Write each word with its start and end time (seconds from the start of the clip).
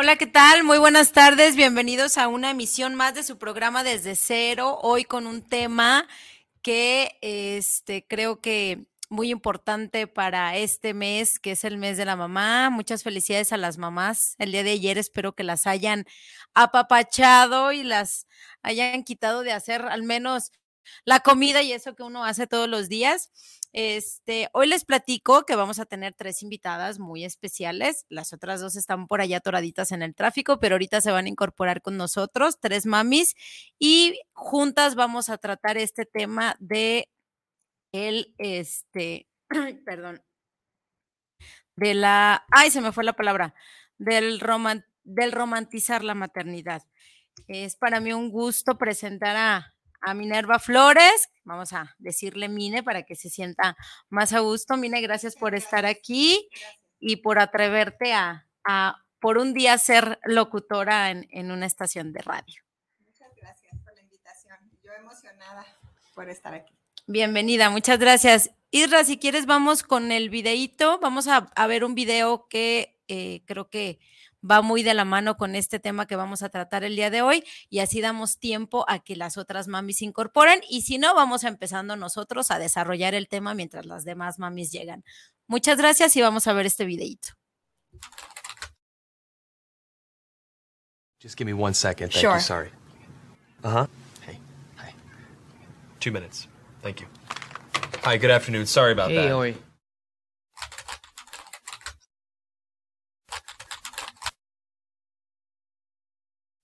Hola, 0.00 0.14
¿qué 0.14 0.28
tal? 0.28 0.62
Muy 0.62 0.78
buenas 0.78 1.10
tardes. 1.10 1.56
Bienvenidos 1.56 2.18
a 2.18 2.28
una 2.28 2.52
emisión 2.52 2.94
más 2.94 3.14
de 3.14 3.24
su 3.24 3.36
programa 3.36 3.82
Desde 3.82 4.14
Cero. 4.14 4.78
Hoy 4.80 5.02
con 5.02 5.26
un 5.26 5.42
tema 5.42 6.06
que 6.62 7.18
este, 7.20 8.06
creo 8.06 8.40
que 8.40 8.86
muy 9.08 9.32
importante 9.32 10.06
para 10.06 10.56
este 10.56 10.94
mes, 10.94 11.40
que 11.40 11.50
es 11.50 11.64
el 11.64 11.78
mes 11.78 11.96
de 11.96 12.04
la 12.04 12.14
mamá. 12.14 12.70
Muchas 12.70 13.02
felicidades 13.02 13.52
a 13.52 13.56
las 13.56 13.76
mamás. 13.76 14.36
El 14.38 14.52
día 14.52 14.62
de 14.62 14.70
ayer 14.70 14.98
espero 14.98 15.34
que 15.34 15.42
las 15.42 15.66
hayan 15.66 16.06
apapachado 16.54 17.72
y 17.72 17.82
las 17.82 18.28
hayan 18.62 19.02
quitado 19.02 19.42
de 19.42 19.50
hacer 19.50 19.82
al 19.82 20.04
menos 20.04 20.52
la 21.04 21.18
comida 21.18 21.60
y 21.62 21.72
eso 21.72 21.96
que 21.96 22.04
uno 22.04 22.24
hace 22.24 22.46
todos 22.46 22.68
los 22.68 22.88
días. 22.88 23.32
Este, 23.72 24.48
hoy 24.54 24.66
les 24.66 24.84
platico 24.84 25.44
que 25.44 25.54
vamos 25.54 25.78
a 25.78 25.84
tener 25.84 26.14
tres 26.14 26.42
invitadas 26.42 26.98
muy 26.98 27.24
especiales. 27.24 28.06
Las 28.08 28.32
otras 28.32 28.60
dos 28.60 28.76
están 28.76 29.06
por 29.06 29.20
allá 29.20 29.40
toraditas 29.40 29.92
en 29.92 30.02
el 30.02 30.14
tráfico, 30.14 30.58
pero 30.58 30.74
ahorita 30.76 31.00
se 31.00 31.12
van 31.12 31.26
a 31.26 31.28
incorporar 31.28 31.82
con 31.82 31.96
nosotros, 31.96 32.58
tres 32.60 32.86
mamis, 32.86 33.34
y 33.78 34.20
juntas 34.32 34.94
vamos 34.94 35.28
a 35.28 35.38
tratar 35.38 35.76
este 35.76 36.06
tema 36.06 36.56
de 36.60 37.10
el, 37.92 38.34
este, 38.38 39.28
perdón, 39.84 40.22
de 41.76 41.94
la, 41.94 42.44
ay, 42.50 42.70
se 42.70 42.80
me 42.80 42.92
fue 42.92 43.04
la 43.04 43.12
palabra, 43.12 43.54
del, 43.98 44.40
del 45.04 45.32
romantizar 45.32 46.02
la 46.04 46.14
maternidad. 46.14 46.82
Es 47.46 47.76
para 47.76 48.00
mí 48.00 48.12
un 48.12 48.30
gusto 48.30 48.78
presentar 48.78 49.36
a, 49.36 49.74
a 50.00 50.14
Minerva 50.14 50.58
Flores. 50.58 51.30
Vamos 51.44 51.72
a 51.72 51.94
decirle 51.98 52.48
Mine 52.48 52.82
para 52.82 53.04
que 53.04 53.16
se 53.16 53.30
sienta 53.30 53.76
más 54.08 54.32
a 54.32 54.40
gusto. 54.40 54.76
Mine, 54.76 55.00
gracias 55.00 55.36
por 55.36 55.54
estar 55.54 55.86
aquí 55.86 56.48
y 57.00 57.16
por 57.16 57.38
atreverte 57.38 58.12
a, 58.12 58.44
por 59.20 59.38
un 59.38 59.54
día 59.54 59.76
ser 59.78 60.18
locutora 60.24 61.10
en, 61.10 61.26
en, 61.30 61.50
una 61.50 61.66
estación 61.66 62.12
de 62.12 62.20
radio. 62.20 62.62
Muchas 63.00 63.34
gracias 63.36 63.74
por 63.82 63.94
la 63.94 64.02
invitación. 64.02 64.58
Yo 64.82 64.92
emocionada 64.92 65.64
por 66.14 66.28
estar 66.28 66.54
aquí. 66.54 66.74
Bienvenida, 67.06 67.70
muchas 67.70 67.98
gracias. 67.98 68.50
Isra, 68.70 69.02
si 69.04 69.18
quieres, 69.18 69.46
vamos 69.46 69.82
con 69.82 70.12
el 70.12 70.28
videíto. 70.28 70.98
Vamos 71.00 71.26
a, 71.26 71.50
a 71.56 71.66
ver 71.66 71.84
un 71.84 71.94
video 71.94 72.46
que 72.48 72.98
eh, 73.08 73.42
creo 73.46 73.70
que 73.70 73.98
va 74.48 74.62
muy 74.62 74.82
de 74.82 74.94
la 74.94 75.04
mano 75.04 75.36
con 75.36 75.54
este 75.54 75.78
tema 75.78 76.06
que 76.06 76.16
vamos 76.16 76.42
a 76.42 76.48
tratar 76.48 76.84
el 76.84 76.96
día 76.96 77.10
de 77.10 77.22
hoy 77.22 77.44
y 77.68 77.80
así 77.80 78.00
damos 78.00 78.38
tiempo 78.38 78.84
a 78.88 78.98
que 79.00 79.16
las 79.16 79.36
otras 79.36 79.68
mamis 79.68 79.98
se 79.98 80.04
incorporen 80.04 80.60
y 80.68 80.82
si 80.82 80.98
no, 80.98 81.14
vamos 81.14 81.44
empezando 81.44 81.96
nosotros 81.96 82.50
a 82.50 82.58
desarrollar 82.58 83.14
el 83.14 83.28
tema 83.28 83.54
mientras 83.54 83.86
las 83.86 84.04
demás 84.04 84.38
mamis 84.38 84.72
llegan. 84.72 85.04
Muchas 85.46 85.78
gracias 85.78 86.16
y 86.16 86.20
vamos 86.20 86.46
a 86.46 86.52
ver 86.52 86.66
este 86.66 86.84
videito. 86.84 87.28
Just 91.20 91.36
give 91.36 91.46
me 91.46 91.52
one 91.52 91.74
second. 91.74 92.12
Thank 92.12 92.22
you. 92.22 92.40
Sorry. 92.40 92.70
Uh 93.64 93.70
huh. 93.70 93.86
Hey. 94.24 94.38
Hi. 94.76 94.94
Two 95.98 96.12
minutes. 96.12 96.46
Thank 96.80 97.00
you. 97.00 97.08
Hi. 98.04 98.18
Good 98.18 98.30
afternoon. 98.30 98.66
Sorry 98.66 98.92
about 98.92 99.10
hey, 99.10 99.28
that. 99.28 99.67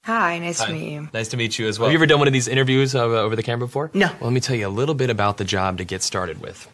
Hi, 0.05 0.39
nice 0.39 0.59
Hi. 0.59 0.67
to 0.67 0.73
meet 0.75 0.93
you. 0.93 1.09
Nice 1.15 1.29
to 1.29 1.39
meet 1.39 1.59
you 1.59 1.67
as 1.67 1.79
well. 1.79 1.89
Have 1.89 1.93
you 1.93 1.99
ever 1.99 2.05
done 2.05 2.19
one 2.19 2.29
of 2.29 2.35
these 2.35 2.47
interviews 2.47 2.95
uh, 2.95 3.05
over 3.05 3.35
the 3.37 3.43
camera 3.43 3.67
before? 3.67 3.91
No. 3.95 4.09
Well, 4.09 4.17
let 4.25 4.33
me 4.33 4.41
tell 4.41 4.55
you 4.55 4.67
a 4.67 4.69
little 4.69 4.95
bit 4.95 5.09
about 5.09 5.39
the 5.39 5.45
job 5.45 5.79
to 5.79 5.85
get 5.85 6.03
started 6.03 6.43
with. 6.43 6.71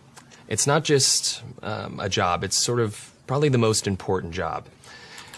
It's 0.49 0.67
not 0.67 0.83
just 0.83 1.43
um, 1.63 2.01
a 2.01 2.09
job, 2.09 2.43
it's 2.43 2.57
sort 2.57 2.81
of 2.81 3.13
probably 3.29 3.49
the 3.49 3.59
most 3.59 3.87
important 3.87 4.35
job. 4.35 4.67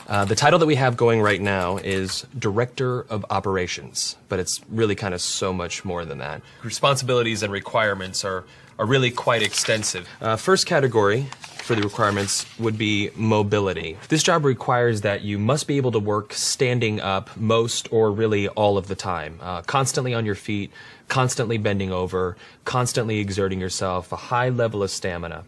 Uh, 0.09 0.25
the 0.25 0.35
title 0.35 0.59
that 0.59 0.67
we 0.67 0.75
have 0.77 0.97
going 0.97 1.21
right 1.21 1.41
now 1.41 1.77
is 1.77 2.27
Director 2.39 3.03
of 3.03 3.27
Operations, 3.29 4.17
but 4.31 4.41
it's 4.41 4.61
really 4.71 4.95
kind 4.95 5.13
of 5.13 5.21
so 5.21 5.53
much 5.53 5.85
more 5.85 6.07
than 6.07 6.19
that. 6.19 6.41
Responsibilities 6.65 7.43
and 7.43 7.53
requirements 7.53 8.25
are, 8.25 8.45
are 8.79 8.87
really 8.87 9.11
quite 9.11 9.43
extensive. 9.43 10.09
Uh, 10.21 10.37
first 10.37 10.67
category 10.67 11.27
for 11.63 11.77
the 11.77 11.83
requirements 11.83 12.45
would 12.59 12.77
be 12.77 13.11
mobility. 13.15 13.97
This 14.09 14.23
job 14.23 14.45
requires 14.45 15.03
that 15.03 15.23
you 15.23 15.39
must 15.39 15.69
be 15.69 15.77
able 15.77 15.93
to 15.93 16.01
work 16.01 16.33
standing 16.33 17.01
up 17.01 17.37
most 17.37 17.93
or 17.93 18.11
really 18.11 18.49
all 18.49 18.77
of 18.77 18.89
the 18.89 18.97
time, 18.97 19.39
uh, 19.41 19.63
constantly 19.63 20.13
on 20.13 20.27
your 20.27 20.35
feet, 20.35 20.73
constantly 21.09 21.59
bending 21.59 21.93
over, 21.93 22.37
constantly 22.65 23.19
exerting 23.19 23.61
yourself, 23.61 24.11
a 24.11 24.17
high 24.17 24.49
level 24.49 24.83
of 24.83 24.91
stamina. 24.91 25.45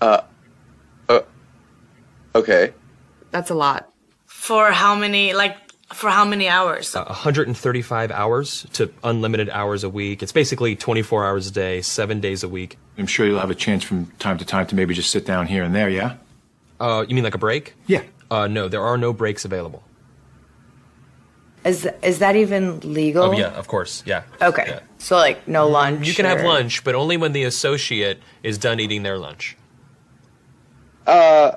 Uh, 0.00 0.20
uh, 1.08 1.20
okay. 2.34 2.72
That's 3.32 3.50
a 3.50 3.54
lot. 3.54 3.92
For 4.26 4.70
how 4.70 4.94
many, 4.94 5.34
like, 5.34 5.65
for 5.92 6.10
how 6.10 6.24
many 6.24 6.48
hours? 6.48 6.94
Uh, 6.94 7.04
135 7.04 8.10
hours 8.10 8.66
to 8.72 8.92
unlimited 9.04 9.48
hours 9.50 9.84
a 9.84 9.90
week. 9.90 10.22
It's 10.22 10.32
basically 10.32 10.76
24 10.76 11.24
hours 11.24 11.46
a 11.46 11.52
day, 11.52 11.80
seven 11.82 12.20
days 12.20 12.42
a 12.42 12.48
week. 12.48 12.78
I'm 12.98 13.06
sure 13.06 13.26
you'll 13.26 13.40
have 13.40 13.50
a 13.50 13.54
chance 13.54 13.84
from 13.84 14.06
time 14.18 14.38
to 14.38 14.44
time 14.44 14.66
to 14.66 14.74
maybe 14.74 14.94
just 14.94 15.10
sit 15.10 15.24
down 15.26 15.46
here 15.46 15.62
and 15.62 15.74
there, 15.74 15.88
yeah? 15.88 16.16
Uh, 16.80 17.04
you 17.08 17.14
mean 17.14 17.24
like 17.24 17.34
a 17.34 17.38
break? 17.38 17.74
Yeah. 17.86 18.02
Uh, 18.30 18.48
no, 18.48 18.68
there 18.68 18.82
are 18.82 18.98
no 18.98 19.12
breaks 19.12 19.44
available. 19.44 19.82
Is 21.64 21.88
is 22.02 22.20
that 22.20 22.36
even 22.36 22.78
legal? 22.80 23.24
Oh 23.24 23.32
yeah, 23.32 23.48
of 23.48 23.66
course, 23.66 24.04
yeah. 24.06 24.22
Okay. 24.40 24.64
Yeah. 24.68 24.80
So 24.98 25.16
like 25.16 25.48
no 25.48 25.68
lunch. 25.68 26.06
You 26.06 26.14
can 26.14 26.24
or... 26.24 26.28
have 26.28 26.44
lunch, 26.44 26.84
but 26.84 26.94
only 26.94 27.16
when 27.16 27.32
the 27.32 27.42
associate 27.42 28.20
is 28.44 28.56
done 28.56 28.78
eating 28.78 29.02
their 29.02 29.18
lunch. 29.18 29.56
Uh, 31.08 31.56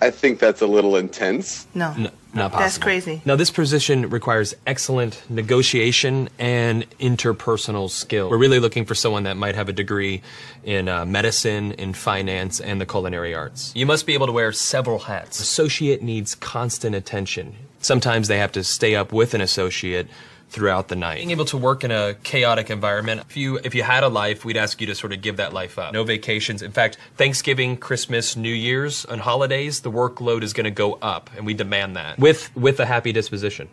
I 0.00 0.10
think 0.10 0.38
that's 0.38 0.62
a 0.62 0.66
little 0.66 0.96
intense. 0.96 1.66
No. 1.74 1.92
no 1.94 2.10
not 2.34 2.52
possible. 2.52 2.58
That's 2.60 2.78
crazy. 2.78 3.22
Now, 3.24 3.36
this 3.36 3.50
position 3.50 4.10
requires 4.10 4.54
excellent 4.66 5.22
negotiation 5.28 6.28
and 6.38 6.88
interpersonal 6.98 7.90
skill. 7.90 8.30
We're 8.30 8.38
really 8.38 8.60
looking 8.60 8.84
for 8.84 8.94
someone 8.94 9.24
that 9.24 9.36
might 9.36 9.54
have 9.54 9.68
a 9.68 9.72
degree 9.72 10.22
in 10.62 10.88
uh, 10.88 11.04
medicine, 11.04 11.72
in 11.72 11.94
finance, 11.94 12.60
and 12.60 12.80
the 12.80 12.86
culinary 12.86 13.34
arts. 13.34 13.72
You 13.74 13.86
must 13.86 14.06
be 14.06 14.14
able 14.14 14.26
to 14.26 14.32
wear 14.32 14.52
several 14.52 15.00
hats. 15.00 15.40
Associate 15.40 16.02
needs 16.02 16.34
constant 16.34 16.94
attention. 16.94 17.56
Sometimes 17.80 18.28
they 18.28 18.38
have 18.38 18.52
to 18.52 18.64
stay 18.64 18.94
up 18.94 19.12
with 19.12 19.34
an 19.34 19.40
associate 19.40 20.08
throughout 20.50 20.88
the 20.88 20.96
night. 20.96 21.16
Being 21.16 21.30
able 21.30 21.44
to 21.46 21.56
work 21.56 21.84
in 21.84 21.90
a 21.90 22.14
chaotic 22.22 22.70
environment, 22.70 23.22
if 23.28 23.36
you 23.36 23.58
if 23.62 23.74
you 23.74 23.82
had 23.82 24.02
a 24.02 24.08
life, 24.08 24.44
we'd 24.44 24.56
ask 24.56 24.80
you 24.80 24.86
to 24.86 24.94
sort 24.94 25.12
of 25.12 25.20
give 25.20 25.36
that 25.36 25.52
life 25.52 25.78
up. 25.78 25.92
No 25.92 26.04
vacations. 26.04 26.62
In 26.62 26.72
fact, 26.72 26.96
Thanksgiving, 27.16 27.76
Christmas, 27.76 28.36
New 28.36 28.52
Year's, 28.52 29.04
and 29.04 29.20
holidays, 29.20 29.80
the 29.80 29.90
workload 29.90 30.42
is 30.42 30.52
going 30.52 30.64
to 30.64 30.70
go 30.70 30.94
up, 30.94 31.30
and 31.36 31.46
we 31.46 31.54
demand 31.54 31.96
that 31.96 32.18
with 32.18 32.54
with 32.56 32.80
a 32.80 32.86
happy 32.86 33.12
disposition. 33.12 33.68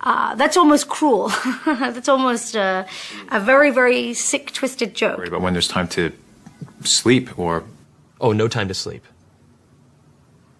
Uh, 0.00 0.34
that's 0.34 0.56
almost 0.58 0.88
cruel. 0.88 1.28
that's 1.64 2.10
almost 2.10 2.54
uh, 2.54 2.84
a 3.30 3.40
very, 3.40 3.70
very 3.70 4.12
sick, 4.12 4.52
twisted 4.52 4.94
joke. 4.94 5.30
But 5.30 5.40
when 5.40 5.54
there's 5.54 5.68
time 5.68 5.88
to 5.88 6.12
sleep 6.82 7.38
or. 7.38 7.64
Oh, 8.20 8.32
no 8.32 8.46
time 8.46 8.68
to 8.68 8.74
sleep. 8.74 9.02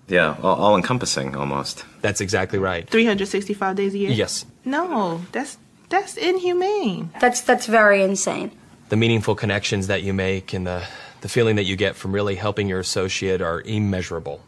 Yeah, 0.08 0.36
all, 0.42 0.56
all 0.56 0.76
encompassing 0.76 1.36
almost. 1.36 1.84
That's 2.00 2.20
exactly 2.20 2.58
right. 2.58 2.88
365 2.88 3.76
days 3.76 3.94
a 3.94 3.98
year? 3.98 4.10
Yes. 4.10 4.44
No, 4.64 5.22
that's 5.32 5.58
that's 5.88 6.16
inhumane. 6.16 7.10
That's 7.20 7.40
that's 7.40 7.66
very 7.66 8.02
insane. 8.02 8.52
The 8.88 8.96
meaningful 8.96 9.34
connections 9.34 9.86
that 9.86 10.02
you 10.02 10.12
make 10.12 10.52
and 10.52 10.66
the 10.66 10.84
the 11.20 11.28
feeling 11.28 11.56
that 11.56 11.64
you 11.64 11.76
get 11.76 11.96
from 11.96 12.12
really 12.12 12.34
helping 12.34 12.68
your 12.68 12.80
associate 12.80 13.40
are 13.40 13.60
immeasurable. 13.62 14.40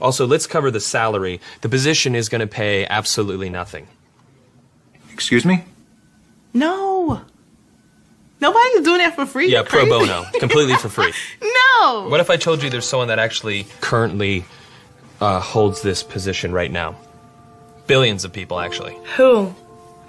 Also, 0.00 0.26
let's 0.26 0.46
cover 0.46 0.70
the 0.70 0.80
salary. 0.80 1.40
The 1.60 1.68
position 1.68 2.14
is 2.14 2.28
going 2.28 2.40
to 2.40 2.46
pay 2.46 2.86
absolutely 2.86 3.50
nothing. 3.50 3.86
Excuse 5.12 5.44
me? 5.44 5.64
No. 6.54 7.22
Nobody's 8.40 8.80
doing 8.80 8.98
that 8.98 9.14
for 9.14 9.26
free. 9.26 9.52
Yeah, 9.52 9.62
pro 9.62 9.84
bono, 9.84 10.24
completely 10.38 10.74
for 10.76 10.88
free. 10.88 11.12
no. 11.42 12.08
What 12.08 12.20
if 12.20 12.30
I 12.30 12.36
told 12.36 12.62
you 12.62 12.70
there's 12.70 12.86
someone 12.88 13.08
that 13.08 13.18
actually 13.18 13.66
currently 13.82 14.44
uh, 15.20 15.40
holds 15.40 15.82
this 15.82 16.02
position 16.02 16.52
right 16.52 16.70
now? 16.70 16.96
Billions 17.90 18.24
of 18.24 18.32
people, 18.32 18.60
actually. 18.60 18.96
Who? 19.16 19.52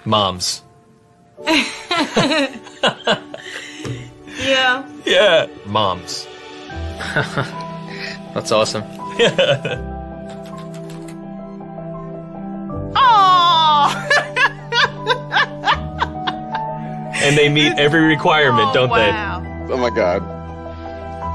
Moms. 0.04 0.62
yeah. 1.48 2.54
Yeah. 5.04 5.48
Moms. 5.66 6.28
That's 8.34 8.52
awesome. 8.52 8.84
oh! 12.94 13.88
and 17.16 17.36
they 17.36 17.48
meet 17.48 17.72
every 17.78 18.02
requirement, 18.02 18.68
oh, 18.68 18.74
don't 18.74 18.90
wow. 18.90 19.40
they? 19.40 19.74
Oh 19.74 19.76
my 19.76 19.90
god. 19.90 20.22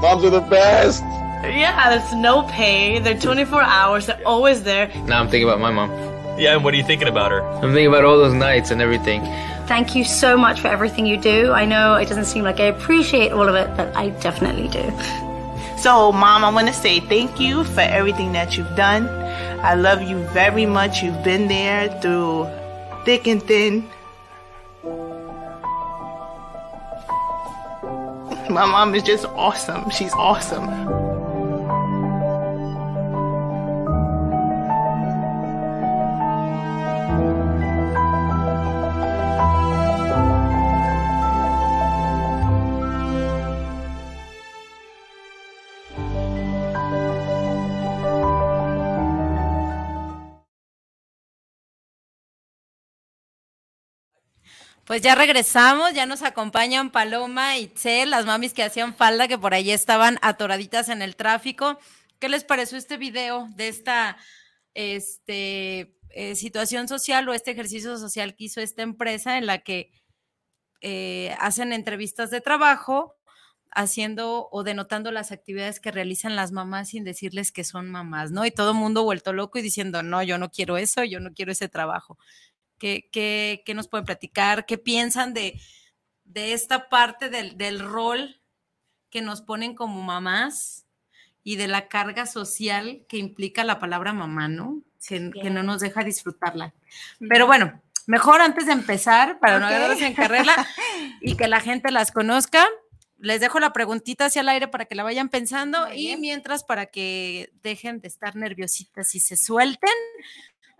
Moms 0.00 0.24
are 0.24 0.30
the 0.30 0.40
best. 0.40 1.02
Yeah, 1.42 1.90
there's 1.90 2.14
no 2.14 2.42
pay. 2.44 3.00
They're 3.00 3.18
24 3.18 3.60
hours. 3.62 4.06
They're 4.06 4.26
always 4.26 4.62
there. 4.62 4.88
Now 5.04 5.20
I'm 5.20 5.28
thinking 5.28 5.46
about 5.46 5.60
my 5.60 5.70
mom. 5.70 6.17
Yeah, 6.38 6.54
and 6.54 6.62
what 6.62 6.72
are 6.72 6.76
you 6.76 6.84
thinking 6.84 7.08
about 7.08 7.32
her? 7.32 7.42
I'm 7.42 7.72
thinking 7.72 7.88
about 7.88 8.04
all 8.04 8.16
those 8.16 8.32
nights 8.32 8.70
and 8.70 8.80
everything. 8.80 9.22
Thank 9.66 9.96
you 9.96 10.04
so 10.04 10.36
much 10.36 10.60
for 10.60 10.68
everything 10.68 11.04
you 11.04 11.16
do. 11.16 11.50
I 11.50 11.64
know 11.64 11.94
it 11.94 12.06
doesn't 12.08 12.26
seem 12.26 12.44
like 12.44 12.60
I 12.60 12.66
appreciate 12.66 13.32
all 13.32 13.48
of 13.48 13.56
it, 13.56 13.76
but 13.76 13.94
I 13.96 14.10
definitely 14.10 14.68
do. 14.68 14.88
So, 15.78 16.12
Mom, 16.12 16.44
I 16.44 16.50
want 16.50 16.68
to 16.68 16.72
say 16.72 17.00
thank 17.00 17.40
you 17.40 17.64
for 17.64 17.80
everything 17.80 18.32
that 18.32 18.56
you've 18.56 18.74
done. 18.76 19.08
I 19.60 19.74
love 19.74 20.00
you 20.00 20.18
very 20.28 20.64
much. 20.64 21.02
You've 21.02 21.24
been 21.24 21.48
there 21.48 21.88
through 22.00 22.48
thick 23.04 23.26
and 23.26 23.42
thin. 23.42 23.88
My 28.48 28.64
mom 28.64 28.94
is 28.94 29.02
just 29.02 29.24
awesome. 29.26 29.90
She's 29.90 30.12
awesome. 30.14 31.07
Pues 54.88 55.02
ya 55.02 55.14
regresamos, 55.14 55.92
ya 55.92 56.06
nos 56.06 56.22
acompañan 56.22 56.90
Paloma 56.90 57.58
y 57.58 57.66
Tzel, 57.66 58.08
las 58.08 58.24
mamis 58.24 58.54
que 58.54 58.62
hacían 58.62 58.94
falda, 58.94 59.28
que 59.28 59.36
por 59.36 59.52
ahí 59.52 59.70
estaban 59.70 60.18
atoraditas 60.22 60.88
en 60.88 61.02
el 61.02 61.14
tráfico. 61.14 61.78
¿Qué 62.18 62.30
les 62.30 62.42
pareció 62.42 62.78
este 62.78 62.96
video 62.96 63.48
de 63.54 63.68
esta 63.68 64.16
este, 64.72 65.94
eh, 66.08 66.34
situación 66.36 66.88
social 66.88 67.28
o 67.28 67.34
este 67.34 67.50
ejercicio 67.50 67.98
social 67.98 68.34
que 68.34 68.44
hizo 68.44 68.62
esta 68.62 68.80
empresa 68.80 69.36
en 69.36 69.44
la 69.44 69.58
que 69.58 69.92
eh, 70.80 71.36
hacen 71.38 71.74
entrevistas 71.74 72.30
de 72.30 72.40
trabajo 72.40 73.14
haciendo 73.70 74.48
o 74.50 74.62
denotando 74.62 75.10
las 75.12 75.32
actividades 75.32 75.80
que 75.80 75.90
realizan 75.90 76.34
las 76.34 76.50
mamás 76.50 76.88
sin 76.88 77.04
decirles 77.04 77.52
que 77.52 77.62
son 77.62 77.90
mamás, 77.90 78.30
¿no? 78.30 78.46
Y 78.46 78.50
todo 78.50 78.70
el 78.70 78.78
mundo 78.78 79.04
vuelto 79.04 79.34
loco 79.34 79.58
y 79.58 79.62
diciendo, 79.62 80.02
no, 80.02 80.22
yo 80.22 80.38
no 80.38 80.50
quiero 80.50 80.78
eso, 80.78 81.04
yo 81.04 81.20
no 81.20 81.34
quiero 81.34 81.52
ese 81.52 81.68
trabajo. 81.68 82.16
¿Qué, 82.78 83.08
qué, 83.12 83.62
qué 83.66 83.74
nos 83.74 83.88
pueden 83.88 84.04
platicar? 84.04 84.66
¿Qué 84.66 84.78
piensan 84.78 85.34
de, 85.34 85.60
de 86.24 86.52
esta 86.52 86.88
parte 86.88 87.28
del, 87.28 87.56
del, 87.56 87.80
rol 87.80 88.40
que 89.10 89.22
nos 89.22 89.42
ponen 89.42 89.74
como 89.74 90.02
mamás 90.02 90.86
y 91.42 91.56
de 91.56 91.68
la 91.68 91.88
carga 91.88 92.26
social 92.26 93.04
que 93.08 93.18
implica 93.18 93.64
la 93.64 93.78
palabra 93.78 94.12
mamá, 94.12 94.48
¿no? 94.48 94.82
Que, 95.06 95.30
que 95.30 95.50
no 95.50 95.62
nos 95.62 95.80
deja 95.80 96.04
disfrutarla. 96.04 96.74
Pero 97.28 97.46
bueno, 97.46 97.80
mejor 98.06 98.40
antes 98.40 98.66
de 98.66 98.72
empezar, 98.72 99.38
para 99.38 99.56
okay. 99.56 99.60
no 99.60 99.66
agarrarse 99.74 100.06
en 100.06 100.14
carrera 100.14 100.66
y 101.20 101.36
que 101.36 101.48
la 101.48 101.60
gente 101.60 101.90
las 101.90 102.12
conozca, 102.12 102.66
les 103.18 103.40
dejo 103.40 103.58
la 103.58 103.72
preguntita 103.72 104.26
hacia 104.26 104.42
el 104.42 104.48
aire 104.48 104.68
para 104.68 104.84
que 104.84 104.94
la 104.94 105.02
vayan 105.02 105.28
pensando 105.28 105.92
y 105.92 106.16
mientras 106.16 106.64
para 106.64 106.86
que 106.86 107.50
dejen 107.62 108.00
de 108.00 108.08
estar 108.08 108.36
nerviositas 108.36 109.14
y 109.14 109.20
se 109.20 109.36
suelten, 109.36 109.90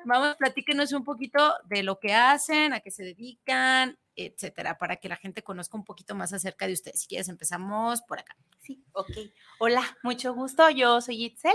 vamos, 0.04 0.36
platíquenos 0.36 0.92
un 0.92 1.04
poquito 1.04 1.54
de 1.64 1.82
lo 1.82 1.98
que 1.98 2.14
hacen, 2.14 2.72
a 2.72 2.80
qué 2.80 2.90
se 2.90 3.04
dedican, 3.04 3.98
etcétera, 4.16 4.78
para 4.78 4.96
que 4.96 5.08
la 5.08 5.16
gente 5.16 5.42
conozca 5.42 5.76
un 5.76 5.84
poquito 5.84 6.14
más 6.14 6.32
acerca 6.32 6.66
de 6.66 6.72
ustedes. 6.72 7.00
Si 7.00 7.08
quieres, 7.08 7.28
empezamos 7.28 8.02
por 8.02 8.18
acá. 8.18 8.36
Sí, 8.60 8.82
ok. 8.92 9.10
Hola, 9.60 9.82
mucho 10.02 10.34
gusto. 10.34 10.68
Yo 10.70 11.00
soy 11.00 11.24
Itzel. 11.24 11.52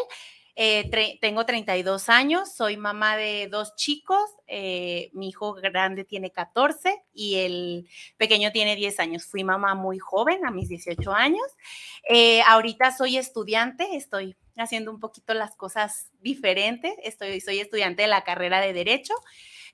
Eh, 0.55 1.17
tengo 1.19 1.45
32 1.47 2.09
años, 2.09 2.53
soy 2.53 2.77
mamá 2.77 3.17
de 3.17 3.47
dos 3.49 3.75
chicos, 3.75 4.23
eh, 4.45 5.09
mi 5.13 5.29
hijo 5.29 5.53
grande 5.55 6.03
tiene 6.03 6.31
14 6.31 7.01
y 7.11 7.37
el 7.37 7.87
pequeño 8.17 8.51
tiene 8.51 8.75
10 8.75 8.99
años. 8.99 9.25
Fui 9.25 9.43
mamá 9.43 9.73
muy 9.73 9.97
joven, 9.97 10.45
a 10.45 10.51
mis 10.51 10.69
18 10.69 11.11
años. 11.11 11.45
Eh, 12.07 12.43
ahorita 12.43 12.95
soy 12.95 13.17
estudiante, 13.17 13.95
estoy 13.95 14.35
haciendo 14.57 14.91
un 14.91 14.99
poquito 14.99 15.33
las 15.33 15.55
cosas 15.55 16.11
diferentes, 16.19 16.93
estoy, 17.03 17.41
soy 17.41 17.59
estudiante 17.59 18.03
de 18.03 18.07
la 18.07 18.23
carrera 18.23 18.61
de 18.61 18.73
Derecho, 18.73 19.13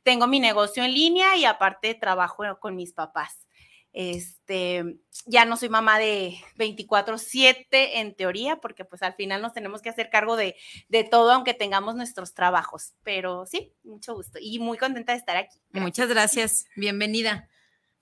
tengo 0.03 0.27
mi 0.27 0.39
negocio 0.39 0.83
en 0.83 0.93
línea 0.93 1.35
y 1.35 1.45
aparte 1.45 1.93
trabajo 1.95 2.43
con 2.59 2.75
mis 2.75 2.93
papás. 2.93 3.45
Este, 3.91 4.99
ya 5.25 5.45
no 5.45 5.57
soy 5.57 5.69
mamá 5.69 5.97
de 5.97 6.37
24/7 6.57 7.99
en 7.99 8.15
teoría, 8.15 8.57
porque 8.57 8.85
pues 8.85 9.01
al 9.01 9.15
final 9.15 9.41
nos 9.41 9.53
tenemos 9.53 9.81
que 9.81 9.89
hacer 9.89 10.09
cargo 10.11 10.35
de, 10.35 10.55
de, 10.89 11.03
todo, 11.03 11.31
aunque 11.31 11.55
tengamos 11.55 11.95
nuestros 11.95 12.33
trabajos. 12.35 12.93
Pero 13.03 13.45
sí, 13.47 13.73
mucho 13.83 14.13
gusto 14.13 14.37
y 14.39 14.59
muy 14.59 14.77
contenta 14.77 15.13
de 15.13 15.17
estar 15.17 15.37
aquí. 15.37 15.59
Gracias. 15.69 15.83
Muchas 15.83 16.09
gracias, 16.09 16.65
bienvenida. 16.75 17.49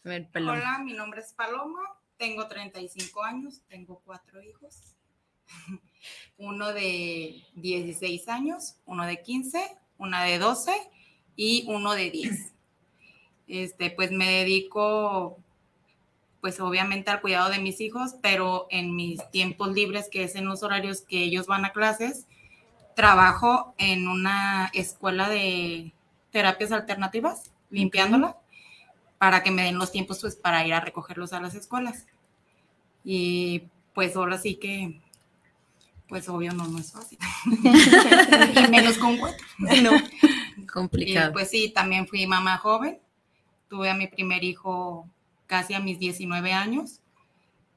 Ver, 0.03 0.29
Hola, 0.36 0.79
mi 0.84 0.93
nombre 0.93 1.22
es 1.22 1.34
Paloma, 1.34 1.81
tengo 2.17 2.48
35 2.48 3.24
años, 3.24 3.62
tengo 3.67 4.01
cuatro 4.05 4.41
hijos. 4.41 4.97
Uno 6.38 6.74
de 6.74 7.44
16 7.56 8.27
años, 8.27 8.75
uno 8.86 9.06
de 9.06 9.22
15, 9.22 9.75
una 9.98 10.24
de 10.24 10.38
12 10.38 10.72
y 11.36 11.66
uno 11.68 11.94
de 11.94 12.12
10. 12.12 12.54
Este, 13.48 13.89
pues 13.92 14.12
me 14.12 14.30
dedico 14.30 15.38
pues 16.42 16.60
obviamente 16.60 17.10
al 17.10 17.22
cuidado 17.22 17.50
de 17.50 17.60
mis 17.60 17.82
hijos, 17.82 18.16
pero 18.22 18.68
en 18.70 18.96
mis 18.96 19.20
tiempos 19.32 19.74
libres, 19.74 20.10
que 20.10 20.24
es 20.24 20.36
en 20.36 20.46
los 20.46 20.63
horarios 20.63 21.01
que 21.01 21.24
ellos 21.24 21.48
van 21.48 21.66
a 21.66 21.72
clases, 21.72 22.27
trabajo 22.96 23.74
en 23.77 24.08
una 24.08 24.70
escuela 24.74 25.30
de 25.30 25.94
terapias 26.32 26.72
alternativas, 26.72 27.51
limpiándola, 27.70 28.38
para 29.18 29.44
que 29.44 29.51
me 29.51 29.63
den 29.63 29.77
los 29.77 29.92
tiempos 29.92 30.20
pues 30.22 30.36
para 30.36 30.66
ir 30.66 30.74
a 30.74 30.80
recogerlos 30.80 31.34
a 31.34 31.42
las 31.42 31.56
escuelas. 31.56 32.06
Y 33.04 33.63
pues 33.94 34.16
ahora 34.16 34.38
sí 34.38 34.56
que, 34.56 35.01
pues 36.08 36.30
obvio 36.30 36.54
no, 36.54 36.68
no 36.68 36.80
es 36.80 36.92
fácil. 36.92 37.20
y 37.46 38.72
menos 38.72 38.98
con 38.98 39.18
cuatro. 39.18 39.46
No. 39.58 39.92
Complicado. 40.72 41.30
Y 41.30 41.34
pues 41.34 41.50
sí, 41.50 41.72
también 41.74 42.08
fui 42.08 42.26
mamá 42.28 42.58
joven. 42.58 43.00
Tuve 43.70 43.90
a 43.90 43.94
mi 43.94 44.08
primer 44.08 44.44
hijo 44.44 45.08
casi 45.46 45.74
a 45.74 45.80
mis 45.80 46.00
19 46.00 46.54
años. 46.54 47.02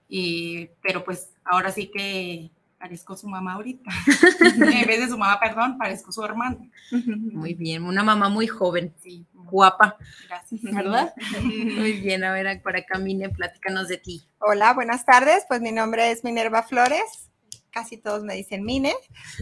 Y, 0.09 0.69
pero 0.83 1.05
pues 1.05 1.31
ahora 1.45 1.71
sí 1.71 1.91
que 1.93 2.51
parezco 2.79 3.17
su 3.17 3.29
mamá 3.29 3.55
ahorita. 3.55 3.91
en 4.41 4.87
vez 4.87 5.01
de 5.01 5.09
su 5.09 5.19
mamá, 5.19 5.39
perdón, 5.39 5.77
parezco 5.77 6.13
su 6.13 6.25
hermana. 6.25 6.57
Muy 6.91 7.55
bien, 7.55 7.85
una 7.85 8.03
mamá 8.03 8.29
muy 8.29 8.47
joven, 8.47 8.95
guapa. 9.35 9.97
Gracias. 10.29 10.63
¿Verdad? 10.63 11.15
Muy 11.43 11.93
bien, 11.93 12.25
a 12.25 12.33
ver, 12.33 12.63
por 12.63 12.77
acá, 12.77 12.99
Mine, 12.99 13.29
platícanos 13.29 13.89
de 13.89 13.99
ti. 13.99 14.23
Hola, 14.39 14.73
buenas 14.73 15.05
tardes. 15.05 15.45
Pues 15.47 15.61
mi 15.61 15.73
nombre 15.73 16.11
es 16.11 16.25
Minerva 16.25 16.63
Flores. 16.63 17.30
Casi 17.71 17.97
todos 17.97 18.23
me 18.23 18.35
dicen 18.35 18.65
Mine. 18.65 18.95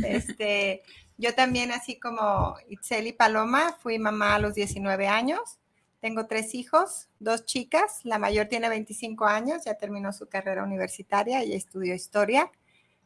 Este, 0.04 0.82
yo 1.18 1.34
también, 1.34 1.72
así 1.72 1.98
como 1.98 2.56
Itzel 2.68 3.06
y 3.08 3.12
Paloma, 3.12 3.76
fui 3.80 3.98
mamá 3.98 4.36
a 4.36 4.38
los 4.38 4.54
19 4.54 5.08
años. 5.08 5.58
Tengo 6.00 6.26
tres 6.26 6.54
hijos, 6.54 7.08
dos 7.18 7.44
chicas. 7.44 8.00
La 8.04 8.18
mayor 8.18 8.46
tiene 8.46 8.68
25 8.68 9.24
años, 9.24 9.64
ya 9.64 9.74
terminó 9.74 10.12
su 10.12 10.28
carrera 10.28 10.62
universitaria, 10.62 11.44
y 11.44 11.54
estudió 11.54 11.94
historia. 11.94 12.50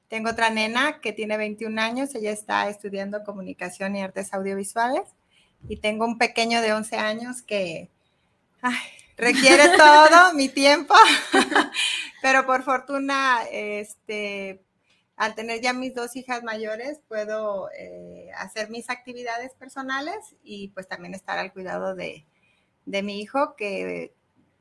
Tengo 0.08 0.28
otra 0.28 0.50
nena 0.50 1.00
que 1.00 1.14
tiene 1.14 1.38
21 1.38 1.80
años, 1.80 2.14
ella 2.14 2.32
está 2.32 2.68
estudiando 2.68 3.24
comunicación 3.24 3.96
y 3.96 4.02
artes 4.02 4.34
audiovisuales. 4.34 5.04
Y 5.68 5.78
tengo 5.78 6.04
un 6.04 6.18
pequeño 6.18 6.60
de 6.60 6.74
11 6.74 6.96
años 6.96 7.40
que 7.40 7.88
ay, 8.60 8.76
requiere 9.16 9.68
todo 9.78 10.34
mi 10.34 10.50
tiempo, 10.50 10.94
pero 12.22 12.44
por 12.44 12.62
fortuna, 12.62 13.38
este, 13.50 14.60
al 15.16 15.34
tener 15.34 15.60
ya 15.60 15.72
mis 15.72 15.94
dos 15.94 16.16
hijas 16.16 16.42
mayores, 16.42 17.00
puedo 17.08 17.70
eh, 17.78 18.30
hacer 18.36 18.70
mis 18.70 18.90
actividades 18.90 19.52
personales 19.54 20.16
y 20.42 20.68
pues 20.68 20.88
también 20.88 21.14
estar 21.14 21.38
al 21.38 21.52
cuidado 21.52 21.94
de, 21.94 22.24
de 22.86 23.02
mi 23.02 23.20
hijo, 23.20 23.54
que 23.56 24.12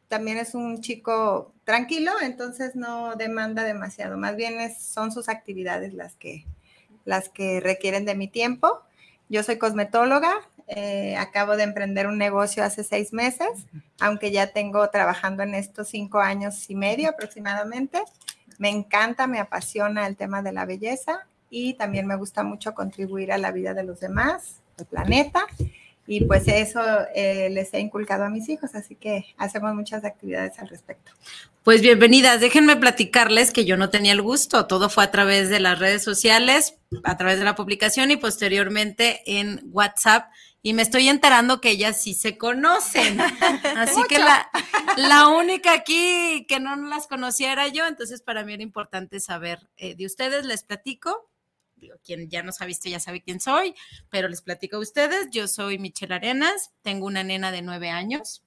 también 0.08 0.38
es 0.38 0.56
un 0.56 0.82
chico 0.82 1.54
tranquilo, 1.64 2.12
entonces 2.22 2.76
no 2.76 3.16
demanda 3.16 3.64
demasiado, 3.64 4.18
más 4.18 4.36
bien 4.36 4.56
son 4.78 5.12
sus 5.12 5.30
actividades 5.30 5.94
las 5.94 6.16
que, 6.16 6.46
las 7.06 7.30
que 7.30 7.62
requieren 7.62 8.06
de 8.06 8.16
mi 8.16 8.28
tiempo. 8.28 8.82
Yo 9.30 9.44
soy 9.44 9.58
cosmetóloga, 9.58 10.34
eh, 10.68 11.16
acabo 11.16 11.56
de 11.56 11.64
emprender 11.64 12.08
un 12.08 12.18
negocio 12.18 12.64
hace 12.64 12.84
seis 12.84 13.14
meses, 13.14 13.66
aunque 14.02 14.32
ya 14.32 14.48
tengo 14.48 14.90
trabajando 14.90 15.44
en 15.44 15.56
estos 15.56 15.88
cinco 15.88 16.20
años 16.20 16.70
y 16.70 16.76
medio 16.76 17.10
aproximadamente. 17.10 18.02
Me 18.62 18.70
encanta, 18.70 19.26
me 19.26 19.40
apasiona 19.40 20.06
el 20.06 20.16
tema 20.16 20.44
de 20.44 20.52
la 20.52 20.66
belleza 20.66 21.26
y 21.50 21.74
también 21.74 22.06
me 22.06 22.16
gusta 22.16 22.44
mucho 22.44 22.76
contribuir 22.76 23.32
a 23.32 23.40
la 23.40 23.52
vida 23.52 23.74
de 23.74 23.84
los 23.84 24.00
demás, 24.00 24.62
del 24.78 24.86
planeta. 24.86 25.48
Y 26.06 26.26
pues 26.26 26.48
eso 26.48 26.80
eh, 27.16 27.50
les 27.50 27.74
he 27.74 27.80
inculcado 27.80 28.24
a 28.24 28.30
mis 28.30 28.50
hijos, 28.50 28.76
así 28.76 28.94
que 28.94 29.26
hacemos 29.40 29.74
muchas 29.74 30.06
actividades 30.06 30.60
al 30.60 30.68
respecto. 30.68 31.12
Pues 31.64 31.82
bienvenidas, 31.82 32.40
déjenme 32.40 32.76
platicarles 32.76 33.50
que 33.50 33.66
yo 33.66 33.78
no 33.78 33.90
tenía 33.90 34.12
el 34.12 34.22
gusto, 34.22 34.68
todo 34.68 34.92
fue 34.92 35.06
a 35.06 35.12
través 35.12 35.50
de 35.50 35.60
las 35.60 35.80
redes 35.80 36.04
sociales, 36.04 36.76
a 37.04 37.18
través 37.18 37.40
de 37.40 37.46
la 37.46 37.56
publicación 37.56 38.12
y 38.12 38.18
posteriormente 38.18 39.24
en 39.26 39.62
WhatsApp 39.72 40.30
y 40.64 40.74
me 40.74 40.84
estoy 40.84 41.10
enterando 41.10 41.60
que 41.60 41.72
ellas 41.72 42.02
sí 42.02 42.14
se 42.14 42.38
conocen. 42.38 43.20
Así 43.78 44.02
que 44.08 44.20
la, 44.20 44.50
la, 44.98 45.28
única 45.30 45.74
aquí 45.74 46.46
que 46.48 46.60
no 46.60 46.76
las 46.76 47.08
conocía 47.08 47.52
era 47.52 47.68
yo, 47.68 47.86
entonces 47.88 48.22
para 48.22 48.44
mí 48.44 48.54
era 48.54 48.64
importante 48.64 49.20
saber 49.20 49.70
eh, 49.78 49.96
de 49.96 50.06
ustedes, 50.06 50.46
les 50.46 50.64
platico 50.64 51.32
quien 52.04 52.30
ya 52.30 52.44
nos 52.44 52.62
ha 52.62 52.66
visto 52.66 52.90
ya 52.90 53.00
sabe 53.00 53.22
quién 53.22 53.40
soy, 53.40 53.74
pero 54.10 54.28
les 54.28 54.42
platico 54.42 54.78
a 54.78 54.80
ustedes. 54.80 55.30
Yo 55.32 55.48
soy 55.48 55.80
Michelle 55.80 56.14
Arenas, 56.14 56.72
tengo 56.82 57.06
una 57.06 57.24
nena 57.24 57.52
de 57.52 57.62
nueve 57.62 57.90
años, 57.90 58.44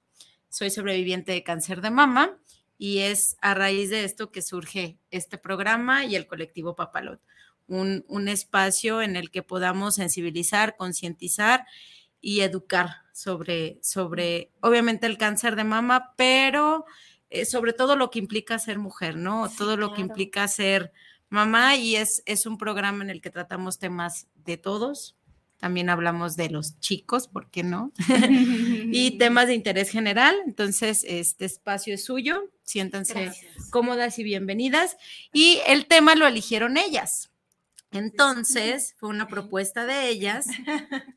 soy 0.49 0.69
sobreviviente 0.69 1.31
de 1.31 1.43
cáncer 1.43 1.81
de 1.81 1.89
mama 1.89 2.37
y 2.77 2.99
es 2.99 3.37
a 3.41 3.53
raíz 3.53 3.89
de 3.89 4.03
esto 4.03 4.31
que 4.31 4.41
surge 4.41 4.97
este 5.11 5.37
programa 5.37 6.05
y 6.05 6.15
el 6.15 6.27
colectivo 6.27 6.75
Papalot, 6.75 7.21
un, 7.67 8.05
un 8.07 8.27
espacio 8.27 9.01
en 9.01 9.15
el 9.15 9.31
que 9.31 9.43
podamos 9.43 9.95
sensibilizar, 9.95 10.75
concientizar 10.75 11.65
y 12.25 12.41
educar 12.41 13.03
sobre, 13.13 13.77
sobre, 13.83 14.51
obviamente, 14.59 15.05
el 15.05 15.19
cáncer 15.19 15.55
de 15.55 15.63
mama, 15.63 16.15
pero 16.17 16.85
eh, 17.29 17.45
sobre 17.45 17.71
todo 17.71 17.95
lo 17.95 18.09
que 18.09 18.17
implica 18.17 18.57
ser 18.57 18.79
mujer, 18.79 19.15
¿no? 19.15 19.47
todo 19.55 19.77
lo 19.77 19.93
que 19.93 20.01
implica 20.01 20.47
ser 20.47 20.91
mamá 21.29 21.75
y 21.75 21.97
es, 21.97 22.23
es 22.25 22.47
un 22.47 22.57
programa 22.57 23.03
en 23.03 23.11
el 23.11 23.21
que 23.21 23.29
tratamos 23.29 23.77
temas 23.77 24.25
de 24.43 24.57
todos. 24.57 25.15
También 25.59 25.87
hablamos 25.87 26.35
de 26.35 26.49
los 26.49 26.79
chicos, 26.79 27.27
¿por 27.27 27.51
qué 27.51 27.61
no? 27.61 27.91
y 28.91 29.11
temas 29.19 29.45
de 29.45 29.53
interés 29.53 29.91
general. 29.91 30.35
Entonces, 30.47 31.05
este 31.07 31.45
espacio 31.45 31.93
es 31.93 32.05
suyo. 32.05 32.49
Siéntanse 32.63 33.33
cómodas 33.69 34.17
y 34.17 34.23
bienvenidas. 34.23 34.97
Y 35.31 35.59
el 35.67 35.85
tema 35.85 36.15
lo 36.15 36.25
eligieron 36.25 36.77
ellas. 36.77 37.29
Entonces, 37.91 38.95
fue 38.97 39.09
una 39.09 39.27
propuesta 39.27 39.85
de 39.85 40.09
ellas 40.09 40.47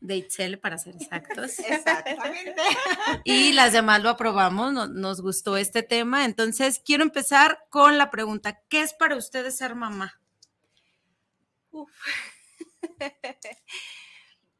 de 0.00 0.16
Itzel, 0.16 0.58
para 0.58 0.78
ser 0.78 0.96
exactos. 0.96 1.58
Exactamente. 1.66 2.62
Y 3.24 3.52
las 3.52 3.72
demás 3.72 4.02
lo 4.02 4.10
aprobamos, 4.10 4.90
nos 4.90 5.20
gustó 5.20 5.56
este 5.56 5.82
tema. 5.82 6.24
Entonces, 6.24 6.80
quiero 6.84 7.02
empezar 7.02 7.66
con 7.70 7.98
la 7.98 8.10
pregunta, 8.10 8.60
¿qué 8.68 8.82
es 8.82 8.94
para 8.94 9.16
ustedes 9.16 9.56
ser 9.56 9.74
mamá? 9.74 10.20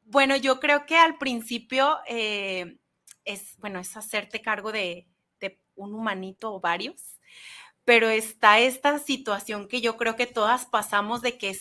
bueno, 0.05 0.35
yo 0.35 0.59
creo 0.59 0.85
que 0.85 0.97
al 0.97 1.17
principio 1.17 1.97
eh, 2.07 2.77
es, 3.25 3.57
bueno, 3.57 3.79
es 3.79 3.95
hacerte 3.97 4.41
cargo 4.41 4.71
de, 4.71 5.07
de 5.39 5.59
un 5.75 5.93
humanito 5.93 6.53
o 6.53 6.59
varios, 6.59 7.19
pero 7.85 8.09
está 8.09 8.59
esta 8.59 8.99
situación 8.99 9.67
que 9.67 9.81
yo 9.81 9.97
creo 9.97 10.15
que 10.15 10.27
todas 10.27 10.65
pasamos 10.65 11.21
de 11.21 11.37
que 11.37 11.57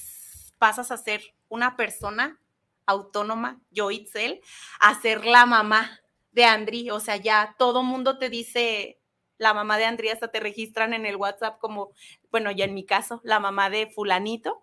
pasas 0.59 0.91
a 0.91 0.97
ser 0.97 1.23
una 1.49 1.77
persona 1.77 2.41
autónoma, 2.87 3.61
yo 3.71 3.91
Itzel, 3.91 4.41
a 4.81 5.01
ser 5.01 5.27
la 5.27 5.45
mamá 5.45 6.01
de 6.33 6.45
Andri. 6.45 6.91
O 6.91 7.01
sea, 7.01 7.17
ya 7.17 7.57
todo 7.59 7.83
mundo 7.83 8.19
te 8.19 8.31
dice 8.31 9.01
la 9.39 9.53
mamá 9.53 9.77
de 9.77 9.85
Andri, 9.85 10.09
hasta 10.09 10.29
te 10.29 10.41
registran 10.41 10.95
en 10.95 11.05
el 11.05 11.17
WhatsApp 11.17 11.59
como, 11.59 11.93
bueno, 12.31 12.51
ya 12.51 12.65
en 12.65 12.75
mi 12.75 12.87
caso, 12.87 13.21
la 13.25 13.41
mamá 13.41 13.69
de 13.71 13.89
fulanito. 13.89 14.63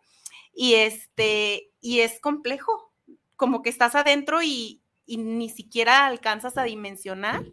Y 0.54 0.76
este, 0.76 1.72
y 1.82 2.00
es 2.00 2.20
complejo, 2.20 2.94
como 3.36 3.62
que 3.62 3.70
estás 3.70 3.96
adentro 3.96 4.42
y, 4.42 4.80
ni 5.06 5.50
siquiera 5.50 6.06
alcanzas 6.06 6.58
a 6.58 6.64
dimensionar 6.64 7.44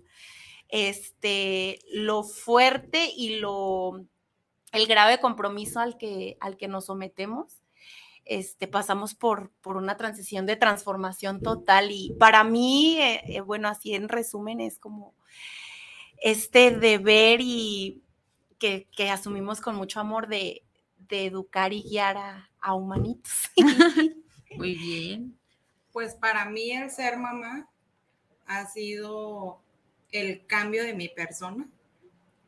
este, 0.69 1.81
lo 1.93 2.23
fuerte 2.23 3.11
y 3.15 3.41
lo, 3.41 4.07
el 4.73 4.87
grave 4.87 5.19
compromiso 5.19 5.81
al 5.81 5.99
que, 5.99 6.37
al 6.41 6.57
que 6.57 6.69
nos 6.69 6.87
sometemos 6.87 7.60
este, 8.25 8.69
pasamos 8.69 9.15
por, 9.15 9.51
por 9.61 9.77
una 9.77 9.97
transición 9.97 10.47
de 10.47 10.57
transformación 10.57 11.41
total 11.41 11.91
y 11.91 12.15
para 12.19 12.45
mí, 12.45 12.99
eh, 13.01 13.23
eh, 13.27 13.41
bueno, 13.41 13.69
así 13.69 13.95
en 13.95 14.09
resumen 14.09 14.61
es 14.61 14.79
como 14.79 15.15
este 16.21 16.71
deber 16.71 17.41
y 17.41 18.03
que, 18.59 19.11
asumimos 19.11 19.61
con 19.61 19.75
mucho 19.75 20.01
amor 20.01 20.29
de, 20.29 20.63
educar 21.09 21.73
y 21.73 21.83
guiar 21.83 22.17
a, 22.61 22.75
humanitos. 22.75 23.51
Muy 24.57 24.75
bien. 24.77 25.37
Pues 25.93 26.15
para 26.15 26.45
mí 26.45 26.71
el 26.71 26.89
ser 26.91 27.17
mamá 27.17 27.69
ha 28.47 28.67
sido 28.67 29.61
el 30.13 30.47
cambio 30.47 30.85
de 30.85 30.95
mi 30.95 31.09
persona, 31.09 31.69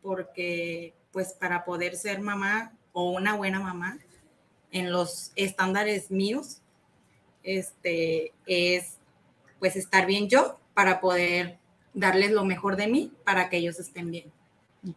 porque 0.01 0.95
pues 1.11 1.33
para 1.33 1.65
poder 1.65 1.97
ser 1.97 2.21
mamá 2.21 2.73
o 2.93 3.11
una 3.11 3.35
buena 3.35 3.59
mamá, 3.59 3.99
en 4.73 4.91
los 4.91 5.33
estándares 5.37 6.11
míos, 6.11 6.61
este, 7.45 8.33
es 8.47 8.97
pues 9.61 9.77
estar 9.77 10.07
bien 10.07 10.29
yo 10.29 10.59
para 10.75 11.01
poder 11.01 11.59
darles 11.95 12.33
lo 12.33 12.45
mejor 12.45 12.77
de 12.77 12.89
mí 12.89 13.13
para 13.25 13.49
que 13.49 13.59
ellos 13.59 13.79
estén 13.79 14.11
bien. 14.11 14.33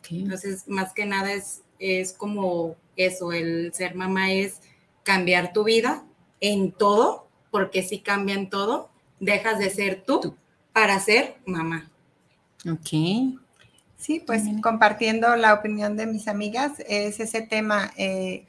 Entonces, 0.10 0.68
más 0.68 0.94
que 0.94 1.06
nada 1.06 1.32
es, 1.34 1.62
es 1.78 2.14
como 2.14 2.76
eso, 2.96 3.32
el 3.32 3.72
ser 3.74 3.94
mamá 3.94 4.32
es 4.32 4.62
cambiar 5.04 5.54
tu 5.54 5.64
vida 5.64 6.04
en 6.42 6.72
todo, 6.72 7.28
porque 7.52 7.84
si 7.84 8.00
cambian 8.00 8.50
todo, 8.50 8.90
dejas 9.20 9.60
de 9.60 9.70
ser 9.70 10.04
tú, 10.04 10.36
para 10.74 11.00
ser 11.00 11.36
mamá. 11.46 11.92
Ok. 12.68 13.38
Sí, 13.98 14.20
pues 14.26 14.44
compartiendo 14.62 15.36
la 15.36 15.54
opinión 15.54 15.96
de 15.96 16.06
mis 16.06 16.28
amigas, 16.28 16.74
es 16.88 17.20
ese 17.20 17.42
tema. 17.42 17.92
Eh, 17.98 18.46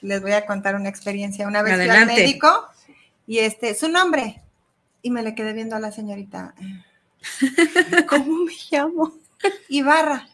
les 0.00 0.22
voy 0.22 0.32
a 0.32 0.46
contar 0.46 0.74
una 0.74 0.88
experiencia. 0.88 1.46
Una 1.46 1.62
vez 1.62 1.76
fui 1.76 1.88
al 1.88 2.06
médico 2.06 2.66
y 3.26 3.38
este, 3.38 3.74
su 3.74 3.88
nombre. 3.88 4.42
Y 5.02 5.10
me 5.10 5.22
le 5.22 5.34
quedé 5.34 5.52
viendo 5.52 5.76
a 5.76 5.80
la 5.80 5.92
señorita. 5.92 6.54
¿Cómo 8.08 8.44
me 8.44 8.52
llamo? 8.70 9.12
Ibarra. 9.68 10.28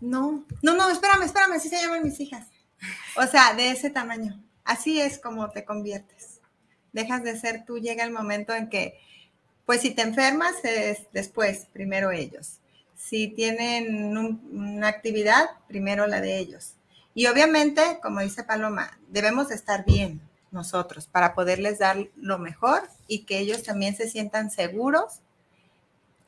No, 0.00 0.44
no, 0.62 0.74
no, 0.74 0.90
espérame, 0.90 1.22
espérame, 1.22 1.52
así 1.52 1.68
se 1.68 1.80
llaman 1.80 2.02
mis 2.02 2.20
hijas. 2.20 2.46
O 3.16 3.26
sea, 3.26 3.54
de 3.54 3.70
ese 3.70 3.88
tamaño. 3.90 4.42
Así 4.64 5.00
es 5.00 5.18
como 5.18 5.50
te 5.50 5.64
conviertes. 5.64 6.40
Dejas 6.92 7.22
de 7.22 7.38
ser 7.38 7.64
tú, 7.64 7.78
llega 7.78 8.04
el 8.04 8.10
momento 8.10 8.54
en 8.54 8.68
que, 8.68 8.98
pues 9.64 9.80
si 9.80 9.92
te 9.92 10.02
enfermas 10.02 10.54
es 10.64 11.06
después, 11.12 11.66
primero 11.72 12.10
ellos. 12.10 12.58
Si 12.96 13.28
tienen 13.28 14.16
una 14.16 14.88
actividad, 14.88 15.46
primero 15.68 16.06
la 16.06 16.20
de 16.20 16.38
ellos 16.38 16.75
Y 17.16 17.28
obviamente, 17.28 17.98
como 18.02 18.20
dice 18.20 18.44
Paloma, 18.44 18.98
debemos 19.08 19.48
de 19.48 19.54
estar 19.54 19.86
bien 19.86 20.20
nosotros 20.50 21.06
para 21.06 21.32
poderles 21.32 21.78
dar 21.78 21.96
lo 22.14 22.38
mejor 22.38 22.82
y 23.08 23.20
que 23.20 23.38
ellos 23.38 23.62
también 23.62 23.96
se 23.96 24.06
sientan 24.06 24.50
seguros 24.50 25.20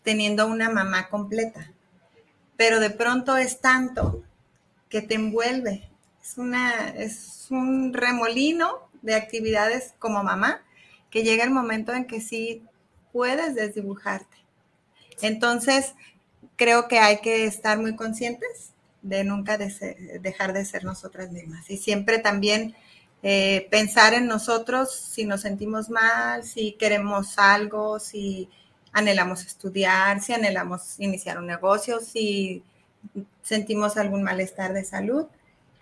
teniendo 0.03 0.47
una 0.47 0.71
mamá 0.71 1.11
completa. 1.11 1.71
Pero 2.57 2.81
de 2.81 2.89
pronto 2.89 3.37
es 3.37 3.61
tanto 3.61 4.25
que 4.89 5.03
te 5.03 5.17
envuelve. 5.17 5.91
Es, 6.23 6.39
una, 6.39 6.89
es 6.89 7.49
un 7.51 7.93
remolino 7.93 8.89
de 9.03 9.15
actividades 9.15 9.93
como 9.99 10.25
mamá 10.25 10.63
que 11.11 11.23
llega 11.23 11.45
el 11.45 11.51
momento 11.51 11.93
en 11.93 12.07
que 12.07 12.23
sí 12.23 12.63
puedes 13.13 13.55
desdibujarte. 13.55 14.39
Entonces, 15.21 15.93
creo 16.57 16.89
que 16.89 16.99
hay 16.99 17.21
que 17.21 17.45
estar 17.45 17.79
muy 17.79 17.95
conscientes 17.95 18.73
de 19.03 19.25
nunca 19.25 19.57
dejar 19.59 20.53
de 20.53 20.65
ser 20.65 20.85
nosotras 20.85 21.31
mismas 21.31 21.71
y 21.71 21.77
siempre 21.77 22.19
también 22.19 22.75
eh, 23.23 23.67
pensar 23.71 24.15
en 24.15 24.27
nosotros 24.27 24.93
si 24.93 25.25
nos 25.25 25.41
sentimos 25.41 25.91
mal, 25.91 26.45
si 26.45 26.73
queremos 26.73 27.39
algo, 27.39 27.99
si 27.99 28.49
anhelamos 28.93 29.45
estudiar, 29.45 30.21
si 30.21 30.33
anhelamos 30.33 30.99
iniciar 31.01 31.39
un 31.39 31.47
negocio, 31.47 32.01
si 32.01 32.63
sentimos 33.43 33.97
algún 33.97 34.23
malestar 34.23 34.73
de 34.73 34.85
salud. 34.85 35.27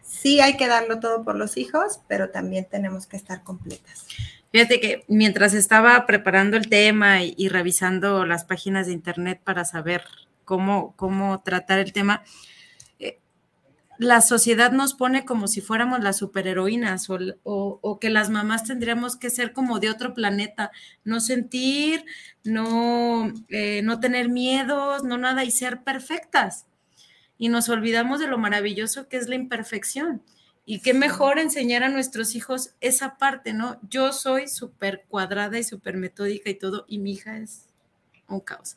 Sí 0.02 0.40
hay 0.40 0.56
que 0.56 0.68
darlo 0.68 1.00
todo 1.00 1.24
por 1.24 1.36
los 1.36 1.56
hijos, 1.56 2.00
pero 2.06 2.30
también 2.30 2.66
tenemos 2.70 3.06
que 3.06 3.16
estar 3.16 3.42
completas. 3.42 4.06
Fíjate 4.52 4.80
que 4.80 5.04
mientras 5.08 5.52
estaba 5.52 6.06
preparando 6.06 6.56
el 6.56 6.68
tema 6.68 7.22
y, 7.22 7.48
revisando 7.48 8.24
las 8.24 8.44
páginas 8.44 8.86
de 8.86 8.92
internet 8.92 9.40
para 9.42 9.64
saber 9.64 10.04
cómo, 10.44 10.94
cómo 10.96 11.42
tratar 11.42 11.80
el 11.80 11.92
tema, 11.92 12.22
la 13.98 14.20
sociedad 14.20 14.72
nos 14.72 14.94
pone 14.94 15.24
como 15.24 15.48
si 15.48 15.60
fuéramos 15.60 16.00
las 16.00 16.18
superheroínas 16.18 17.08
o, 17.10 17.18
o, 17.44 17.98
que 17.98 18.10
las 18.10 18.30
mamás 18.30 18.64
tendríamos 18.64 19.16
que 19.16 19.30
ser 19.30 19.52
como 19.52 19.78
de 19.78 19.90
otro 19.90 20.14
planeta, 20.14 20.70
no 21.04 21.20
sentir, 21.20 22.04
no, 22.44 23.32
eh, 23.48 23.82
no 23.82 24.00
tener 24.00 24.28
miedos, 24.28 25.04
no 25.04 25.18
nada 25.18 25.44
y 25.44 25.50
ser 25.50 25.82
perfectas. 25.82 26.66
Y 27.38 27.48
nos 27.48 27.68
olvidamos 27.68 28.20
de 28.20 28.28
lo 28.28 28.38
maravilloso 28.38 29.08
que 29.08 29.16
es 29.16 29.28
la 29.28 29.34
imperfección. 29.34 30.22
Y 30.64 30.80
qué 30.80 30.94
mejor 30.94 31.38
enseñar 31.38 31.84
a 31.84 31.88
nuestros 31.88 32.34
hijos 32.34 32.74
esa 32.80 33.18
parte, 33.18 33.52
¿no? 33.52 33.78
Yo 33.88 34.12
soy 34.12 34.48
súper 34.48 35.04
cuadrada 35.08 35.58
y 35.58 35.64
súper 35.64 35.96
metódica 35.96 36.50
y 36.50 36.54
todo, 36.54 36.84
y 36.88 36.98
mi 36.98 37.12
hija 37.12 37.38
es 37.38 37.66
un 38.28 38.40
caos. 38.40 38.76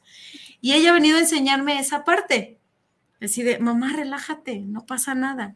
Y 0.61 0.73
ella 0.73 0.91
ha 0.91 0.93
venido 0.93 1.17
a 1.17 1.21
enseñarme 1.21 1.79
esa 1.79 2.03
parte. 2.03 2.58
Así 3.21 3.43
de, 3.43 3.59
mamá, 3.59 3.93
relájate, 3.93 4.59
no 4.59 4.85
pasa 4.85 5.15
nada. 5.15 5.55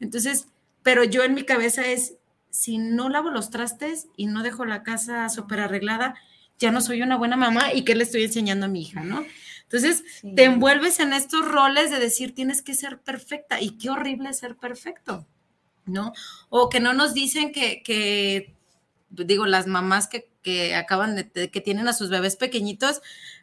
Entonces, 0.00 0.48
pero 0.82 1.04
yo 1.04 1.22
en 1.24 1.34
mi 1.34 1.44
cabeza 1.44 1.86
es, 1.86 2.14
si 2.50 2.78
no 2.78 3.08
lavo 3.08 3.30
los 3.30 3.50
trastes 3.50 4.08
y 4.16 4.26
no 4.26 4.42
dejo 4.42 4.64
la 4.64 4.82
casa 4.82 5.28
súper 5.28 5.60
arreglada, 5.60 6.14
ya 6.58 6.70
no 6.70 6.80
soy 6.80 7.02
una 7.02 7.16
buena 7.16 7.36
mamá 7.36 7.72
y 7.72 7.84
qué 7.84 7.94
le 7.94 8.04
estoy 8.04 8.24
enseñando 8.24 8.66
a 8.66 8.68
mi 8.68 8.82
hija, 8.82 9.02
¿no? 9.02 9.24
Entonces, 9.62 10.04
te 10.36 10.44
envuelves 10.44 11.00
en 11.00 11.12
estos 11.12 11.46
roles 11.46 11.90
de 11.90 11.98
decir, 11.98 12.34
tienes 12.34 12.60
que 12.62 12.74
ser 12.74 13.00
perfecta 13.00 13.60
y 13.60 13.78
qué 13.78 13.90
horrible 13.90 14.32
ser 14.34 14.56
perfecto. 14.56 15.26
¿no? 15.86 16.12
O 16.48 16.68
que 16.68 16.80
no 16.80 16.92
nos 16.92 17.14
dicen 17.14 17.52
que, 17.52 18.54
digo, 19.08 19.46
las 19.46 19.66
mamás 19.66 20.08
que, 20.08 20.74
acaban 20.74 21.16
de, 21.16 21.50
que 21.50 21.60
tienen 21.60 21.88
a 21.88 21.92
sus 21.92 22.10
bebés 22.10 22.36
pequeñitos, 22.36 23.00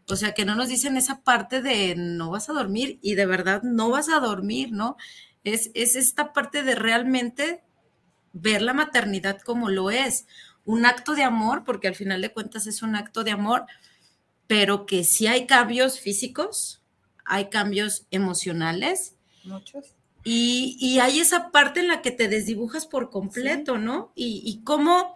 o 0.09 0.15
sea, 0.15 0.33
que 0.33 0.45
no 0.45 0.55
nos 0.55 0.69
dicen 0.69 0.97
esa 0.97 1.21
parte 1.21 1.61
de 1.61 1.95
no 1.95 2.31
vas 2.31 2.49
a 2.49 2.53
dormir 2.53 2.99
y 3.01 3.15
de 3.15 3.25
verdad 3.25 3.61
no 3.63 3.89
vas 3.89 4.09
a 4.09 4.19
dormir, 4.19 4.71
¿no? 4.71 4.97
Es, 5.43 5.71
es 5.73 5.95
esta 5.95 6.33
parte 6.33 6.63
de 6.63 6.75
realmente 6.75 7.63
ver 8.33 8.61
la 8.61 8.73
maternidad 8.73 9.39
como 9.41 9.69
lo 9.69 9.91
es, 9.91 10.25
un 10.65 10.85
acto 10.85 11.15
de 11.15 11.23
amor, 11.23 11.63
porque 11.63 11.87
al 11.87 11.95
final 11.95 12.21
de 12.21 12.31
cuentas 12.33 12.67
es 12.67 12.81
un 12.81 12.95
acto 12.95 13.23
de 13.23 13.31
amor, 13.31 13.65
pero 14.47 14.85
que 14.85 15.03
sí 15.03 15.27
hay 15.27 15.47
cambios 15.47 15.99
físicos, 15.99 16.81
hay 17.25 17.49
cambios 17.49 18.05
emocionales. 18.11 19.15
Muchos 19.43 19.95
y, 20.23 20.99
hay 20.99 21.19
esa 21.19 21.51
parte 21.51 21.79
en 21.79 21.87
la 21.87 22.01
que 22.01 22.11
te 22.11 22.27
desdibujas 22.27 22.85
por 22.85 23.09
completo, 23.09 23.77
¿no? 23.77 24.11
Y, 24.15 24.61
cómo, 24.63 25.15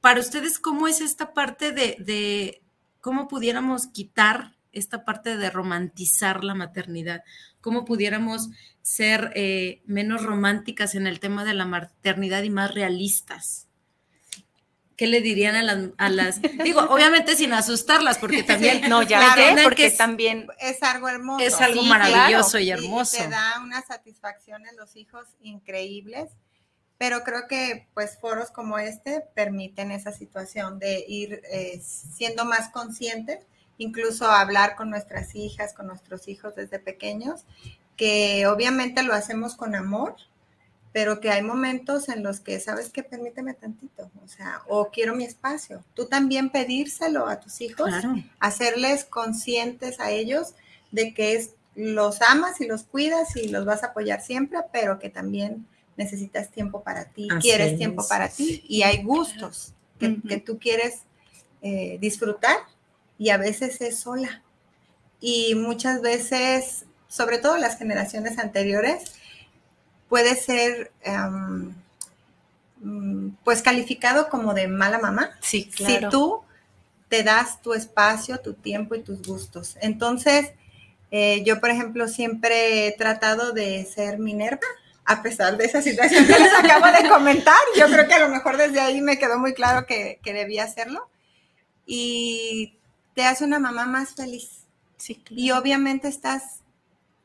para 0.00 0.20
ustedes, 0.20 0.58
¿cómo 0.58 0.86
es 0.86 1.00
esta 1.00 1.32
parte 1.32 1.72
de, 1.72 2.62
cómo 3.00 3.28
pudiéramos 3.28 3.86
quitar 3.88 4.56
esta 4.72 5.04
parte 5.04 5.36
de 5.36 5.50
romantizar 5.50 6.44
la 6.44 6.54
maternidad? 6.54 7.24
¿Cómo 7.60 7.84
pudiéramos 7.84 8.50
ser 8.82 9.32
eh, 9.34 9.82
menos 9.86 10.22
románticas 10.22 10.94
en 10.94 11.06
el 11.06 11.20
tema 11.20 11.44
de 11.44 11.54
la 11.54 11.64
maternidad 11.64 12.42
y 12.42 12.50
más 12.50 12.74
realistas? 12.74 13.68
¿qué 14.98 15.06
le 15.06 15.20
dirían 15.20 15.54
a 15.96 16.10
las, 16.10 16.42
digo, 16.64 16.80
obviamente 16.80 17.36
sin 17.36 17.54
asustarlas, 17.54 18.18
porque 18.18 18.42
también, 18.42 18.82
no, 18.90 19.02
ya 19.02 19.34
porque 19.62 19.90
también 19.92 20.48
es 20.58 20.82
algo 20.82 21.08
hermoso. 21.08 21.42
Es 21.42 21.58
algo 21.60 21.84
maravilloso 21.84 22.58
y 22.58 22.70
hermoso. 22.70 23.16
Y 23.16 23.20
te 23.20 23.28
da 23.28 23.60
una 23.62 23.80
satisfacción 23.80 24.66
en 24.66 24.76
los 24.76 24.96
hijos 24.96 25.24
increíbles, 25.40 26.30
pero 26.98 27.22
creo 27.22 27.46
que 27.48 27.86
pues 27.94 28.18
foros 28.18 28.50
como 28.50 28.78
este 28.78 29.22
permiten 29.34 29.92
esa 29.92 30.12
situación 30.12 30.80
de 30.80 31.04
ir 31.08 31.40
eh, 31.50 31.80
siendo 31.80 32.44
más 32.44 32.70
conscientes, 32.70 33.46
incluso 33.78 34.26
hablar 34.26 34.74
con 34.74 34.90
nuestras 34.90 35.36
hijas, 35.36 35.72
con 35.72 35.86
nuestros 35.86 36.26
hijos 36.26 36.56
desde 36.56 36.80
pequeños, 36.80 37.44
que 37.96 38.46
obviamente 38.48 39.04
lo 39.04 39.14
hacemos 39.14 39.54
con 39.54 39.76
amor, 39.76 40.16
pero 40.92 41.20
que 41.20 41.30
hay 41.30 41.42
momentos 41.42 42.08
en 42.08 42.24
los 42.24 42.40
que, 42.40 42.58
¿sabes 42.58 42.90
qué? 42.90 43.04
Permíteme 43.04 43.54
tantito, 43.54 44.10
o 44.24 44.26
sea, 44.26 44.62
o 44.66 44.90
quiero 44.90 45.14
mi 45.14 45.24
espacio. 45.24 45.84
Tú 45.94 46.06
también 46.06 46.50
pedírselo 46.50 47.28
a 47.28 47.38
tus 47.38 47.60
hijos, 47.60 47.90
hacerles 48.40 49.04
conscientes 49.04 50.00
a 50.00 50.10
ellos 50.10 50.54
de 50.90 51.14
que 51.14 51.34
es, 51.34 51.54
los 51.76 52.22
amas 52.22 52.60
y 52.60 52.66
los 52.66 52.82
cuidas 52.82 53.36
y 53.36 53.48
los 53.48 53.64
vas 53.64 53.84
a 53.84 53.88
apoyar 53.88 54.20
siempre, 54.20 54.58
pero 54.72 54.98
que 54.98 55.10
también 55.10 55.68
necesitas 55.98 56.50
tiempo 56.50 56.82
para 56.82 57.06
ti, 57.06 57.28
quieres 57.42 57.76
tiempo 57.76 58.06
para 58.08 58.28
ti 58.28 58.64
y 58.68 58.82
hay 58.82 59.02
gustos 59.02 59.74
que, 59.98 60.38
tú 60.38 60.58
quieres 60.58 61.02
eh, 61.60 61.98
disfrutar 62.00 62.56
y 63.18 63.30
a 63.30 63.36
veces 63.36 63.80
es 63.80 63.98
sola. 63.98 64.42
Y 65.20 65.56
muchas 65.56 66.00
veces, 66.00 66.84
sobre 67.08 67.38
todo 67.38 67.58
las 67.58 67.76
generaciones 67.76 68.38
anteriores, 68.38 69.16
puede 70.08 70.36
ser 70.36 70.92
em, 71.02 71.74
mm, 72.80 73.30
pues 73.42 73.60
calificado 73.60 74.28
como 74.28 74.54
de 74.54 74.68
mala 74.68 75.00
mamá. 75.00 75.32
Sí, 75.40 75.68
Si 75.76 75.98
tú 76.10 76.42
te 77.08 77.24
das 77.24 77.60
tu 77.60 77.74
espacio, 77.74 78.38
tu 78.38 78.54
tiempo 78.54 78.94
y 78.94 79.02
tus 79.02 79.20
gustos. 79.26 79.76
Entonces, 79.80 80.52
eh, 81.10 81.42
yo, 81.44 81.58
por 81.58 81.70
ejemplo, 81.70 82.06
siempre 82.06 82.86
he 82.86 82.92
tratado 82.92 83.52
de 83.52 83.84
ser 83.84 84.20
Minerva, 84.20 84.66
a 85.08 85.22
pesar 85.22 85.56
de 85.56 85.64
esa 85.64 85.80
situación 85.80 86.26
que 86.26 86.38
les 86.38 86.52
acabo 86.52 86.86
de 86.86 87.08
comentar. 87.08 87.56
Yo 87.78 87.86
creo 87.86 88.06
que 88.06 88.14
a 88.14 88.18
lo 88.18 88.28
mejor 88.28 88.58
desde 88.58 88.78
ahí 88.78 89.00
me 89.00 89.18
quedó 89.18 89.38
muy 89.38 89.54
claro 89.54 89.86
que, 89.86 90.20
que 90.22 90.34
debía 90.34 90.64
hacerlo. 90.64 91.08
Y 91.86 92.78
te 93.14 93.24
hace 93.24 93.44
una 93.44 93.58
mamá 93.58 93.86
más 93.86 94.14
feliz. 94.14 94.66
Sí, 94.98 95.24
Y 95.30 95.50
obviamente 95.52 96.08
estás 96.08 96.60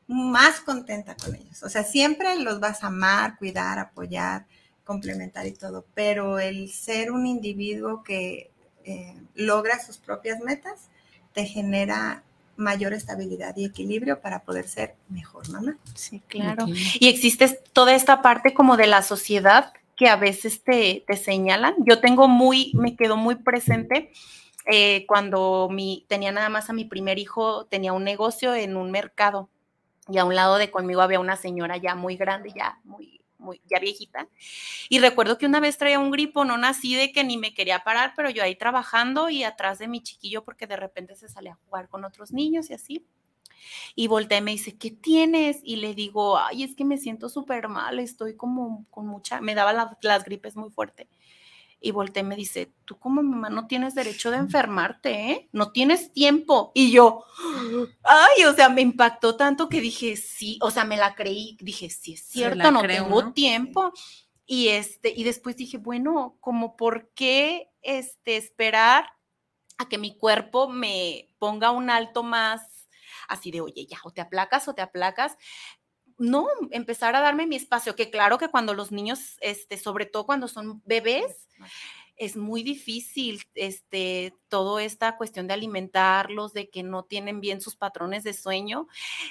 más 0.06 0.60
contenta 0.60 1.14
con 1.14 1.34
ellos. 1.34 1.62
O 1.62 1.68
sea, 1.68 1.84
siempre 1.84 2.36
los 2.36 2.58
vas 2.58 2.82
a 2.82 2.86
amar, 2.86 3.36
cuidar, 3.36 3.78
apoyar, 3.78 4.46
complementar 4.84 5.46
y 5.46 5.52
todo, 5.52 5.84
pero 5.92 6.38
el 6.38 6.72
ser 6.72 7.10
un 7.10 7.26
individuo 7.26 8.02
que 8.02 8.50
eh, 8.84 9.14
logra 9.34 9.78
sus 9.78 9.98
propias 9.98 10.40
metas 10.40 10.88
te 11.34 11.44
genera 11.44 12.22
mayor 12.56 12.92
estabilidad 12.92 13.56
y 13.56 13.64
equilibrio 13.64 14.20
para 14.20 14.42
poder 14.42 14.68
ser 14.68 14.94
mejor 15.08 15.48
mamá. 15.50 15.76
Sí, 15.94 16.20
claro. 16.28 16.66
Y 16.68 17.08
existe 17.08 17.48
toda 17.72 17.94
esta 17.94 18.22
parte 18.22 18.54
como 18.54 18.76
de 18.76 18.86
la 18.86 19.02
sociedad 19.02 19.72
que 19.96 20.08
a 20.08 20.16
veces 20.16 20.62
te, 20.62 21.04
te 21.06 21.16
señalan. 21.16 21.74
Yo 21.78 22.00
tengo 22.00 22.28
muy, 22.28 22.72
me 22.74 22.96
quedó 22.96 23.16
muy 23.16 23.36
presente 23.36 24.10
eh, 24.66 25.04
cuando 25.06 25.68
mi, 25.70 26.04
tenía 26.08 26.32
nada 26.32 26.48
más 26.48 26.70
a 26.70 26.72
mi 26.72 26.84
primer 26.84 27.18
hijo, 27.18 27.66
tenía 27.66 27.92
un 27.92 28.04
negocio 28.04 28.54
en 28.54 28.76
un 28.76 28.90
mercado 28.90 29.48
y 30.08 30.18
a 30.18 30.24
un 30.24 30.34
lado 30.34 30.56
de 30.56 30.70
conmigo 30.70 31.02
había 31.02 31.20
una 31.20 31.36
señora 31.36 31.76
ya 31.76 31.94
muy 31.94 32.16
grande, 32.16 32.50
ya 32.54 32.78
muy, 32.84 33.20
muy, 33.44 33.60
ya 33.70 33.78
viejita. 33.78 34.28
Y 34.88 34.98
recuerdo 34.98 35.38
que 35.38 35.46
una 35.46 35.60
vez 35.60 35.78
traía 35.78 36.00
un 36.00 36.10
gripo, 36.10 36.44
no 36.44 36.58
nací 36.58 36.94
de 36.94 37.12
que 37.12 37.22
ni 37.22 37.36
me 37.36 37.54
quería 37.54 37.84
parar, 37.84 38.14
pero 38.16 38.30
yo 38.30 38.42
ahí 38.42 38.56
trabajando 38.56 39.28
y 39.28 39.44
atrás 39.44 39.78
de 39.78 39.88
mi 39.88 40.02
chiquillo 40.02 40.44
porque 40.44 40.66
de 40.66 40.76
repente 40.76 41.14
se 41.14 41.28
sale 41.28 41.50
a 41.50 41.58
jugar 41.66 41.88
con 41.88 42.04
otros 42.04 42.32
niños 42.32 42.70
y 42.70 42.74
así. 42.74 43.06
Y 43.94 44.08
volteé 44.08 44.38
y 44.38 44.40
me 44.42 44.50
dice, 44.50 44.76
¿qué 44.76 44.90
tienes? 44.90 45.60
Y 45.62 45.76
le 45.76 45.94
digo, 45.94 46.38
ay, 46.38 46.64
es 46.64 46.74
que 46.74 46.84
me 46.84 46.98
siento 46.98 47.28
súper 47.28 47.68
mal, 47.68 47.98
estoy 47.98 48.36
como 48.36 48.84
con 48.90 49.06
mucha, 49.06 49.40
me 49.40 49.54
daba 49.54 49.96
las 50.02 50.24
gripes 50.24 50.56
muy 50.56 50.70
fuerte. 50.70 51.08
Y 51.80 51.90
volteé 51.90 52.22
y 52.22 52.26
me 52.26 52.36
dice, 52.36 52.72
tú 52.84 52.98
como 52.98 53.22
mamá 53.22 53.50
no 53.50 53.66
tienes 53.66 53.94
derecho 53.94 54.30
de 54.30 54.38
enfermarte, 54.38 55.30
¿eh? 55.30 55.48
No 55.52 55.72
tienes 55.72 56.12
tiempo. 56.12 56.72
Y 56.74 56.90
yo, 56.90 57.24
ay, 58.02 58.44
o 58.44 58.54
sea, 58.54 58.68
me 58.68 58.80
impactó 58.80 59.36
tanto 59.36 59.68
que 59.68 59.80
dije, 59.80 60.16
sí, 60.16 60.58
o 60.62 60.70
sea, 60.70 60.84
me 60.84 60.96
la 60.96 61.14
creí, 61.14 61.56
dije, 61.60 61.90
sí 61.90 62.14
es 62.14 62.24
cierto, 62.24 62.70
no 62.70 62.80
creo, 62.80 63.04
tengo 63.04 63.22
¿no? 63.22 63.32
tiempo. 63.32 63.92
Y 64.46 64.68
este, 64.68 65.12
y 65.14 65.24
después 65.24 65.56
dije, 65.56 65.78
bueno, 65.78 66.36
como 66.40 66.76
por 66.76 67.10
qué 67.14 67.70
este, 67.82 68.36
esperar 68.36 69.06
a 69.78 69.88
que 69.88 69.98
mi 69.98 70.16
cuerpo 70.16 70.68
me 70.68 71.28
ponga 71.38 71.70
un 71.70 71.90
alto 71.90 72.22
más 72.22 72.88
así 73.28 73.50
de, 73.50 73.60
oye, 73.60 73.86
ya, 73.86 73.98
o 74.04 74.10
te 74.10 74.20
aplacas 74.20 74.68
o 74.68 74.74
te 74.74 74.82
aplacas. 74.82 75.36
No, 76.18 76.46
empezar 76.70 77.16
a 77.16 77.20
darme 77.20 77.46
mi 77.46 77.56
espacio, 77.56 77.96
que 77.96 78.10
claro 78.10 78.38
que 78.38 78.48
cuando 78.48 78.74
los 78.74 78.92
niños, 78.92 79.36
este, 79.40 79.76
sobre 79.76 80.06
todo 80.06 80.26
cuando 80.26 80.46
son 80.48 80.80
bebés, 80.84 81.48
es 82.16 82.36
muy 82.36 82.62
difícil, 82.62 83.42
este, 83.54 84.34
toda 84.48 84.82
esta 84.84 85.16
cuestión 85.16 85.48
de 85.48 85.54
alimentarlos, 85.54 86.52
de 86.52 86.70
que 86.70 86.82
no 86.84 87.02
tienen 87.04 87.40
bien 87.40 87.60
sus 87.60 87.74
patrones 87.74 88.22
de 88.22 88.32
sueño, 88.32 88.86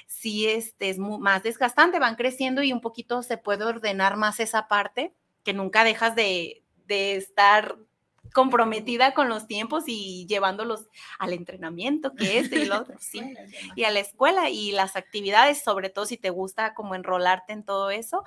sí, 0.08 0.48
este, 0.48 0.90
es 0.90 1.00
más 1.00 1.44
desgastante, 1.44 2.00
van 2.00 2.16
creciendo 2.16 2.62
y 2.64 2.74
un 2.74 2.82
poquito 2.82 3.24
se 3.24 3.38
puede 3.38 3.64
ordenar 3.64 4.18
más 4.18 4.40
esa 4.40 4.68
parte, 4.68 5.14
que 5.44 5.54
nunca 5.54 5.84
dejas 5.84 6.16
de, 6.16 6.64
de 6.86 7.16
estar 7.16 7.78
comprometida 8.34 9.14
con 9.14 9.30
los 9.30 9.48
tiempos 9.48 9.84
y 9.88 10.26
llevándolos 10.28 10.88
al 11.20 11.34
entrenamiento, 11.34 12.16
que 12.16 12.40
es 12.40 12.52
y 12.52 12.66
lo 12.66 12.82
otro, 12.82 12.96
sí, 13.00 13.22
y 13.76 13.84
a 13.86 13.92
la 13.92 14.00
escuela 14.00 14.50
y 14.50 14.72
las 14.72 14.96
actividades, 14.96 15.64
sobre 15.64 15.90
todo 15.90 16.06
si 16.06 16.18
te 16.18 16.30
gusta 16.32 16.74
como 16.74 16.96
enrolarte 16.96 17.54
en 17.54 17.64
todo 17.64 17.90
eso, 17.92 18.24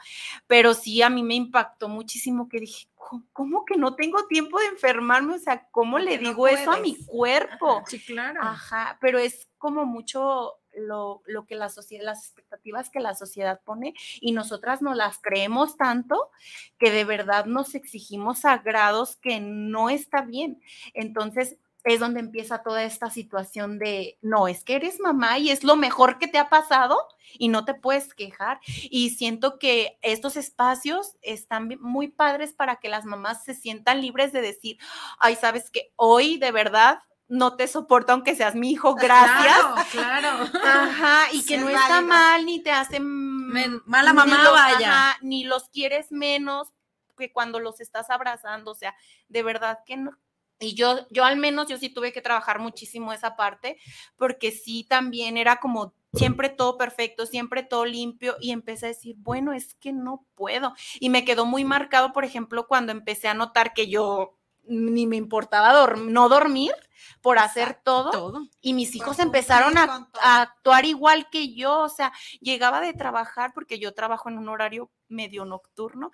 pero 0.46 0.74
sí 0.74 1.02
a 1.02 1.10
mí 1.10 1.22
me 1.22 1.34
impactó 1.34 1.88
muchísimo 1.88 2.48
que 2.48 2.60
dije, 2.60 2.88
"¿Cómo- 2.94 3.24
¿cómo 3.32 3.64
que 3.64 3.76
no 3.76 3.94
tengo 3.94 4.26
tiempo 4.26 4.58
de 4.58 4.66
enfermarme? 4.66 5.34
O 5.34 5.38
sea, 5.38 5.66
¿cómo 5.70 5.98
le 5.98 6.16
no 6.18 6.30
digo 6.30 6.48
eso 6.48 6.72
a 6.72 6.80
mi 6.80 6.96
cuerpo? 7.06 7.84
Sí, 7.86 8.00
claro. 8.04 8.40
Ajá, 8.42 8.98
pero 9.00 9.18
es 9.18 9.48
como 9.58 9.86
mucho 9.86 10.54
lo, 10.76 11.22
lo 11.26 11.46
que 11.46 11.54
la 11.56 11.68
sociedad, 11.68 12.04
las 12.04 12.24
expectativas 12.24 12.90
que 12.90 13.00
la 13.00 13.14
sociedad 13.14 13.60
pone 13.64 13.94
y 14.20 14.32
nosotras 14.32 14.82
no 14.82 14.94
las 14.94 15.18
creemos 15.18 15.76
tanto 15.76 16.30
que 16.78 16.90
de 16.90 17.04
verdad 17.04 17.46
nos 17.46 17.74
exigimos 17.74 18.44
a 18.44 18.58
grados 18.58 19.16
que 19.16 19.40
no 19.40 19.90
está 19.90 20.22
bien. 20.22 20.60
Entonces 20.94 21.58
es 21.86 22.00
donde 22.00 22.18
empieza 22.18 22.64
toda 22.64 22.82
esta 22.82 23.10
situación 23.10 23.78
de, 23.78 24.18
no, 24.20 24.48
es 24.48 24.64
que 24.64 24.74
eres 24.74 24.98
mamá 24.98 25.38
y 25.38 25.50
es 25.50 25.62
lo 25.62 25.76
mejor 25.76 26.18
que 26.18 26.26
te 26.26 26.36
ha 26.36 26.48
pasado 26.48 26.98
y 27.38 27.46
no 27.46 27.64
te 27.64 27.74
puedes 27.74 28.12
quejar. 28.12 28.58
Y 28.90 29.10
siento 29.10 29.60
que 29.60 29.96
estos 30.02 30.36
espacios 30.36 31.16
están 31.22 31.70
muy 31.80 32.08
padres 32.08 32.52
para 32.52 32.76
que 32.76 32.88
las 32.88 33.04
mamás 33.04 33.44
se 33.44 33.54
sientan 33.54 34.00
libres 34.00 34.32
de 34.32 34.40
decir, 34.40 34.78
ay, 35.20 35.36
sabes 35.36 35.70
que 35.70 35.92
hoy 35.94 36.38
de 36.38 36.50
verdad 36.50 36.98
no 37.28 37.56
te 37.56 37.66
soporto 37.68 38.12
aunque 38.12 38.34
seas 38.36 38.54
mi 38.54 38.70
hijo, 38.70 38.94
gracias. 38.94 39.58
Claro, 39.58 39.74
claro. 39.90 40.50
Ajá, 40.64 41.24
y 41.32 41.40
Sí, 41.42 41.48
que 41.48 41.54
es 41.56 41.60
no 41.62 41.68
está 41.68 41.88
válido. 41.94 42.08
mal, 42.08 42.46
ni 42.46 42.62
te 42.62 42.70
hace 42.70 43.00
mala 43.00 44.10
ni 44.10 44.16
mamá, 44.16 44.42
los- 44.44 44.52
vaya. 44.52 44.88
ajá, 45.08 45.18
ni 45.22 45.44
los 45.44 45.68
quieres 45.70 46.12
menos 46.12 46.68
que 47.16 47.32
cuando 47.32 47.60
los 47.60 47.80
estás 47.80 48.10
abrazando, 48.10 48.72
o 48.72 48.74
sea, 48.74 48.94
de 49.28 49.42
verdad 49.42 49.78
que 49.86 49.96
no. 49.96 50.12
Y 50.58 50.74
yo, 50.74 51.06
yo 51.10 51.24
al 51.24 51.36
menos, 51.36 51.68
yo 51.68 51.76
sí 51.78 51.88
tuve 51.90 52.12
que 52.12 52.22
trabajar 52.22 52.60
muchísimo 52.60 53.12
esa 53.12 53.36
parte, 53.36 53.78
porque 54.16 54.52
sí 54.52 54.84
también 54.88 55.36
era 55.36 55.56
como 55.56 55.94
siempre 56.14 56.48
todo 56.48 56.78
perfecto, 56.78 57.26
siempre 57.26 57.62
todo 57.62 57.84
limpio, 57.84 58.36
y 58.40 58.52
empecé 58.52 58.86
a 58.86 58.88
decir, 58.90 59.16
bueno, 59.18 59.52
es 59.52 59.74
que 59.74 59.92
no 59.92 60.24
puedo. 60.34 60.72
Y 60.98 61.10
me 61.10 61.24
quedó 61.26 61.44
muy 61.44 61.64
marcado, 61.64 62.12
por 62.14 62.24
ejemplo, 62.24 62.66
cuando 62.66 62.92
empecé 62.92 63.28
a 63.28 63.34
notar 63.34 63.74
que 63.74 63.88
yo 63.88 64.35
ni 64.68 65.06
me 65.06 65.16
importaba 65.16 65.94
no 65.96 66.28
dormir 66.28 66.72
por 67.20 67.38
hacer 67.38 67.80
todo, 67.82 68.46
y 68.60 68.72
mis 68.72 68.94
hijos 68.94 69.18
empezaron 69.18 69.76
a, 69.78 70.08
a 70.22 70.42
actuar 70.42 70.84
igual 70.84 71.28
que 71.30 71.54
yo, 71.54 71.80
o 71.80 71.88
sea, 71.88 72.12
llegaba 72.40 72.80
de 72.80 72.94
trabajar 72.94 73.52
porque 73.52 73.78
yo 73.78 73.94
trabajo 73.94 74.28
en 74.28 74.38
un 74.38 74.48
horario 74.48 74.90
medio 75.08 75.44
nocturno, 75.44 76.10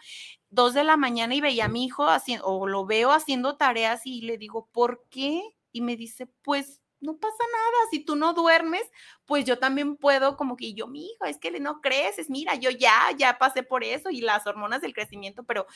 dos 0.51 0.75
de 0.75 0.85
la 0.85 0.97
mañana 0.97 1.35
y 1.35 1.41
veía 1.41 1.67
a 1.67 1.69
mi 1.69 1.85
hijo 1.85 2.09
haciendo, 2.09 2.47
o 2.47 2.67
lo 2.67 2.87
veo 2.87 3.11
haciendo 3.12 3.57
tareas 3.57 4.07
y 4.07 4.23
le 4.23 4.38
digo, 4.38 4.69
¿por 4.73 5.05
qué? 5.11 5.43
Y 5.71 5.81
me 5.81 5.97
dice, 5.97 6.27
pues 6.43 6.82
no 7.03 7.17
pasa 7.19 7.45
nada, 7.53 7.91
si 7.91 8.01
tú 8.01 8.17
no 8.17 8.33
duermes, 8.33 8.83
pues 9.27 9.45
yo 9.45 9.59
también 9.59 9.97
puedo, 9.97 10.37
como 10.37 10.57
que 10.57 10.73
yo, 10.73 10.87
mi 10.87 11.07
hijo, 11.07 11.25
es 11.27 11.38
que 11.38 11.51
no 11.61 11.81
creces, 11.81 12.31
mira, 12.31 12.55
yo 12.55 12.71
ya, 12.71 13.11
ya 13.17 13.38
pasé 13.38 13.62
por 13.62 13.85
eso 13.85 14.11
y 14.11 14.21
las 14.21 14.47
hormonas 14.47 14.81
del 14.81 14.95
crecimiento, 14.95 15.45
pero 15.45 15.67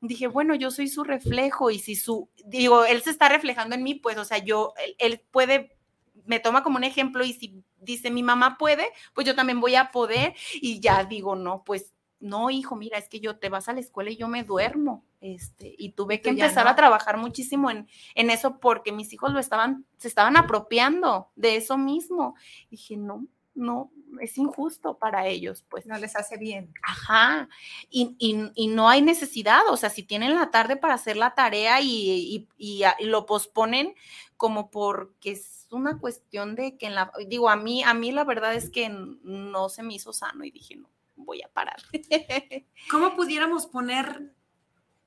dije, 0.00 0.28
bueno, 0.28 0.54
yo 0.54 0.70
soy 0.70 0.88
su 0.88 1.04
reflejo 1.04 1.70
y 1.70 1.78
si 1.78 1.96
su, 1.96 2.30
digo, 2.46 2.84
él 2.84 3.02
se 3.02 3.10
está 3.10 3.28
reflejando 3.28 3.74
en 3.74 3.82
mí, 3.82 3.94
pues, 3.94 4.16
o 4.18 4.24
sea, 4.24 4.38
yo, 4.38 4.72
él, 4.84 4.96
él 4.98 5.20
puede, 5.30 5.76
me 6.24 6.40
toma 6.40 6.62
como 6.62 6.76
un 6.76 6.84
ejemplo 6.84 7.24
y 7.24 7.32
si 7.32 7.62
dice 7.80 8.10
mi 8.10 8.22
mamá 8.22 8.56
puede, 8.58 8.88
pues 9.14 9.26
yo 9.26 9.34
también 9.34 9.60
voy 9.60 9.74
a 9.74 9.90
poder 9.90 10.34
y 10.54 10.80
ya 10.80 11.04
digo, 11.04 11.36
no, 11.36 11.64
pues 11.64 11.92
no, 12.20 12.50
hijo, 12.50 12.74
mira, 12.76 12.98
es 12.98 13.08
que 13.08 13.20
yo 13.20 13.38
te 13.38 13.48
vas 13.48 13.68
a 13.68 13.72
la 13.72 13.80
escuela 13.80 14.10
y 14.10 14.16
yo 14.16 14.28
me 14.28 14.42
duermo, 14.44 15.04
este, 15.20 15.74
y 15.78 15.92
tuve 15.92 16.20
que 16.20 16.30
empezar 16.30 16.64
no. 16.64 16.70
a 16.70 16.76
trabajar 16.76 17.16
muchísimo 17.16 17.70
en, 17.70 17.88
en 18.14 18.30
eso 18.30 18.58
porque 18.58 18.92
mis 18.92 19.12
hijos 19.12 19.32
lo 19.32 19.38
estaban, 19.40 19.84
se 19.98 20.08
estaban 20.08 20.36
apropiando 20.36 21.30
de 21.36 21.56
eso 21.56 21.76
mismo. 21.78 22.34
Dije, 22.70 22.96
no, 22.96 23.26
no, 23.54 23.90
es 24.20 24.36
injusto 24.38 24.98
para 24.98 25.26
ellos, 25.26 25.64
pues. 25.68 25.86
No 25.86 25.98
les 25.98 26.14
hace 26.16 26.36
bien. 26.38 26.72
Ajá, 26.82 27.48
y, 27.90 28.16
y- 28.18 28.50
y 28.54 28.68
no 28.68 28.88
hay 28.88 29.02
necesidad, 29.02 29.62
o 29.70 29.76
sea, 29.76 29.90
si 29.90 30.02
tienen 30.02 30.34
la 30.34 30.50
tarde 30.50 30.76
para 30.76 30.94
hacer 30.94 31.16
la 31.16 31.34
tarea 31.34 31.80
y, 31.80 31.88
y- 31.88 32.48
y 32.56 32.82
y 33.00 33.04
lo 33.06 33.26
posponen 33.26 33.94
como 34.36 34.70
porque 34.70 35.32
es 35.32 35.66
una 35.70 35.98
cuestión 35.98 36.54
de 36.54 36.76
que 36.78 36.86
en 36.86 36.94
la, 36.94 37.12
digo, 37.28 37.48
a 37.50 37.56
mí, 37.56 37.82
a 37.82 37.92
mí 37.94 38.12
la 38.12 38.24
verdad 38.24 38.54
es 38.54 38.70
que 38.70 38.88
no 38.88 39.68
se 39.68 39.82
me 39.82 39.94
hizo 39.94 40.12
sano 40.12 40.44
y 40.44 40.50
dije, 40.50 40.76
no, 40.76 40.88
voy 41.24 41.42
a 41.42 41.48
parar. 41.48 41.76
¿Cómo 42.90 43.14
pudiéramos 43.16 43.66
poner 43.66 44.32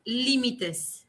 límites? 0.04 1.08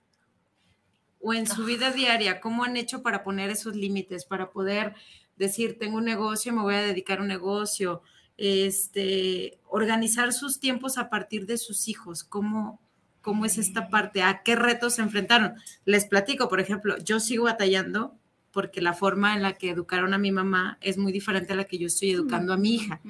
O 1.21 1.35
en 1.35 1.47
su 1.47 1.65
vida 1.65 1.93
diaria, 1.93 2.41
¿cómo 2.41 2.65
han 2.65 2.77
hecho 2.77 3.03
para 3.03 3.23
poner 3.23 3.51
esos 3.51 3.77
límites? 3.77 4.25
Para 4.25 4.51
poder 4.51 4.95
decir, 5.37 5.79
tengo 5.79 5.99
un 5.99 6.05
negocio, 6.05 6.53
me 6.53 6.63
voy 6.63 6.75
a 6.75 6.83
dedicar 6.83 7.19
a 7.19 7.23
un 7.23 7.29
negocio, 7.29 8.03
este, 8.37 9.61
organizar 9.69 10.33
sus 10.33 10.59
tiempos 10.59 10.99
a 10.99 11.11
partir 11.11 11.47
de 11.47 11.59
sus 11.59 11.89
hijos. 11.89 12.25
¿Cómo, 12.25 12.81
cómo 13.21 13.45
es 13.45 13.59
esta 13.59 13.89
parte? 13.89 14.23
¿A 14.23 14.43
qué 14.43 14.57
retos 14.57 14.95
se 14.95 15.03
enfrentaron? 15.03 15.55
Les 15.85 16.07
platico, 16.07 16.49
por 16.49 16.61
ejemplo, 16.61 16.97
yo 16.99 17.21
sigo 17.21 17.45
batallando 17.45 18.19
porque 18.53 18.83
la 18.83 18.93
forma 18.93 19.35
en 19.35 19.43
la 19.43 19.55
que 19.55 19.71
educaron 19.71 20.13
a 20.15 20.19
mi 20.19 20.31
mamá 20.31 20.79
es 20.81 20.99
muy 20.99 21.11
diferente 21.11 21.55
a 21.55 21.57
la 21.57 21.65
que 21.65 21.79
yo 21.79 21.87
estoy 21.87 22.11
educando 22.11 22.53
a 22.53 22.59
mi 22.59 22.75
hija. 22.75 23.01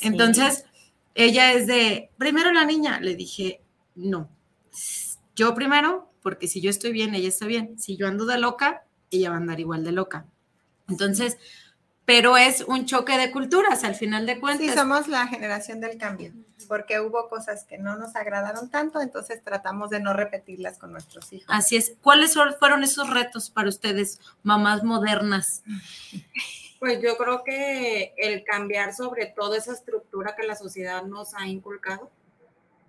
Entonces, 0.00 0.64
ella 1.16 1.52
es 1.52 1.66
de, 1.66 2.10
primero 2.18 2.52
la 2.52 2.66
niña, 2.66 3.00
le 3.00 3.16
dije, 3.16 3.62
no, 3.94 4.28
yo 5.34 5.54
primero, 5.54 6.12
porque 6.22 6.46
si 6.46 6.60
yo 6.60 6.68
estoy 6.68 6.92
bien, 6.92 7.14
ella 7.14 7.28
está 7.28 7.46
bien. 7.46 7.78
Si 7.78 7.96
yo 7.96 8.06
ando 8.06 8.26
de 8.26 8.38
loca, 8.38 8.84
ella 9.10 9.30
va 9.30 9.36
a 9.36 9.38
andar 9.38 9.58
igual 9.58 9.82
de 9.82 9.92
loca. 9.92 10.26
Entonces, 10.88 11.38
pero 12.04 12.36
es 12.36 12.62
un 12.62 12.84
choque 12.84 13.16
de 13.16 13.30
culturas 13.32 13.82
al 13.82 13.94
final 13.94 14.26
de 14.26 14.38
cuentas. 14.38 14.66
Sí, 14.66 14.72
somos 14.74 15.08
la 15.08 15.26
generación 15.26 15.80
del 15.80 15.96
cambio, 15.98 16.32
porque 16.68 17.00
hubo 17.00 17.28
cosas 17.28 17.64
que 17.64 17.78
no 17.78 17.96
nos 17.96 18.14
agradaron 18.14 18.70
tanto, 18.70 19.00
entonces 19.00 19.42
tratamos 19.42 19.90
de 19.90 20.00
no 20.00 20.12
repetirlas 20.12 20.78
con 20.78 20.92
nuestros 20.92 21.32
hijos. 21.32 21.48
Así 21.48 21.76
es. 21.76 21.94
¿Cuáles 22.02 22.34
fueron 22.58 22.84
esos 22.84 23.10
retos 23.10 23.50
para 23.50 23.68
ustedes, 23.68 24.20
mamás 24.42 24.84
modernas? 24.84 25.64
Pues 26.78 27.00
yo 27.00 27.16
creo 27.16 27.42
que 27.44 28.12
el 28.16 28.44
cambiar 28.44 28.94
sobre 28.94 29.26
todo 29.26 29.54
esa 29.54 29.72
estructura 29.72 30.34
que 30.36 30.46
la 30.46 30.56
sociedad 30.56 31.02
nos 31.04 31.34
ha 31.34 31.46
inculcado 31.46 32.10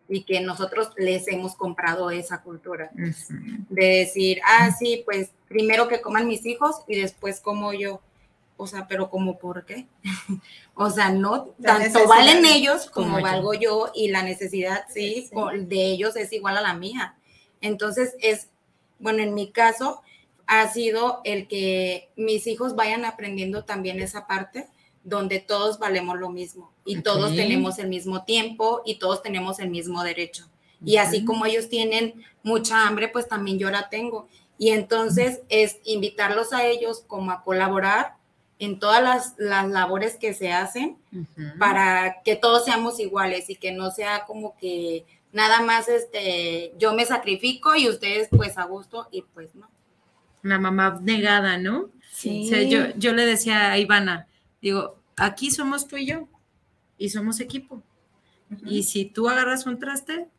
y 0.10 0.23
que 0.23 0.39
nosotros 0.41 0.91
les 0.97 1.28
hemos 1.28 1.56
comprado 1.56 2.12
esa 2.12 2.41
cultura. 2.41 2.89
De 2.93 3.86
decir, 3.86 4.39
ah, 4.45 4.71
sí, 4.71 5.04
pues 5.06 5.32
primero 5.47 5.88
que 5.88 6.02
coman 6.02 6.28
mis 6.28 6.45
hijos 6.45 6.78
y 6.88 7.00
después 7.00 7.39
como 7.41 7.73
yo. 7.73 8.02
O 8.60 8.65
sea, 8.65 8.88
pero 8.88 9.10
como 9.10 9.38
por 9.38 9.65
qué? 9.65 9.86
o 10.76 10.89
sea, 10.89 11.12
no, 11.12 11.54
La 11.60 11.78
tanto 11.78 12.08
valen 12.08 12.43
ellos 12.45 12.89
como, 12.89 13.08
como 13.08 13.19
yo. 13.19 13.23
valgo 13.23 13.54
yo 13.54 13.91
y 13.93 14.10
la 14.10 14.23
necesidad, 14.23 14.86
sí, 14.89 15.30
Sí. 15.30 15.60
de 15.65 15.86
ellos 15.86 16.15
es 16.15 16.34
igual 16.34 16.58
a 16.58 16.62
la 16.62 16.73
mía. 16.73 17.15
Entonces 17.62 18.15
es, 18.19 18.47
bueno, 19.00 19.21
en 19.21 19.34
mi 19.36 19.52
caso 19.52 20.02
ha 20.47 20.67
sido 20.71 21.21
el 21.25 21.47
que 21.47 22.10
mis 22.15 22.47
hijos 22.47 22.75
vayan 22.75 23.05
aprendiendo 23.05 23.65
también 23.65 23.99
esa 23.99 24.25
parte 24.27 24.67
donde 25.03 25.39
todos 25.39 25.77
valemos 25.79 26.17
lo 26.17 26.29
mismo 26.29 26.71
y 26.86 27.01
todos 27.01 27.36
tenemos 27.36 27.79
el 27.79 27.88
mismo 27.88 28.23
tiempo 28.23 28.81
y 28.86 28.95
todos 28.95 29.21
tenemos 29.21 29.60
el 29.60 29.69
mismo 29.69 30.03
derecho. 30.03 30.47
Y 30.83 30.97
así 30.97 31.25
como 31.25 31.45
ellos 31.45 31.69
tienen 31.69 32.23
mucha 32.43 32.88
hambre, 32.88 33.07
pues 33.07 33.27
también 33.27 33.57
yo 33.57 33.69
la 33.71 33.89
tengo. 33.89 34.27
Y 34.57 34.69
entonces 34.69 35.41
es 35.49 35.77
invitarlos 35.83 36.53
a 36.53 36.65
ellos 36.65 37.03
como 37.07 37.31
a 37.31 37.43
colaborar 37.43 38.15
en 38.60 38.79
todas 38.79 39.03
las, 39.03 39.33
las 39.38 39.69
labores 39.69 40.15
que 40.15 40.33
se 40.33 40.51
hacen 40.51 40.97
para 41.60 42.21
que 42.23 42.36
todos 42.36 42.65
seamos 42.65 42.99
iguales 42.99 43.49
y 43.49 43.55
que 43.55 43.71
no 43.71 43.91
sea 43.91 44.25
como 44.25 44.57
que 44.57 45.05
nada 45.31 45.62
más 45.62 45.88
este, 45.88 46.73
yo 46.77 46.93
me 46.93 47.05
sacrifico 47.05 47.75
y 47.75 47.88
ustedes 47.88 48.29
pues 48.36 48.57
a 48.57 48.65
gusto 48.65 49.07
y 49.12 49.21
pues 49.21 49.53
no. 49.55 49.67
La 50.47 50.60
mamá 50.60 50.99
negada, 51.01 51.57
¿no? 51.57 51.91
Sí. 52.12 52.45
O 52.45 52.49
sea, 52.49 52.63
yo, 52.63 52.95
yo 52.97 53.13
le 53.13 53.25
decía 53.25 53.71
a 53.71 53.77
Ivana, 53.77 54.27
digo, 54.62 54.99
aquí 55.15 55.51
somos 55.51 55.88
tú 55.88 55.97
y 55.97 56.07
yo 56.07 56.27
y 56.97 57.10
somos 57.10 57.39
equipo. 57.39 57.83
Y 58.65 58.83
si 58.83 59.05
tú 59.05 59.27
agarras 59.29 59.65
un 59.65 59.77
traste, 59.77 60.29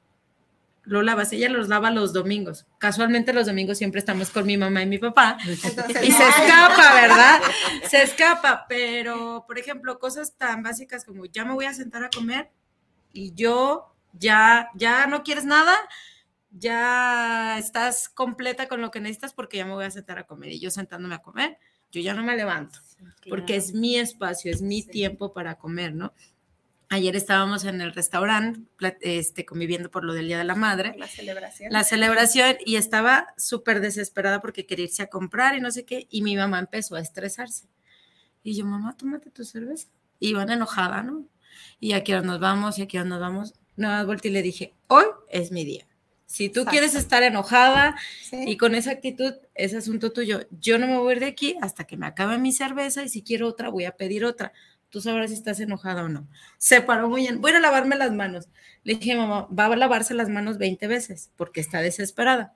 lo 0.89 1.03
lavas. 1.03 1.33
Ella 1.33 1.51
los 1.51 1.69
lava 1.69 1.91
los 1.91 2.13
domingos. 2.13 2.67
Casualmente 2.79 3.33
los 3.33 3.47
domingos 3.47 3.79
siempre 3.79 3.99
estamos 3.99 4.31
con 4.31 4.47
mi 4.47 4.57
mamá 4.57 4.83
y 4.83 4.87
mi 4.87 4.99
papá. 4.99 5.39
y 5.47 5.55
se 5.57 6.29
escapa, 6.29 6.95
¿verdad? 6.95 7.41
Se 7.89 8.03
escapa. 8.03 8.65
Pero, 8.69 9.45
por 9.47 9.59
ejemplo, 9.59 9.99
cosas 9.99 10.37
tan 10.37 10.63
básicas 10.63 11.05
como 11.05 11.27
ya 11.27 11.45
me 11.45 11.53
voy 11.53 11.67
a 11.67 11.75
sentar 11.75 12.05
a 12.05 12.11
comer 12.11 12.51
y 13.13 13.35
yo 13.35 13.95
ya, 14.15 14.71
ya 14.75 15.07
no 15.07 15.23
quieres 15.23 15.45
nada, 15.45 15.77
ya 16.51 17.59
estás 17.59 18.09
completa 18.09 18.69
con 18.69 18.81
lo 18.81 18.91
que 18.91 19.01
necesitas 19.01 19.35
porque 19.35 19.59
ya 19.59 19.67
me 19.67 19.75
voy 19.75 19.85
a 19.85 19.91
sentar 19.91 20.19
a 20.19 20.27
comer. 20.27 20.53
Y 20.53 20.61
yo 20.61 20.71
sentándome 20.71 21.15
a 21.15 21.23
comer, 21.23 21.59
yo 21.91 22.01
ya 22.01 22.15
no 22.15 22.23
me 22.23 22.37
levanto, 22.37 22.79
porque 23.29 23.57
es 23.57 23.75
mi 23.75 23.97
espacio, 23.97 24.51
es 24.51 24.63
mi 24.63 24.83
tiempo 24.83 25.33
para 25.33 25.57
comer, 25.57 25.95
¿no? 25.95 26.13
Ayer 26.91 27.17
estábamos 27.17 27.65
en 27.65 27.83
el 27.83 27.93
restaurante, 27.93 28.61
este, 29.03 29.45
conviviendo 29.45 29.91
por 29.91 30.05
lo 30.05 30.15
del 30.15 30.27
Día 30.27 30.39
de 30.39 30.45
la 30.45 30.55
Madre. 30.55 30.95
La 30.97 31.07
celebración. 31.07 31.71
La 31.71 31.85
celebración 31.85 32.57
y 32.65 32.77
estaba 32.77 33.35
súper 33.37 33.81
desesperada 33.81 34.41
porque 34.41 34.65
quería 34.65 34.87
irse 34.87 35.03
a 35.03 35.09
comprar 35.09 35.55
y 35.55 35.61
no 35.61 35.71
sé 35.71 35.85
qué. 35.85 36.07
Y 36.09 36.23
mi 36.23 36.35
mamá 36.35 36.59
empezó 36.59 36.97
a 36.97 37.01
estresarse. 37.01 37.69
Y 38.43 38.57
yo, 38.57 38.65
mamá, 38.65 38.97
tómate 38.97 39.31
tu 39.31 39.45
cerveza. 39.45 39.89
Y 40.19 40.31
iban 40.31 40.51
enojada, 40.51 41.03
¿no? 41.03 41.27
Y 41.79 41.93
aquí 41.93 42.13
nos 42.13 42.41
vamos 42.41 42.79
y 42.79 42.83
aquí 42.83 42.97
nos 42.97 43.21
vamos. 43.21 43.53
No, 43.77 44.07
volteé 44.07 44.31
y 44.31 44.35
le 44.35 44.43
dije, 44.43 44.73
hoy 44.87 45.05
es 45.29 45.53
mi 45.53 45.67
día. 45.67 45.87
Si 46.31 46.51
tú 46.51 46.61
Exacto. 46.61 46.71
quieres 46.73 46.95
estar 46.95 47.23
enojada 47.23 47.97
Sí. 48.23 48.45
y 48.47 48.59
con 48.59 48.75
esa 48.75 48.91
actitud, 48.91 49.33
es 49.55 49.73
asunto 49.75 50.13
tuyo. 50.13 50.41
Yo 50.61 50.79
no 50.79 50.87
me 50.87 50.99
voy 50.99 51.11
a 51.11 51.17
ir 51.17 51.21
de 51.21 51.27
aquí 51.27 51.57
hasta 51.63 51.85
que 51.85 51.97
me 51.97 52.07
acabe 52.07 52.37
mi 52.37 52.53
cerveza 52.53 53.03
y 53.03 53.09
si 53.09 53.23
quiero 53.23 53.49
otra, 53.49 53.71
voy 53.71 53.87
a 53.87 53.97
pedir 53.97 54.27
otra. 54.27 54.53
Tú 54.91 55.01
sabrás 55.01 55.31
si 55.31 55.37
estás 55.37 55.59
enojada 55.61 56.05
o 56.05 56.09
no. 56.09 56.29
Se 56.59 56.83
paró 56.83 57.09
muy 57.09 57.23
bien. 57.23 57.41
Voy 57.41 57.53
a 57.53 57.61
lavarme 57.61 57.97
las 57.97 58.13
manos. 58.13 58.49
Le 58.85 58.97
dije, 58.97 59.17
mamá, 59.17 59.49
va 59.59 59.67
a 59.67 59.77
lavarse 59.77 60.13
las 60.13 60.29
manos 60.29 60.59
20 60.59 60.87
veces 60.87 61.31
porque 61.37 61.61
está 61.63 61.81
desesperada. 61.81 62.55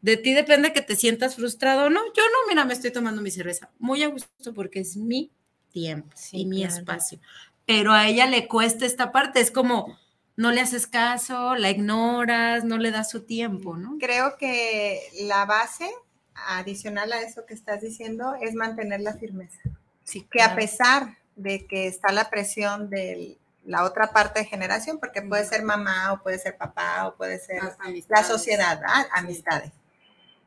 De 0.00 0.16
ti 0.16 0.32
depende 0.32 0.72
que 0.72 0.80
te 0.82 0.94
sientas 0.94 1.34
frustrado 1.34 1.86
o 1.86 1.90
no. 1.90 2.00
Yo 2.14 2.22
no, 2.22 2.48
mira, 2.48 2.64
me 2.64 2.74
estoy 2.74 2.92
tomando 2.92 3.22
mi 3.22 3.32
cerveza. 3.32 3.70
Muy 3.80 4.04
a 4.04 4.08
gusto 4.08 4.54
porque 4.54 4.78
es 4.80 4.96
mi 4.96 5.32
tiempo 5.72 6.14
y 6.30 6.46
mi 6.46 6.60
claro. 6.62 6.74
espacio. 6.76 7.18
Pero 7.66 7.92
a 7.92 8.06
ella 8.06 8.26
le 8.26 8.46
cuesta 8.46 8.86
esta 8.86 9.10
parte. 9.10 9.40
Es 9.40 9.50
como, 9.50 9.98
no 10.36 10.50
le 10.50 10.60
haces 10.60 10.86
caso, 10.86 11.54
la 11.54 11.70
ignoras, 11.70 12.64
no 12.64 12.78
le 12.78 12.90
das 12.90 13.10
su 13.10 13.24
tiempo, 13.24 13.76
¿no? 13.76 13.96
Creo 14.00 14.36
que 14.36 15.00
la 15.22 15.44
base 15.44 15.88
adicional 16.34 17.12
a 17.12 17.20
eso 17.20 17.46
que 17.46 17.54
estás 17.54 17.80
diciendo 17.80 18.34
es 18.40 18.54
mantener 18.54 19.00
la 19.00 19.14
firmeza. 19.14 19.58
Sí, 20.02 20.26
Que 20.30 20.42
a 20.42 20.54
pesar 20.54 21.16
de 21.36 21.66
que 21.66 21.86
está 21.86 22.12
la 22.12 22.28
presión 22.30 22.90
de 22.90 23.38
la 23.64 23.84
otra 23.84 24.12
parte 24.12 24.40
de 24.40 24.46
generación, 24.46 24.98
porque 24.98 25.22
puede 25.22 25.44
ser 25.44 25.62
mamá 25.62 26.12
o 26.12 26.22
puede 26.22 26.38
ser 26.38 26.56
papá 26.56 27.08
o 27.08 27.16
puede 27.16 27.38
ser 27.38 27.62
la 28.08 28.24
sociedad, 28.24 28.80
¿verdad? 28.80 29.06
amistades. 29.12 29.72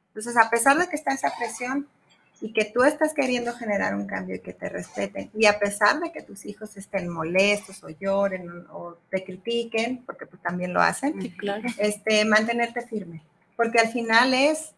Entonces, 0.09 0.37
a 0.37 0.49
pesar 0.49 0.77
de 0.77 0.87
que 0.87 0.95
está 0.95 1.13
esa 1.13 1.33
presión 1.37 1.87
y 2.41 2.53
que 2.53 2.65
tú 2.65 2.83
estás 2.83 3.13
queriendo 3.13 3.53
generar 3.53 3.95
un 3.95 4.05
cambio 4.05 4.35
y 4.35 4.39
que 4.39 4.53
te 4.53 4.69
respeten, 4.69 5.31
y 5.33 5.45
a 5.45 5.59
pesar 5.59 5.99
de 5.99 6.11
que 6.11 6.21
tus 6.21 6.45
hijos 6.45 6.77
estén 6.77 7.09
molestos 7.09 7.83
o 7.83 7.89
lloren 7.89 8.67
o, 8.71 8.97
te 9.09 9.23
critiquen, 9.23 10.03
porque 10.05 10.25
pues 10.25 10.41
también 10.41 10.73
lo 10.73 10.81
hacen, 10.81 11.13
claro. 11.37 11.67
este, 11.77 12.25
mantenerte 12.25 12.81
firme, 12.81 13.23
porque 13.55 13.79
al 13.79 13.89
final 13.89 14.33
es 14.33 14.73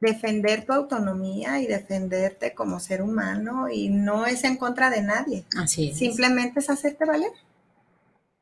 defender 0.00 0.64
tu 0.66 0.72
autonomía 0.72 1.60
y 1.60 1.66
defenderte 1.66 2.54
como 2.54 2.80
ser 2.80 3.02
humano 3.02 3.68
y 3.68 3.88
no 3.88 4.26
es 4.26 4.42
en 4.42 4.56
contra 4.56 4.90
de 4.90 5.02
nadie, 5.02 5.44
Así 5.56 5.90
es. 5.90 5.98
simplemente 5.98 6.58
es 6.58 6.68
hacerte 6.68 7.04
valer. 7.04 7.30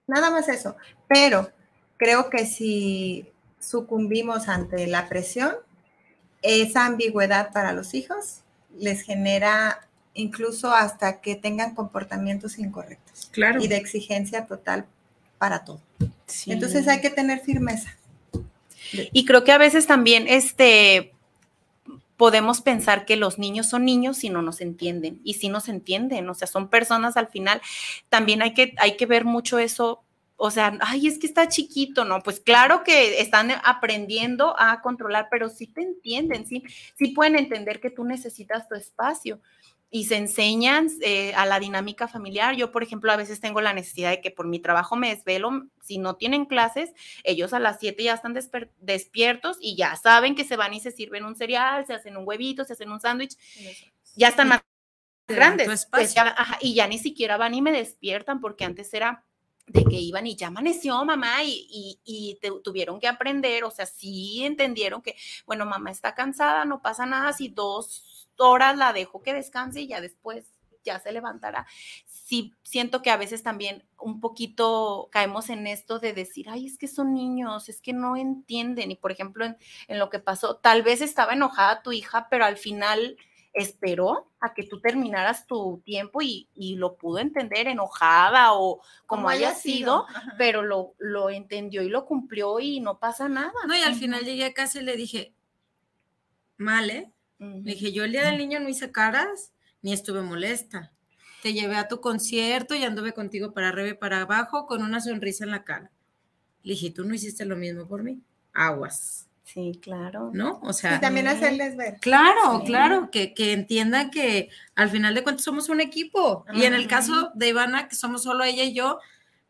Nada 0.07 0.31
más 0.31 0.49
eso. 0.49 0.77
Pero 1.07 1.51
creo 1.99 2.31
que 2.31 2.47
si 2.47 3.31
sucumbimos 3.61 4.49
ante 4.49 4.87
la 4.87 5.09
presión, 5.09 5.55
esa 6.43 6.87
ambigüedad 6.87 7.53
para 7.53 7.73
los 7.73 7.95
hijos 7.95 8.41
les 8.79 9.03
genera 9.03 9.87
incluso 10.15 10.73
hasta 10.73 11.21
que 11.21 11.37
tengan 11.37 11.75
comportamientos 11.75 12.59
incorrectos 12.59 13.29
Claro. 13.33 13.63
y 13.63 13.69
de 13.69 13.77
exigencia 13.77 14.47
total 14.47 14.87
para 15.39 15.65
todo. 15.65 15.81
Sí. 16.27 16.53
Entonces 16.53 16.89
hay 16.89 17.01
que 17.01 17.11
tener 17.11 17.41
firmeza. 17.41 17.97
Y 19.13 19.25
creo 19.25 19.45
que 19.45 19.53
a 19.53 19.59
veces 19.59 19.87
también 19.87 20.27
este 20.27 21.13
podemos 22.17 22.61
pensar 22.61 23.07
que 23.07 23.17
los 23.17 23.39
niños 23.39 23.67
son 23.67 23.87
niños 23.87 24.25
y 24.25 24.29
no 24.29 24.43
nos 24.43 24.61
entienden. 24.61 25.23
Y 25.25 25.35
sí 25.35 25.49
nos 25.49 25.71
entienden, 25.71 26.29
o 26.29 26.35
sea, 26.35 26.47
son 26.47 26.69
personas 26.69 27.17
al 27.17 27.29
final. 27.29 27.63
También 28.11 28.43
hay 28.43 28.53
que, 28.53 28.75
hay 28.77 28.99
que 28.99 29.07
ver 29.07 29.25
mucho 29.25 29.59
eso. 29.59 30.03
O 30.43 30.51
sea, 30.51 30.79
ay, 30.81 31.07
es 31.07 31.19
que 31.19 31.27
está 31.27 31.49
chiquito, 31.49 32.05
¿no? 32.07 32.21
Pues 32.23 32.41
claro 32.41 32.83
que 32.83 33.21
están 33.21 33.51
aprendiendo 33.63 34.55
a 34.59 34.81
controlar, 34.81 35.29
pero 35.31 35.51
sí 35.51 35.67
te 35.67 35.83
entienden, 35.83 36.47
sí, 36.47 36.65
sí 36.97 37.09
pueden 37.09 37.37
entender 37.37 37.79
que 37.79 37.91
tú 37.91 38.05
necesitas 38.05 38.67
tu 38.67 38.75
espacio 38.75 39.41
y 39.91 40.05
se 40.05 40.17
enseñan 40.17 40.89
eh, 41.03 41.35
a 41.35 41.45
la 41.45 41.59
dinámica 41.61 42.09
familiar. 42.09 42.55
Yo, 42.57 42.71
por 42.73 42.83
ejemplo, 42.83 43.13
a 43.13 43.17
veces 43.17 43.41
tengo 43.41 43.61
la 43.61 43.75
necesidad 43.75 44.11
de 44.11 44.21
que 44.23 44.31
por 44.31 44.47
mi 44.47 44.61
trabajo 44.61 44.97
me 44.97 45.15
desvelo, 45.15 45.67
si 45.83 45.99
no 45.99 46.17
tienen 46.17 46.47
clases, 46.47 46.93
ellos 47.25 47.53
a 47.53 47.59
las 47.59 47.79
7 47.81 48.03
ya 48.05 48.15
están 48.15 48.33
despiertos 48.79 49.59
y 49.61 49.77
ya 49.77 49.95
saben 49.97 50.35
que 50.37 50.45
se 50.45 50.57
van 50.57 50.73
y 50.73 50.81
se 50.81 50.91
sirven 50.91 51.25
un 51.25 51.37
cereal, 51.37 51.85
se 51.87 51.93
hacen 51.95 52.17
un 52.17 52.27
huevito, 52.27 52.65
se 52.65 52.73
hacen 52.73 52.91
un 52.91 53.01
sándwich, 53.01 53.37
ya 54.17 54.29
están 54.29 54.49
más 54.49 54.61
grandes. 55.29 55.67
pues 55.67 55.81
espacio. 55.81 56.15
ya- 56.15 56.35
ajá, 56.39 56.59
y 56.61 56.75
ya 56.75 56.87
ni 56.87 56.99
siquiera 56.99 57.37
van 57.37 57.53
y 57.55 57.61
me 57.61 57.73
despiertan 57.73 58.41
porque 58.41 58.65
antes 58.65 58.95
era 58.95 59.25
de 59.73 59.85
que 59.85 59.97
iban 59.97 60.27
y 60.27 60.37
ya 60.37 60.49
amaneció 60.49 61.05
mamá 61.05 61.43
y, 61.45 61.67
y, 61.71 62.01
y 62.05 62.39
te- 62.41 62.51
tuvieron 62.63 62.99
que 63.01 63.09
aprender, 63.09 63.65
o 63.65 63.71
sea, 63.71 63.87
sí 63.87 64.45
entendieron 64.45 65.03
que, 65.03 65.17
bueno, 65.47 65.67
mamá 65.67 65.91
está 65.91 66.15
cansada, 66.15 66.65
no 66.65 66.83
pasa 66.83 67.07
nada, 67.07 67.33
si 67.33 67.49
dos 67.49 68.29
horas 68.39 68.77
la 68.77 68.93
dejo 68.93 69.23
que 69.23 69.35
descanse 69.35 69.83
y 69.83 69.89
ya 69.89 70.01
después 70.01 70.47
ya 70.85 70.99
se 70.99 71.13
levantará. 71.13 71.67
Sí, 72.07 72.55
siento 72.63 73.03
que 73.03 73.11
a 73.11 73.17
veces 73.17 73.43
también 73.43 73.85
un 73.99 74.21
poquito 74.21 75.09
caemos 75.13 75.51
en 75.51 75.67
esto 75.67 75.99
de 75.99 76.13
decir, 76.13 76.49
ay, 76.49 76.67
es 76.67 76.79
que 76.79 76.89
son 76.89 77.13
niños, 77.13 77.69
es 77.69 77.81
que 77.81 77.93
no 77.93 78.17
entienden. 78.17 78.91
Y 78.91 78.97
por 78.97 79.13
ejemplo, 79.13 79.45
en, 79.45 79.57
en 79.89 79.99
lo 79.99 80.09
que 80.11 80.21
pasó, 80.21 80.57
tal 80.57 80.83
vez 80.83 81.01
estaba 81.03 81.33
enojada 81.35 81.83
tu 81.83 81.93
hija, 81.93 82.29
pero 82.31 82.45
al 82.45 82.57
final 82.57 83.17
esperó 83.53 84.31
a 84.41 84.55
que 84.55 84.63
tú 84.63 84.81
terminaras 84.81 85.47
tu 85.47 85.83
tiempo 85.85 86.23
y, 86.23 86.49
y 86.55 86.77
lo 86.77 86.97
pudo 86.97 87.19
entender 87.19 87.67
enojada 87.67 88.53
o 88.55 88.77
como, 89.07 89.23
Como 89.23 89.29
haya 89.29 89.55
sido, 89.55 90.07
pero 90.39 90.63
lo, 90.63 90.95
lo 90.99 91.31
entendió 91.31 91.83
y 91.83 91.89
lo 91.89 92.07
cumplió 92.07 92.61
y 92.61 92.81
no 92.81 92.99
pasa 92.99 93.29
nada. 93.29 93.53
No, 93.67 93.77
y 93.77 93.83
al 93.83 93.95
final 93.95 94.25
llegué 94.25 94.45
a 94.45 94.55
casa 94.55 94.81
y 94.81 94.85
le 94.85 94.97
dije, 94.97 95.35
mal, 96.57 96.91
¿eh? 96.91 97.13
Le 97.39 97.73
dije, 97.73 97.93
yo 97.93 98.05
el 98.05 98.13
día 98.13 98.25
del 98.27 98.39
niño 98.39 98.61
no 98.61 98.69
hice 98.69 98.93
caras 98.93 99.53
ni 99.83 99.93
estuve 99.93 100.21
molesta. 100.23 100.93
Te 101.43 101.55
llevé 101.55 101.77
a 101.77 101.89
tu 101.89 102.01
concierto 102.01 102.75
y 102.75 102.85
anduve 102.85 103.15
contigo 103.15 103.55
para 103.55 103.69
arriba 103.69 103.89
y 103.89 103.95
para 103.95 104.21
abajo 104.21 104.67
con 104.67 104.83
una 104.83 105.01
sonrisa 105.01 105.45
en 105.45 105.51
la 105.51 105.65
cara. 105.65 105.91
Le 106.63 106.75
dije, 106.75 106.91
tú 106.91 107.05
no 107.05 107.15
hiciste 107.15 107.47
lo 107.47 107.57
mismo 107.57 107.89
por 107.89 108.03
mí. 108.03 108.21
Aguas, 108.53 109.30
Sí, 109.53 109.79
claro. 109.83 110.31
¿no? 110.33 110.61
O 110.63 110.73
sea, 110.73 110.97
Y 110.97 111.01
también 111.01 111.27
hacerles 111.27 111.77
ver. 111.77 111.97
Claro, 112.01 112.61
Sí. 112.61 112.67
claro, 112.67 113.11
que, 113.11 113.35
que 113.35 113.53
entiendan 113.53 114.11
que 114.11 114.49
al 114.77 114.91
final 114.91 115.15
de 115.15 115.23
cuentas 115.23 115.45
somos 115.45 115.69
un 115.69 115.81
equipo. 115.81 116.45
Y 116.55 116.65
en 116.65 116.75
el 116.75 116.83
Ajá. 116.83 116.89
caso 116.89 117.31
de 117.35 117.49
Ivana, 117.49 117.89
que 117.89 117.97
somos 117.97 118.23
solo 118.23 118.45
ella 118.45 118.63
y 118.65 118.75
yo, 118.75 118.99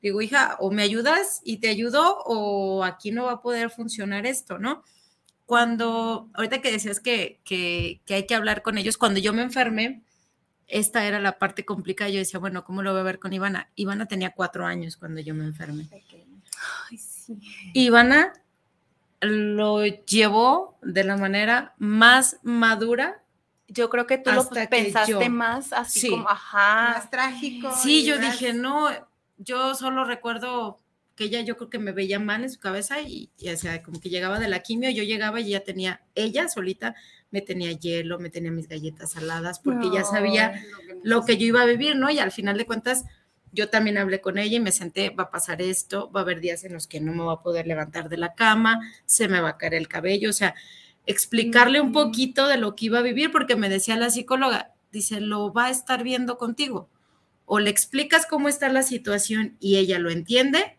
digo, 0.03 0.23
hija, 0.23 0.57
o 0.59 0.71
me 0.71 0.83
ayudas 0.83 1.41
y 1.45 1.59
te 1.59 1.69
ayudo, 1.69 2.19
o 2.25 2.83
aquí 2.85 3.11
no 3.11 3.25
va 3.25 3.33
a 3.33 3.43
poder 3.43 3.69
funcionar 3.71 4.25
esto, 4.27 4.59
¿no? 4.59 4.83
Cuando, 5.45 6.31
ahorita 6.35 6.61
que 6.63 6.71
decías 6.73 7.01
que, 7.01 7.41
que, 7.45 8.01
que 8.07 8.15
hay 8.15 8.27
que 8.27 8.35
hablar 8.35 8.63
con 8.63 8.79
ellos, 8.79 8.97
cuando 8.97 9.21
yo 9.21 9.33
me 9.33 9.43
enfermé, 9.43 10.03
esta 10.69 11.05
era 11.05 11.19
la 11.19 11.39
parte 11.39 11.65
complicada. 11.65 12.09
Yo 12.09 12.19
decía, 12.19 12.39
bueno, 12.39 12.65
¿cómo 12.65 12.83
lo 12.83 12.93
voy 12.93 13.01
a 13.01 13.05
ver 13.05 13.19
con 13.19 13.33
Ivana? 13.33 13.69
Ivana 13.75 14.07
tenía 14.07 14.31
cuatro 14.31 14.65
años 14.65 14.97
cuando 14.97 15.21
yo 15.21 15.35
me 15.35 15.45
enfermé. 15.45 15.89
Ay, 16.89 16.97
sí. 16.97 17.37
Ivana 17.75 18.33
lo 19.21 19.85
llevó 19.85 20.79
de 20.83 21.05
la 21.05 21.17
manera 21.17 21.75
más 21.79 22.39
madura. 22.43 23.23
Yo 23.69 23.89
creo 23.91 24.07
que 24.07 24.19
tú 24.19 24.31
lo 24.33 24.49
pensaste 24.49 25.13
yo. 25.13 25.31
más 25.31 25.73
así 25.73 26.01
Sí. 26.01 26.11
como, 26.11 26.29
ajá. 26.29 26.95
Más 26.97 27.11
trágico. 27.11 27.73
Sí, 27.77 28.05
yo 28.05 28.17
más- 28.19 28.33
dije, 28.33 28.53
no, 28.53 28.89
yo 29.39 29.75
solo 29.75 30.05
recuerdo 30.05 30.79
que 31.15 31.25
ella 31.25 31.43
yo 31.43 31.57
creo 31.57 31.69
que 31.71 31.79
me 31.79 31.93
veía 31.93 32.19
mal 32.19 32.43
en 32.45 32.51
su 32.51 32.59
cabeza 32.59 33.01
y, 33.03 33.31
y, 33.39 33.51
o 33.51 33.57
sea, 33.57 33.83
como 33.83 34.01
que 34.01 34.09
llegaba 34.09 34.39
de 34.39 34.49
la 34.49 34.61
quimio, 34.61 34.91
yo 34.91 35.03
llegaba 35.03 35.39
y 35.41 35.49
ella 35.49 35.63
tenía, 35.63 36.01
ella 36.15 36.49
solita 36.49 36.95
me 37.31 37.43
tenía 37.43 37.73
hielo, 37.73 38.19
me 38.19 38.31
tenía 38.31 38.51
mis 38.51 38.69
galletas 38.69 39.13
saladas, 39.13 39.61
porque 39.61 39.91
ya 39.93 40.03
sabía 40.05 40.65
lo 41.05 41.25
que 41.25 41.37
yo 41.37 41.47
iba 41.47 41.61
a 41.63 41.67
vivir, 41.67 41.95
¿no? 41.95 42.11
Y 42.11 42.19
al 42.19 42.33
final 42.33 42.57
de 42.57 42.65
cuentas, 42.67 43.05
yo 43.53 43.69
también 43.69 43.99
hablé 43.99 44.21
con 44.21 44.39
ella 44.39 44.57
y 44.57 44.61
me 44.61 44.73
senté, 44.73 45.11
va 45.11 45.25
a 45.25 45.31
pasar 45.31 45.61
esto, 45.63 46.11
va 46.11 46.21
a 46.21 46.23
haber 46.23 46.41
días 46.41 46.65
en 46.65 46.73
los 46.73 46.87
que 46.87 47.01
no 47.01 47.13
me 47.13 47.25
va 47.25 47.35
a 47.35 47.43
poder 47.43 47.67
levantar 47.67 48.09
de 48.09 48.17
la 48.17 48.35
cama, 48.35 48.81
se 49.07 49.29
me 49.29 49.41
va 49.41 49.51
a 49.51 49.59
caer 49.59 49.75
el 49.75 49.89
cabello, 49.89 50.31
o 50.31 50.35
sea, 50.35 50.55
explicarle 51.07 51.81
un 51.81 51.93
poquito 51.93 52.47
de 52.47 52.57
lo 52.57 52.77
que 52.77 52.87
iba 52.87 52.99
a 52.99 53.03
vivir, 53.03 53.33
porque 53.33 53.57
me 53.57 53.69
decía 53.69 53.97
la 53.97 54.11
psicóloga, 54.11 54.73
dice, 54.93 55.21
lo 55.21 55.53
va 55.53 55.67
a 55.67 55.71
estar 55.71 56.03
viendo 56.03 56.39
contigo. 56.39 56.89
O 57.47 57.59
le 57.59 57.71
explicas 57.71 58.27
cómo 58.27 58.49
está 58.49 58.69
la 58.69 58.83
situación 58.83 59.57
y 59.59 59.77
ella 59.77 59.99
lo 59.99 60.11
entiende, 60.11 60.77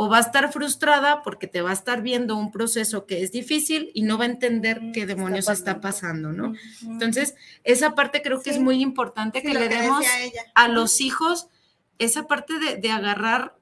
o 0.00 0.08
va 0.08 0.18
a 0.18 0.20
estar 0.20 0.52
frustrada 0.52 1.22
porque 1.22 1.48
te 1.48 1.60
va 1.60 1.70
a 1.70 1.72
estar 1.72 2.02
viendo 2.02 2.36
un 2.36 2.52
proceso 2.52 3.04
que 3.04 3.22
es 3.22 3.32
difícil 3.32 3.90
y 3.94 4.02
no 4.02 4.16
va 4.16 4.24
a 4.24 4.28
entender 4.28 4.80
qué 4.94 5.06
demonios 5.06 5.48
está 5.48 5.80
pasando, 5.80 6.32
¿no? 6.32 6.54
Entonces, 6.82 7.34
esa 7.64 7.96
parte 7.96 8.22
creo 8.22 8.40
que 8.40 8.50
es 8.50 8.60
muy 8.60 8.80
importante 8.80 9.42
que 9.42 9.54
le 9.54 9.68
demos 9.68 10.04
a 10.54 10.68
los 10.68 11.00
hijos 11.00 11.48
esa 11.98 12.26
parte 12.26 12.58
de, 12.58 12.76
de 12.76 12.90
agarrar, 12.90 13.56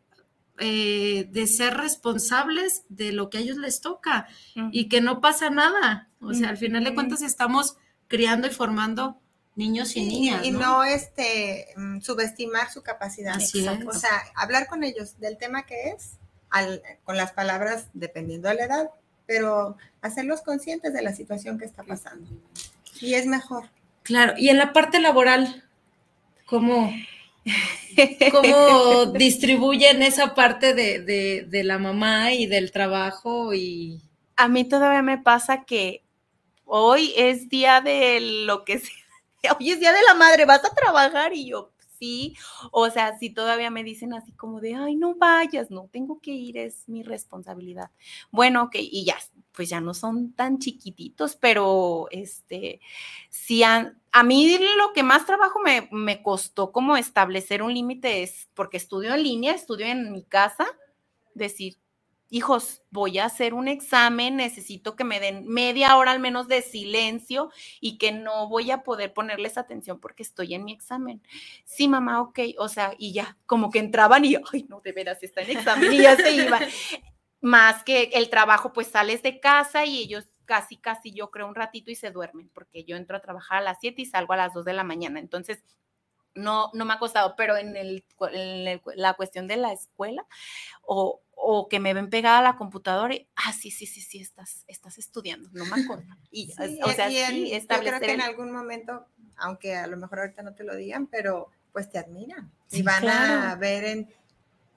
eh, 0.59 1.29
de 1.31 1.47
ser 1.47 1.75
responsables 1.75 2.85
de 2.89 3.13
lo 3.13 3.29
que 3.29 3.39
a 3.39 3.41
ellos 3.41 3.59
les 3.59 3.81
toca 3.81 4.27
y 4.73 4.89
que 4.89 5.01
no 5.01 5.21
pasa 5.21 5.51
nada. 5.51 6.09
O 6.21 6.33
sea, 6.33 6.49
al 6.49 6.57
final 6.57 6.85
de 6.85 6.95
cuentas 6.95 7.23
estamos 7.23 7.77
criando 8.09 8.47
y 8.47 8.51
formando 8.51 9.21
niños 9.55 9.97
y 9.97 10.07
niñas. 10.07 10.45
Y 10.45 10.51
no, 10.51 10.85
este, 10.85 11.69
mm, 11.77 12.01
subestimar 12.01 12.71
su 12.71 12.83
capacidad. 12.83 13.37
O 13.87 13.93
sea, 13.93 14.23
hablar 14.35 14.67
con 14.67 14.85
ellos 14.85 15.19
del 15.19 15.39
tema 15.39 15.65
que 15.67 15.91
es, 15.91 16.13
con 17.05 17.17
las 17.17 17.33
palabras 17.33 17.89
dependiendo 17.93 18.49
de 18.49 18.55
la 18.55 18.65
edad, 18.65 18.91
pero 19.27 19.77
hacerlos 20.01 20.43
conscientes 20.43 20.93
de 20.95 21.03
la 21.03 21.15
situación 21.15 21.59
que 21.59 21.65
está 21.65 21.83
pasando. 21.83 22.31
Y 23.01 23.15
es 23.15 23.27
mejor. 23.27 23.69
Claro, 24.05 24.35
y 24.37 24.49
en 24.49 24.59
la 24.59 24.73
parte 24.73 25.01
laboral, 25.01 25.65
¿cómo, 26.47 26.93
cómo 28.31 29.07
distribuyen 29.15 30.03
esa 30.03 30.35
parte 30.35 30.75
de, 30.75 31.01
de, 31.49 31.65
la 31.65 31.79
mamá 31.79 32.33
y 32.33 32.47
del 32.47 32.73
trabajo? 32.73 33.55
Y... 33.55 34.01
A 34.37 34.49
mí 34.49 34.65
todavía 34.65 35.03
me 35.03 35.19
pasa 35.19 35.65
que 35.65 36.05
hoy 36.65 37.13
es 37.17 37.49
día 37.49 37.81
de 37.81 38.21
lo 38.21 38.65
que 38.65 38.79
sea. 38.79 38.95
Hoy 39.61 39.71
es 39.71 39.79
día 39.79 39.93
de 39.93 40.03
la 40.09 40.15
madre, 40.15 40.45
vas 40.45 40.65
a 40.65 40.75
trabajar 40.75 41.33
y 41.33 41.47
yo, 41.47 41.71
sí, 41.99 42.37
o 42.73 42.91
sea, 42.91 43.19
si 43.19 43.31
todavía 43.31 43.71
me 43.71 43.85
dicen 43.85 44.13
así 44.15 44.33
como 44.33 44.61
de, 44.61 44.75
ay, 44.75 44.97
no 44.97 45.15
vayas, 45.15 45.71
no, 45.71 45.89
tengo 45.93 46.21
que 46.21 46.33
ir, 46.33 46.59
es 46.59 46.89
mi 46.89 47.03
responsabilidad. 47.03 47.91
Bueno, 48.31 48.65
ok, 48.65 48.77
y 48.79 49.05
ya, 49.05 49.17
pues 49.53 49.69
ya 49.69 49.81
no 49.81 49.95
son 49.95 50.33
tan 50.33 50.59
chiquititos, 50.59 51.37
pero 51.37 52.09
este, 52.11 52.81
si 53.31 53.63
a, 53.63 53.95
a 54.17 54.23
mí 54.23 54.59
lo 54.79 54.95
que 54.95 55.03
más 55.03 55.27
trabajo 55.27 55.61
me, 55.61 55.91
me 55.93 56.23
costó 56.23 56.73
como 56.73 56.97
establecer 56.97 57.63
un 57.63 57.75
límite 57.75 58.23
es, 58.23 58.49
porque 58.55 58.79
estudio 58.79 59.13
en 59.13 59.23
línea, 59.23 59.53
estudio 59.53 59.85
en 59.85 60.11
mi 60.11 60.23
casa, 60.25 60.67
decir, 61.35 61.77
hijos, 62.31 62.81
voy 62.91 63.19
a 63.19 63.27
hacer 63.27 63.53
un 63.53 63.69
examen, 63.69 64.37
necesito 64.37 64.97
que 64.97 65.05
me 65.05 65.21
den 65.21 65.47
media 65.47 65.99
hora 65.99 66.13
al 66.13 66.21
menos 66.21 66.49
de 66.49 66.63
silencio 66.63 67.51
y 67.79 67.99
que 67.99 68.11
no 68.11 68.49
voy 68.49 68.71
a 68.71 68.85
poder 68.85 69.13
ponerles 69.13 69.59
atención 69.59 70.01
porque 70.01 70.23
estoy 70.23 70.55
en 70.55 70.65
mi 70.65 70.73
examen. 70.73 71.21
Sí, 71.67 71.87
mamá, 71.87 72.23
ok, 72.23 72.39
o 72.57 72.71
sea, 72.71 72.95
y 72.97 73.13
ya, 73.13 73.37
como 73.45 73.71
que 73.71 73.81
entraban 73.81 74.25
y, 74.25 74.37
ay, 74.51 74.65
no, 74.71 74.81
de 74.81 74.93
veras, 74.93 75.23
está 75.23 75.43
en 75.43 75.59
examen 75.59 75.93
y 75.93 75.99
ya 75.99 76.17
se 76.17 76.33
iban. 76.33 76.63
Más 77.43 77.85
que 77.85 78.05
el 78.15 78.31
trabajo, 78.31 78.73
pues 78.73 78.87
sales 78.87 79.23
de 79.23 79.41
casa 79.41 79.85
y 79.85 79.99
ellos 79.99 80.25
casi, 80.47 80.77
casi 80.77 81.13
yo 81.13 81.31
creo 81.31 81.47
un 81.47 81.55
ratito 81.55 81.91
y 81.91 81.97
se 81.97 82.11
duermen, 82.11 82.49
porque 82.55 82.85
yo 82.85 82.97
entro 82.97 83.17
a 83.17 83.21
trabajar 83.21 83.59
a 83.59 83.63
las 83.63 83.79
7 83.81 84.01
y 84.01 84.07
salgo 84.07 84.33
a 84.33 84.37
las 84.37 84.55
2 84.55 84.65
de 84.65 84.73
la 84.73 84.85
mañana. 84.85 85.21
Entonces, 85.21 85.63
no, 86.35 86.71
no 86.75 86.85
me 86.85 86.95
ha 86.95 86.99
costado, 86.99 87.35
pero 87.37 87.57
en, 87.57 87.77
el, 87.77 88.05
en 88.33 88.81
la 88.95 89.15
cuestión 89.15 89.47
de 89.47 89.57
la 89.57 89.73
escuela 89.73 90.27
o, 90.83 91.21
o 91.35 91.69
que 91.69 91.81
me 91.81 91.95
ven 91.95 92.11
pegada 92.11 92.39
a 92.39 92.43
la 92.43 92.57
computadora 92.57 93.15
y, 93.15 93.29
ah, 93.37 93.53
sí, 93.53 93.71
sí, 93.71 93.87
sí, 93.87 94.01
sí, 94.01 94.21
estás, 94.21 94.65
estás 94.67 94.99
estudiando, 94.99 95.49
no 95.53 95.65
me 95.65 95.83
acuerdo. 95.83 96.05
Y, 96.31 96.53
o 96.83 96.91
sea, 96.91 97.09
sí, 97.09 97.51
yo 97.51 97.79
creo 97.81 98.01
que 98.01 98.13
en 98.13 98.21
algún 98.21 98.53
momento, 98.53 99.07
aunque 99.37 99.75
a 99.75 99.87
lo 99.87 99.97
mejor 99.97 100.21
ahorita 100.21 100.43
no 100.43 100.55
te 100.55 100.65
lo 100.65 100.75
digan, 100.77 101.07
pero 101.07 101.51
pues 101.73 101.91
te 101.91 101.99
admiran 101.99 102.51
y 102.71 102.83
van 102.83 103.09
a 103.09 103.55
ver 103.57 103.85
en, 103.85 104.15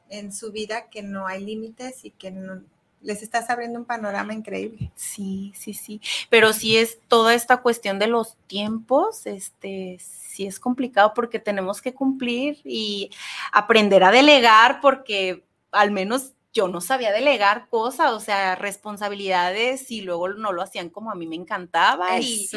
en 0.10 0.34
su 0.34 0.52
vida 0.52 0.90
que 0.90 1.02
no 1.02 1.28
hay 1.28 1.44
límites 1.44 2.04
y 2.04 2.12
que 2.12 2.32
no, 2.32 2.64
les 3.02 3.24
estás 3.24 3.50
abriendo 3.50 3.80
un 3.80 3.86
panorama 3.86 4.34
increíble. 4.34 4.92
Sí, 4.96 5.54
sí, 5.56 5.74
sí. 5.74 6.02
Pero 6.30 6.54
sí 6.54 6.78
es 6.78 7.00
toda 7.08 7.34
esta 7.34 7.58
cuestión 7.58 8.00
de 8.00 8.08
los 8.08 8.36
tiempos, 8.48 9.26
este, 9.26 9.98
sí 10.00 10.46
es 10.46 10.60
complicado 10.60 11.14
porque 11.14 11.40
tenemos 11.40 11.82
que 11.82 11.94
cumplir 11.94 12.60
y 12.64 13.10
aprender 13.52 14.04
a 14.04 14.12
delegar 14.12 14.82
porque 14.82 15.44
al 15.72 15.92
menos 15.92 16.34
yo 16.52 16.68
no 16.68 16.82
sabía 16.82 17.12
delegar 17.12 17.70
cosas, 17.70 18.12
o 18.12 18.20
sea, 18.20 18.56
responsabilidades 18.56 19.92
y 19.92 20.02
luego 20.02 20.30
no 20.30 20.52
lo 20.52 20.64
hacían 20.64 20.90
como 20.90 21.12
a 21.12 21.16
mí 21.16 21.28
me 21.28 21.36
encantaba 21.36 22.20
y, 22.20 22.50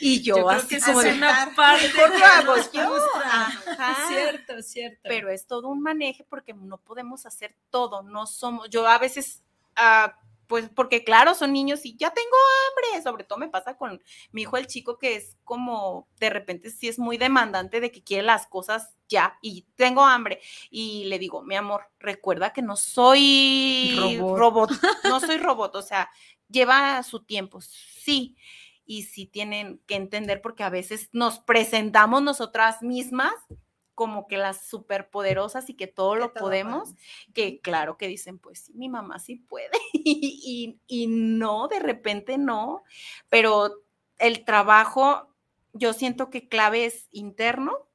y 0.00 0.22
yo, 0.22 0.38
yo 0.38 0.50
así 0.50 0.80
como 0.80 1.02
es 1.02 1.16
una 1.16 1.52
parte 1.54 1.88
cierto, 4.08 4.62
cierto. 4.62 5.00
Pero 5.04 5.30
es 5.30 5.46
todo 5.46 5.68
un 5.68 5.80
manejo 5.80 6.24
porque 6.28 6.54
no 6.54 6.78
podemos 6.78 7.24
hacer 7.24 7.54
todo, 7.70 8.02
no 8.02 8.26
somos, 8.26 8.68
yo 8.68 8.86
a 8.86 8.98
veces 8.98 9.42
uh, 9.76 10.10
pues 10.48 10.68
porque 10.74 11.04
claro, 11.04 11.34
son 11.34 11.52
niños 11.52 11.84
y 11.84 11.94
ya 11.96 12.10
tengo 12.10 12.36
hambre, 12.66 13.02
sobre 13.02 13.24
todo 13.24 13.38
me 13.38 13.48
pasa 13.48 13.76
con 13.76 14.02
mi 14.32 14.42
hijo 14.42 14.56
el 14.56 14.66
chico 14.66 14.98
que 14.98 15.14
es 15.14 15.36
como 15.44 16.08
de 16.18 16.30
repente 16.30 16.70
sí 16.70 16.88
es 16.88 16.98
muy 16.98 17.18
demandante 17.18 17.80
de 17.80 17.92
que 17.92 18.02
quiere 18.02 18.22
las 18.22 18.46
cosas 18.46 18.96
ya 19.08 19.38
y 19.42 19.66
tengo 19.76 20.02
hambre. 20.02 20.40
Y 20.70 21.04
le 21.04 21.18
digo, 21.18 21.42
mi 21.42 21.54
amor, 21.54 21.84
recuerda 22.00 22.52
que 22.52 22.62
no 22.62 22.76
soy 22.76 24.18
robot, 24.20 24.70
no 25.04 25.20
soy 25.20 25.36
robot, 25.36 25.76
o 25.76 25.82
sea, 25.82 26.10
lleva 26.48 27.02
su 27.02 27.24
tiempo, 27.24 27.60
sí, 27.60 28.36
y 28.86 29.02
sí 29.02 29.26
tienen 29.26 29.82
que 29.86 29.96
entender 29.96 30.40
porque 30.40 30.64
a 30.64 30.70
veces 30.70 31.10
nos 31.12 31.40
presentamos 31.40 32.22
nosotras 32.22 32.82
mismas 32.82 33.34
como 33.98 34.28
que 34.28 34.36
las 34.36 34.64
superpoderosas 34.64 35.68
y 35.68 35.74
que 35.74 35.88
todo 35.88 36.14
lo 36.14 36.32
podemos, 36.32 36.94
que 37.34 37.58
claro 37.58 37.96
que 37.98 38.06
dicen, 38.06 38.38
pues 38.38 38.60
sí, 38.60 38.72
mi 38.74 38.88
mamá 38.88 39.18
sí 39.18 39.34
puede 39.34 39.72
y, 39.92 40.78
y, 40.86 41.06
no, 41.08 41.66
de 41.66 41.80
repente 41.80 42.38
no, 42.38 42.84
pero 43.28 43.82
el 44.18 44.44
trabajo, 44.44 45.34
yo 45.72 45.94
siento 45.94 46.30
que 46.30 46.46
clave 46.46 46.84
es 46.84 47.08
interno 47.10 47.88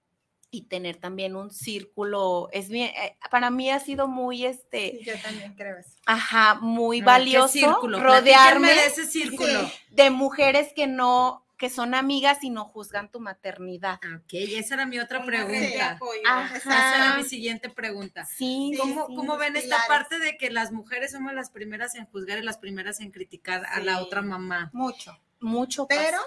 y 0.51 0.63
tener 0.63 0.97
también 0.97 1.37
un 1.37 1.51
círculo, 1.51 2.49
es 2.51 2.67
bien, 2.67 2.89
eh, 3.01 3.17
para 3.31 3.49
mí 3.49 3.69
ha 3.69 3.79
sido 3.79 4.09
muy 4.09 4.45
este. 4.45 4.99
yo 5.05 5.13
también 5.21 5.55
creo 5.55 5.77
eso. 5.77 5.91
Ajá, 6.05 6.55
muy 6.55 6.99
valioso 6.99 7.79
rodearme 7.81 8.73
de 8.73 8.87
ese 8.87 9.05
círculo 9.05 9.71
de 9.89 10.09
mujeres 10.09 10.73
que 10.75 10.85
no 10.85 11.42
que 11.57 11.69
son 11.69 11.93
amigas 11.93 12.43
y 12.43 12.49
no 12.49 12.65
juzgan 12.65 13.09
tu 13.09 13.19
maternidad. 13.19 13.99
Ok, 14.15 14.33
esa 14.33 14.75
era 14.75 14.85
mi 14.85 14.99
otra 14.99 15.23
pregunta. 15.25 15.99
Esa 16.55 16.95
era 16.95 17.17
mi 17.17 17.23
siguiente 17.23 17.69
pregunta. 17.69 18.25
Sí. 18.25 18.73
¿Cómo, 18.79 19.05
¿cómo 19.07 19.37
ven 19.37 19.55
esta 19.55 19.77
parte 19.87 20.19
de 20.19 20.37
que 20.37 20.49
las 20.49 20.71
mujeres 20.71 21.11
somos 21.11 21.33
las 21.33 21.51
primeras 21.51 21.95
en 21.95 22.05
juzgar 22.05 22.39
y 22.39 22.43
las 22.43 22.57
primeras 22.57 22.99
en 22.99 23.11
criticar 23.11 23.65
a 23.65 23.79
la 23.79 24.01
otra 24.01 24.21
mamá? 24.21 24.69
Mucho. 24.73 25.17
Mucho. 25.39 25.87
Pero 25.87 26.19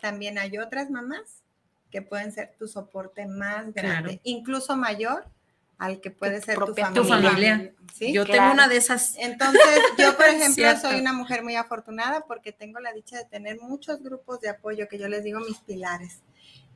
también 0.00 0.38
hay 0.38 0.58
otras 0.58 0.90
mamás 0.90 1.42
que 1.90 2.02
pueden 2.02 2.32
ser 2.32 2.54
tu 2.58 2.66
soporte 2.66 3.26
más 3.26 3.72
grande, 3.72 4.20
incluso 4.24 4.76
mayor 4.76 5.30
al 5.78 6.00
que 6.00 6.10
puede 6.10 6.40
ser 6.40 6.58
tu 6.58 6.74
familia. 6.74 6.92
Tu 6.94 7.04
familia. 7.04 7.72
Yo 8.12 8.26
tengo 8.26 8.52
una 8.52 8.68
de 8.68 8.76
esas. 8.76 9.14
Entonces, 9.16 9.60
yo, 9.98 10.16
por 10.16 10.26
ejemplo, 10.26 10.64
soy 10.80 11.00
una 11.00 11.12
mujer 11.12 11.42
muy 11.42 11.56
afortunada 11.56 12.24
porque 12.26 12.52
tengo 12.52 12.80
la 12.80 12.92
dicha 12.92 13.16
de 13.16 13.24
tener 13.24 13.60
muchos 13.60 14.02
grupos 14.02 14.40
de 14.40 14.50
apoyo 14.50 14.88
que 14.88 14.98
yo 14.98 15.08
les 15.08 15.24
digo 15.24 15.40
mis 15.40 15.58
pilares. 15.58 16.20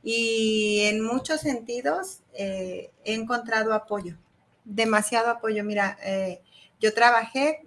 Y 0.03 0.81
en 0.85 1.03
muchos 1.03 1.41
sentidos 1.41 2.21
eh, 2.33 2.91
he 3.03 3.13
encontrado 3.13 3.73
apoyo, 3.73 4.17
demasiado 4.65 5.29
apoyo. 5.29 5.63
Mira, 5.63 5.97
eh, 6.03 6.41
yo 6.79 6.93
trabajé 6.93 7.61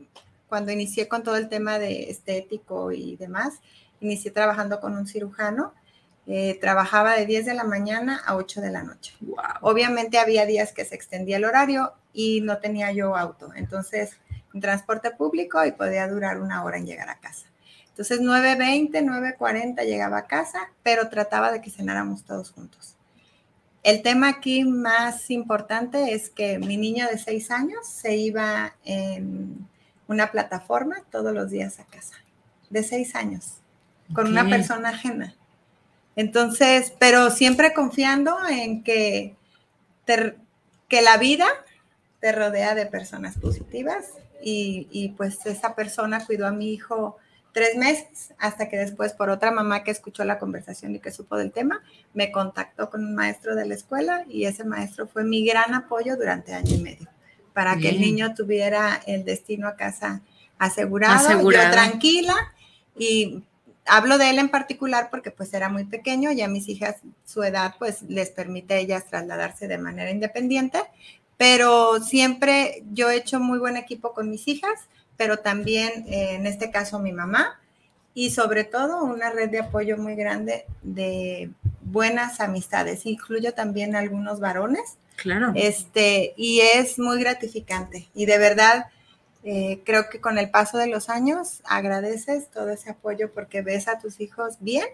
cuando 0.49 0.73
inicié 0.73 1.09
con 1.09 1.23
todo 1.23 1.37
el 1.37 1.49
tema 1.49 1.79
de 1.79 2.11
estético 2.11 2.91
y 2.91 3.17
demás, 3.17 3.61
inicié 4.01 4.31
trabajando 4.33 4.81
con 4.81 4.97
un 4.97 5.07
cirujano 5.07 5.75
eh, 6.27 6.59
trabajaba 6.61 7.15
de 7.15 7.27
10 7.27 7.47
de 7.47 7.55
la 7.55 7.65
mañana 7.65 8.23
a 8.25 8.37
8 8.37 8.61
de 8.61 8.71
la 8.71 8.83
noche. 8.83 9.15
Obviamente 9.61 10.19
había 10.19 10.47
días 10.47 10.73
que 10.73 10.85
se 10.85 10.95
extendía 10.95 11.37
el 11.37 11.45
horario 11.45 11.93
y 12.13 12.41
no 12.41 12.59
tenía 12.59 12.93
yo 12.93 13.17
auto. 13.17 13.53
Entonces, 13.55 14.17
en 14.55 14.61
transporte 14.61 15.11
público 15.11 15.65
y 15.67 15.73
podía 15.73 16.09
durar 16.09 16.41
una 16.41 16.65
hora 16.65 16.79
en 16.79 16.87
llegar 16.87 17.11
a 17.11 17.19
casa. 17.19 17.47
Entonces, 17.89 18.21
9.20, 18.21 19.37
9.40 19.37 19.85
llegaba 19.85 20.19
a 20.19 20.27
casa, 20.27 20.71
pero 20.83 21.09
trataba 21.09 21.53
de 21.53 21.61
que 21.61 21.71
cenáramos 21.71 22.25
todos 22.25 22.51
juntos. 22.51 22.97
El 23.83 24.01
tema 24.03 24.31
aquí 24.31 24.65
más 24.65 25.31
importante 25.31 26.15
es 26.15 26.31
que 26.31 26.59
mi 26.59 26.79
niño 26.79 27.07
de 27.07 27.19
6 27.19 27.51
años 27.51 27.87
se 27.87 28.17
iba 28.17 28.75
en 28.85 29.69
una 30.09 30.31
plataforma 30.31 30.97
todos 31.11 31.35
los 31.35 31.51
días 31.51 31.79
a 31.81 31.85
casa, 31.85 32.17
de 32.71 32.83
6 32.83 33.15
años, 33.15 33.59
con 34.15 34.27
una 34.27 34.49
persona 34.49 34.89
ajena. 34.89 35.35
Entonces, 36.17 36.93
pero 36.99 37.31
siempre 37.31 37.73
confiando 37.73 38.37
en 38.49 38.83
que 38.83 39.37
que 40.89 41.03
la 41.03 41.17
vida 41.17 41.47
te 42.21 42.33
rodea 42.33 42.75
de 42.75 42.87
personas 42.87 43.39
positivas 43.39 44.07
y, 44.43 44.87
y 44.91 45.11
pues 45.11 45.45
esa 45.47 45.75
persona 45.75 46.25
cuidó 46.25 46.47
a 46.47 46.53
mi 46.53 46.73
hijo 46.73 47.17
tres 47.53 47.77
meses, 47.77 48.35
hasta 48.39 48.69
que 48.69 48.77
después 48.77 49.13
por 49.13 49.31
otra 49.31 49.53
mamá 49.53 49.85
que 49.85 49.93
escuchó 49.93 50.25
la 50.25 50.39
conversación 50.39 50.95
y 50.95 50.99
que 50.99 51.13
supo 51.13 51.37
del 51.37 51.53
tema, 51.53 51.83
me 52.13 52.33
contactó 52.33 52.91
con 52.91 53.05
un 53.05 53.15
maestro 53.15 53.55
de 53.55 53.65
la 53.65 53.75
escuela 53.75 54.25
y 54.29 54.45
ese 54.45 54.65
maestro 54.65 55.07
fue 55.07 55.25
mi 55.25 55.47
gran 55.47 55.73
apoyo 55.73 56.17
durante 56.17 56.53
año 56.53 56.75
y 56.75 56.83
medio, 56.83 57.09
para 57.53 57.77
que 57.77 57.91
el 57.91 58.01
niño 58.01 58.35
tuviera 58.35 59.01
el 59.07 59.25
destino 59.25 59.69
a 59.69 59.77
casa 59.77 60.21
asegurado, 60.59 61.15
Asegurado. 61.15 61.67
yo 61.67 61.71
tranquila 61.71 62.35
y 62.99 63.45
hablo 63.87 64.19
de 64.19 64.31
él 64.31 64.39
en 64.39 64.49
particular 64.49 65.09
porque 65.11 65.31
pues 65.31 65.53
era 65.55 65.69
muy 65.69 65.85
pequeño 65.85 66.33
y 66.33 66.43
a 66.43 66.49
mis 66.49 66.69
hijas 66.69 66.97
su 67.25 67.43
edad 67.43 67.75
pues 67.79 68.03
les 68.03 68.31
permite 68.31 68.75
a 68.75 68.79
ellas 68.79 69.07
trasladarse 69.07 69.69
de 69.69 69.79
manera 69.79 70.11
independiente, 70.11 70.79
pero 71.37 72.01
siempre 72.01 72.85
yo 72.93 73.11
he 73.11 73.17
hecho 73.17 73.41
muy 73.41 73.59
buen 73.59 73.77
equipo 73.77 74.13
con 74.13 74.31
mis 74.31 74.49
hijas, 74.49 74.81
pero 75.17 75.39
también 75.39 76.07
eh, 76.09 76.35
en 76.35 76.47
este 76.47 76.71
caso 76.71 76.99
mi 76.99 77.13
mamá 77.13 77.59
y 78.15 78.31
sobre 78.31 78.65
todo 78.65 79.03
una 79.05 79.31
red 79.31 79.51
de 79.51 79.59
apoyo 79.59 79.99
muy 79.99 80.15
grande 80.15 80.67
de 80.83 81.51
buenas 81.83 82.41
amistades. 82.41 83.07
Incluyo 83.07 83.53
también 83.55 83.97
algunos 83.97 84.39
varones. 84.39 84.99
Claro. 85.17 85.53
Este, 85.55 86.33
y 86.37 86.61
es 86.61 86.99
muy 86.99 87.19
gratificante. 87.21 88.09
Y 88.15 88.27
de 88.27 88.39
verdad, 88.39 88.87
eh, 89.47 89.83
creo 89.85 90.09
que 90.09 90.23
con 90.23 90.39
el 90.39 90.51
paso 90.51 90.79
de 90.79 90.87
los 90.87 91.11
años 91.11 91.61
agradeces 91.65 92.49
todo 92.49 92.71
ese 92.71 92.91
apoyo 92.91 93.31
porque 93.31 93.61
ves 93.61 93.89
a 93.89 93.99
tus 93.99 94.21
hijos 94.21 94.57
bien 94.61 94.87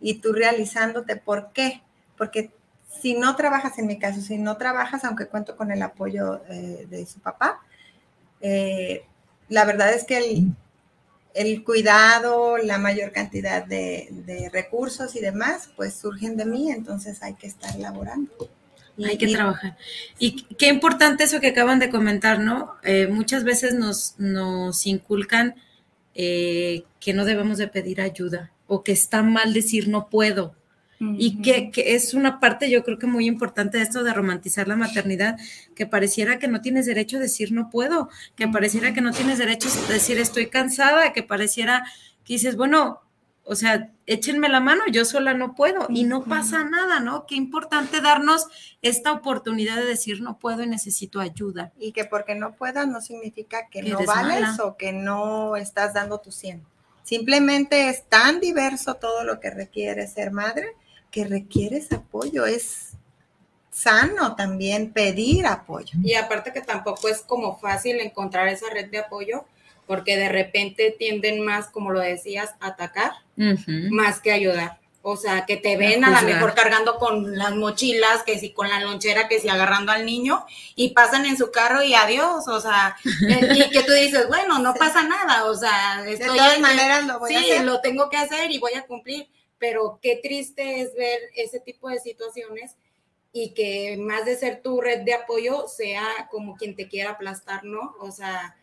y 0.00 0.14
tú 0.14 0.32
realizándote. 0.32 1.14
¿Por 1.14 1.52
qué? 1.52 1.82
Porque 2.16 2.50
si 2.88 3.14
no 3.14 3.36
trabajas, 3.36 3.78
en 3.78 3.86
mi 3.86 3.98
caso, 4.00 4.20
si 4.20 4.36
no 4.36 4.56
trabajas, 4.56 5.04
aunque 5.04 5.28
cuento 5.28 5.56
con 5.56 5.70
el 5.70 5.80
apoyo 5.82 6.42
eh, 6.48 6.86
de 6.90 7.06
su 7.06 7.20
papá, 7.20 7.60
eh, 8.40 9.04
la 9.48 9.64
verdad 9.64 9.92
es 9.92 10.04
que 10.04 10.18
el, 10.18 10.48
el 11.34 11.62
cuidado, 11.62 12.58
la 12.58 12.78
mayor 12.78 13.12
cantidad 13.12 13.64
de, 13.64 14.08
de 14.10 14.50
recursos 14.50 15.14
y 15.14 15.20
demás, 15.20 15.70
pues 15.76 15.94
surgen 15.94 16.36
de 16.36 16.46
mí, 16.46 16.72
entonces 16.72 17.22
hay 17.22 17.34
que 17.34 17.46
estar 17.46 17.76
laborando. 17.76 18.50
Y- 18.98 19.04
Hay 19.06 19.16
que 19.16 19.26
y- 19.26 19.32
trabajar. 19.32 19.76
Y 20.18 20.42
qué 20.56 20.68
importante 20.68 21.24
eso 21.24 21.40
que 21.40 21.48
acaban 21.48 21.78
de 21.78 21.88
comentar, 21.88 22.40
¿no? 22.40 22.74
Eh, 22.82 23.06
muchas 23.06 23.44
veces 23.44 23.74
nos, 23.74 24.16
nos 24.18 24.86
inculcan 24.86 25.54
eh, 26.14 26.82
que 27.00 27.14
no 27.14 27.24
debemos 27.24 27.58
de 27.58 27.68
pedir 27.68 28.00
ayuda 28.00 28.50
o 28.66 28.82
que 28.82 28.92
está 28.92 29.22
mal 29.22 29.54
decir 29.54 29.88
no 29.88 30.08
puedo. 30.10 30.54
Y 31.00 31.42
que, 31.42 31.70
que 31.70 31.94
es 31.94 32.12
una 32.12 32.40
parte, 32.40 32.68
yo 32.70 32.82
creo 32.82 32.98
que 32.98 33.06
muy 33.06 33.26
importante 33.26 33.78
de 33.78 33.84
esto 33.84 34.02
de 34.02 34.12
romantizar 34.12 34.66
la 34.66 34.74
maternidad, 34.74 35.38
que 35.76 35.86
pareciera 35.86 36.40
que 36.40 36.48
no 36.48 36.60
tienes 36.60 36.86
derecho 36.86 37.18
a 37.18 37.20
decir 37.20 37.52
no 37.52 37.70
puedo, 37.70 38.08
que 38.34 38.48
pareciera 38.48 38.92
que 38.92 39.00
no 39.00 39.12
tienes 39.12 39.38
derecho 39.38 39.68
a 39.88 39.92
decir 39.92 40.18
estoy 40.18 40.48
cansada, 40.48 41.12
que 41.12 41.22
pareciera 41.22 41.84
que 42.24 42.32
dices, 42.32 42.56
bueno, 42.56 43.00
o 43.44 43.54
sea, 43.54 43.92
échenme 44.08 44.48
la 44.48 44.60
mano, 44.60 44.84
yo 44.90 45.04
sola 45.04 45.34
no 45.34 45.54
puedo 45.54 45.86
y 45.90 46.04
no 46.04 46.24
pasa 46.24 46.64
nada, 46.64 46.98
¿no? 46.98 47.26
Qué 47.26 47.34
importante 47.34 48.00
darnos 48.00 48.46
esta 48.80 49.12
oportunidad 49.12 49.76
de 49.76 49.84
decir 49.84 50.22
no 50.22 50.38
puedo 50.38 50.62
y 50.62 50.66
necesito 50.66 51.20
ayuda. 51.20 51.72
Y 51.78 51.92
que 51.92 52.06
porque 52.06 52.34
no 52.34 52.56
puedas 52.56 52.88
no 52.88 53.02
significa 53.02 53.68
que, 53.68 53.82
Que 53.82 53.90
no 53.90 53.98
vales 54.04 54.40
mala. 54.40 54.56
o 54.64 54.76
que 54.78 54.92
no 54.92 55.56
estás 55.56 55.92
dando 55.92 56.18
tu 56.20 56.32
100. 56.32 56.64
Simplemente 57.02 57.90
es 57.90 58.04
tan 58.08 58.40
diverso 58.40 58.94
todo 58.94 59.24
lo 59.24 59.40
que 59.40 59.50
requiere 59.50 60.06
ser 60.06 60.30
madre 60.30 60.74
que 61.10 61.26
requieres 61.26 61.92
apoyo. 61.92 62.46
Es 62.46 62.92
sano 63.70 64.36
también 64.36 64.92
pedir 64.92 65.46
apoyo. 65.46 65.98
Y 66.02 66.14
aparte 66.14 66.52
que 66.52 66.62
tampoco 66.62 67.08
es 67.08 67.20
como 67.20 67.58
fácil 67.58 68.00
encontrar 68.00 68.48
esa 68.48 68.66
red 68.72 68.90
de 68.90 68.98
apoyo, 68.98 69.44
porque 69.88 70.16
de 70.16 70.28
repente 70.28 70.94
tienden 70.96 71.44
más, 71.44 71.68
como 71.70 71.90
lo 71.90 71.98
decías, 72.00 72.54
a 72.60 72.68
atacar 72.68 73.10
más 73.90 74.20
que 74.20 74.30
ayudar. 74.30 74.78
O 75.00 75.16
sea, 75.16 75.46
que 75.46 75.56
te 75.56 75.76
ven 75.78 76.04
a, 76.04 76.18
A 76.18 76.22
lo 76.22 76.28
mejor 76.28 76.54
cargando 76.54 76.96
con 76.98 77.38
las 77.38 77.54
mochilas, 77.54 78.24
que 78.24 78.38
si 78.38 78.50
con 78.50 78.68
la 78.68 78.80
lonchera, 78.80 79.26
que 79.28 79.40
si 79.40 79.48
agarrando 79.48 79.90
al 79.92 80.04
niño, 80.04 80.44
y 80.74 80.90
pasan 80.90 81.24
en 81.24 81.38
su 81.38 81.50
carro 81.50 81.82
y 81.82 81.94
adiós. 81.94 82.46
O 82.48 82.60
sea, 82.60 82.96
y 83.22 83.70
que 83.70 83.82
tú 83.84 83.92
dices, 83.92 84.28
bueno, 84.28 84.58
no 84.58 84.74
pasa 84.78 85.02
nada. 85.04 85.46
O 85.46 85.54
sea, 85.54 86.04
estoy 86.06 86.36
todas 86.36 86.56
en- 86.56 86.62
maneras 86.62 87.06
lo 87.06 87.20
voy 87.20 87.30
sí, 87.30 87.36
a 87.36 87.40
hacer. 87.40 87.64
lo 87.64 87.80
tengo 87.80 88.10
que 88.10 88.18
hacer 88.18 88.50
y 88.50 88.58
voy 88.58 88.74
a 88.74 88.82
cumplir. 88.86 89.28
Pero 89.58 89.98
qué 90.02 90.20
triste 90.22 90.82
es 90.82 90.94
ver 90.94 91.18
ese 91.34 91.58
tipo 91.60 91.88
de 91.88 92.00
situaciones 92.00 92.76
y 93.32 93.54
que 93.54 93.96
más 93.98 94.24
de 94.26 94.36
ser 94.36 94.60
tu 94.62 94.80
red 94.80 95.02
de 95.02 95.14
apoyo 95.14 95.68
sea 95.68 96.04
como 96.30 96.56
quien 96.56 96.76
te 96.76 96.88
quiera 96.88 97.10
aplastar, 97.12 97.64
¿no? 97.64 97.94
O 98.00 98.10
sea, 98.10 98.56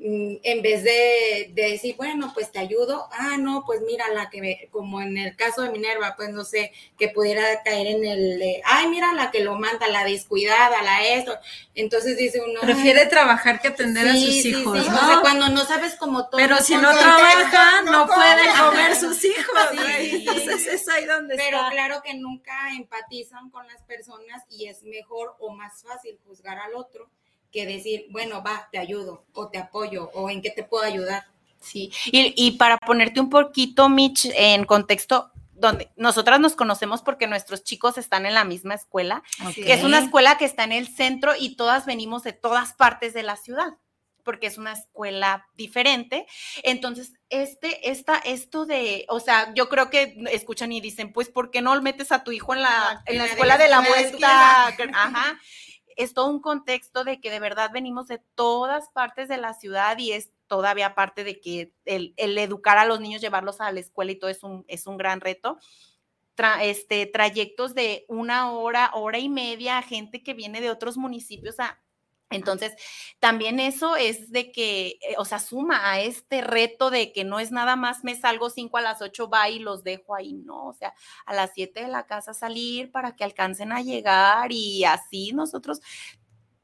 en 0.00 0.62
vez 0.62 0.84
de, 0.84 1.50
de 1.54 1.70
decir, 1.72 1.96
bueno, 1.96 2.30
pues 2.32 2.52
te 2.52 2.60
ayudo, 2.60 3.08
ah, 3.10 3.36
no, 3.36 3.64
pues 3.66 3.80
mira, 3.80 4.06
la 4.14 4.30
que, 4.30 4.40
me- 4.40 4.68
como 4.70 5.00
en 5.02 5.18
el 5.18 5.34
caso 5.34 5.62
de 5.62 5.70
Minerva, 5.70 6.14
pues 6.16 6.28
no 6.30 6.44
sé, 6.44 6.72
que 6.96 7.08
pudiera 7.08 7.42
caer 7.64 7.88
en 7.88 8.04
el, 8.04 8.38
de, 8.38 8.62
ay, 8.64 8.86
mira 8.88 9.12
la 9.14 9.32
que 9.32 9.40
lo 9.42 9.56
manda, 9.56 9.88
la 9.88 10.04
descuidada, 10.04 10.82
la 10.82 11.04
esto. 11.04 11.36
Entonces 11.74 12.16
dice 12.16 12.40
uno, 12.40 12.60
Prefiere 12.60 13.00
"Ay, 13.00 13.08
trabajar 13.08 13.60
que 13.60 13.68
atender 13.68 14.06
a 14.08 14.12
sus 14.12 14.44
hijos, 14.44 14.84
sí, 14.84 14.88
¿no? 14.88 14.96
O 14.96 15.06
sea, 15.06 15.18
cuando 15.20 15.48
no 15.48 15.64
sabes 15.64 15.96
como 15.96 16.28
todo. 16.28 16.38
Pero 16.38 16.58
si 16.58 16.76
no 16.76 16.92
trabaja, 16.96 17.82
no 17.82 18.06
puede 18.06 18.48
come. 18.50 18.68
comer 18.70 18.94
sus 18.96 19.24
hijos. 19.24 19.68
Entonces 19.98 20.66
es 20.68 20.88
ahí 20.88 21.06
donde 21.06 21.34
Pero 21.36 21.56
está. 21.58 21.70
claro 21.70 22.02
que 22.04 22.14
nunca 22.14 22.70
empatizan 22.76 23.50
con 23.50 23.66
las 23.66 23.82
personas 23.82 24.44
y 24.48 24.66
es 24.68 24.84
mejor 24.84 25.34
o 25.40 25.50
más 25.50 25.82
fácil 25.82 26.18
juzgar 26.24 26.58
al 26.58 26.74
otro 26.76 27.10
que 27.52 27.66
decir, 27.66 28.06
bueno, 28.10 28.42
va, 28.42 28.68
te 28.70 28.78
ayudo 28.78 29.24
o 29.32 29.48
te 29.48 29.58
apoyo 29.58 30.10
o 30.14 30.30
en 30.30 30.42
qué 30.42 30.50
te 30.50 30.64
puedo 30.64 30.84
ayudar. 30.84 31.24
Sí, 31.60 31.90
y, 32.06 32.34
y 32.36 32.52
para 32.52 32.78
ponerte 32.78 33.20
un 33.20 33.30
poquito, 33.30 33.88
Mitch, 33.88 34.26
en 34.34 34.64
contexto, 34.64 35.32
donde 35.58 35.90
nosotras 35.96 36.40
nos 36.40 36.54
conocemos 36.54 37.02
porque 37.02 37.26
nuestros 37.26 37.64
chicos 37.64 37.98
están 37.98 38.26
en 38.26 38.34
la 38.34 38.44
misma 38.44 38.74
escuela, 38.74 39.22
que 39.54 39.72
es 39.72 39.82
una 39.82 39.98
escuela 39.98 40.38
que 40.38 40.44
está 40.44 40.64
en 40.64 40.72
el 40.72 40.88
centro 40.88 41.32
y 41.38 41.56
todas 41.56 41.84
venimos 41.84 42.22
de 42.22 42.32
todas 42.32 42.74
partes 42.74 43.12
de 43.12 43.24
la 43.24 43.36
ciudad, 43.36 43.74
porque 44.22 44.46
es 44.46 44.56
una 44.56 44.72
escuela 44.72 45.46
diferente. 45.56 46.26
Entonces, 46.62 47.14
este, 47.28 47.90
esta, 47.90 48.18
esto 48.18 48.66
de, 48.66 49.04
o 49.08 49.20
sea, 49.20 49.52
yo 49.54 49.68
creo 49.68 49.90
que 49.90 50.16
escuchan 50.30 50.70
y 50.70 50.80
dicen, 50.80 51.12
pues, 51.12 51.28
¿por 51.28 51.50
qué 51.50 51.60
no 51.60 51.80
metes 51.82 52.12
a 52.12 52.22
tu 52.22 52.30
hijo 52.30 52.54
en 52.54 52.62
la, 52.62 53.02
en 53.06 53.18
la 53.18 53.24
en 53.24 53.28
la 53.28 53.32
escuela 53.32 53.58
de 53.58 53.68
la 53.68 53.80
de 53.80 53.88
vuelta? 53.88 54.66
Ajá 54.68 55.38
es 55.98 56.14
todo 56.14 56.30
un 56.30 56.40
contexto 56.40 57.04
de 57.04 57.20
que 57.20 57.30
de 57.30 57.40
verdad 57.40 57.70
venimos 57.72 58.06
de 58.06 58.22
todas 58.34 58.88
partes 58.90 59.28
de 59.28 59.36
la 59.36 59.52
ciudad 59.52 59.98
y 59.98 60.12
es 60.12 60.30
todavía 60.46 60.94
parte 60.94 61.24
de 61.24 61.40
que 61.40 61.74
el, 61.84 62.14
el 62.16 62.38
educar 62.38 62.78
a 62.78 62.86
los 62.86 63.00
niños, 63.00 63.20
llevarlos 63.20 63.60
a 63.60 63.70
la 63.72 63.80
escuela 63.80 64.12
y 64.12 64.18
todo 64.18 64.30
es 64.30 64.42
un, 64.44 64.64
es 64.68 64.86
un 64.86 64.96
gran 64.96 65.20
reto. 65.20 65.58
Este, 66.62 67.06
trayectos 67.06 67.74
de 67.74 68.04
una 68.08 68.52
hora, 68.52 68.92
hora 68.94 69.18
y 69.18 69.28
media, 69.28 69.82
gente 69.82 70.22
que 70.22 70.34
viene 70.34 70.60
de 70.60 70.70
otros 70.70 70.96
municipios 70.96 71.58
a... 71.58 71.80
Entonces, 72.30 72.74
también 73.20 73.58
eso 73.58 73.96
es 73.96 74.30
de 74.30 74.52
que, 74.52 74.98
eh, 75.00 75.14
o 75.16 75.24
sea, 75.24 75.38
suma 75.38 75.90
a 75.90 76.00
este 76.00 76.42
reto 76.42 76.90
de 76.90 77.12
que 77.12 77.24
no 77.24 77.40
es 77.40 77.52
nada 77.52 77.74
más 77.74 78.04
me 78.04 78.14
salgo 78.14 78.50
5 78.50 78.76
a 78.76 78.82
las 78.82 79.00
8, 79.00 79.30
va 79.30 79.48
y 79.48 79.58
los 79.58 79.82
dejo 79.82 80.14
ahí, 80.14 80.34
no, 80.34 80.66
o 80.66 80.74
sea, 80.74 80.94
a 81.24 81.34
las 81.34 81.52
7 81.54 81.80
de 81.80 81.88
la 81.88 82.06
casa 82.06 82.34
salir 82.34 82.90
para 82.92 83.16
que 83.16 83.24
alcancen 83.24 83.72
a 83.72 83.80
llegar 83.80 84.52
y 84.52 84.84
así 84.84 85.32
nosotros, 85.32 85.80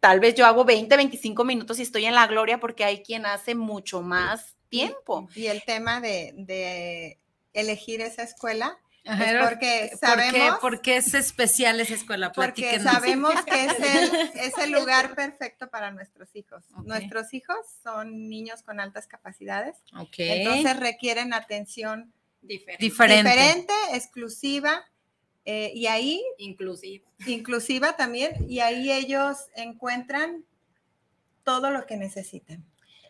tal 0.00 0.20
vez 0.20 0.34
yo 0.34 0.44
hago 0.44 0.64
20, 0.64 0.96
25 0.96 1.44
minutos 1.44 1.78
y 1.78 1.82
estoy 1.82 2.04
en 2.04 2.14
la 2.14 2.26
gloria 2.26 2.60
porque 2.60 2.84
hay 2.84 3.02
quien 3.02 3.24
hace 3.24 3.54
mucho 3.54 4.02
más 4.02 4.56
tiempo. 4.68 5.28
Y 5.34 5.46
el 5.46 5.62
tema 5.64 6.00
de, 6.00 6.34
de 6.36 7.20
elegir 7.54 8.02
esa 8.02 8.22
escuela 8.22 8.78
Ajá, 9.06 9.30
es 9.42 9.48
porque 9.48 9.88
¿por 9.90 9.90
qué- 9.90 9.96
sabemos, 9.98 10.58
¿Por 10.60 10.80
qué 10.80 10.96
es 10.96 11.12
especial 11.14 11.78
esa 11.80 11.94
escuela? 11.94 12.32
porque 12.32 12.80
sabemos 12.80 13.34
que 13.44 13.64
es 13.66 13.74
el, 13.78 14.10
es 14.34 14.58
el 14.58 14.70
lugar 14.72 15.14
perfecto 15.14 15.68
para 15.68 15.90
nuestros 15.90 16.34
hijos. 16.34 16.64
Nuestros 16.84 17.34
hijos 17.34 17.56
son 17.82 18.28
niños 18.30 18.62
con 18.62 18.80
altas 18.80 19.06
capacidades, 19.06 19.76
Ok. 19.98 20.14
entonces 20.18 20.78
requieren 20.78 21.34
atención 21.34 22.12
Diferente. 22.40 22.84
Diferente. 22.84 23.30
diferente, 23.30 23.72
exclusiva, 23.92 24.84
eh, 25.46 25.70
y 25.74 25.86
ahí 25.86 26.22
Inclusive. 26.38 27.04
inclusiva 27.26 27.96
también, 27.96 28.32
y 28.48 28.60
ahí 28.60 28.90
ellos 28.90 29.36
encuentran 29.54 30.44
todo 31.42 31.70
lo 31.70 31.84
que 31.86 31.96
necesitan. 31.98 32.64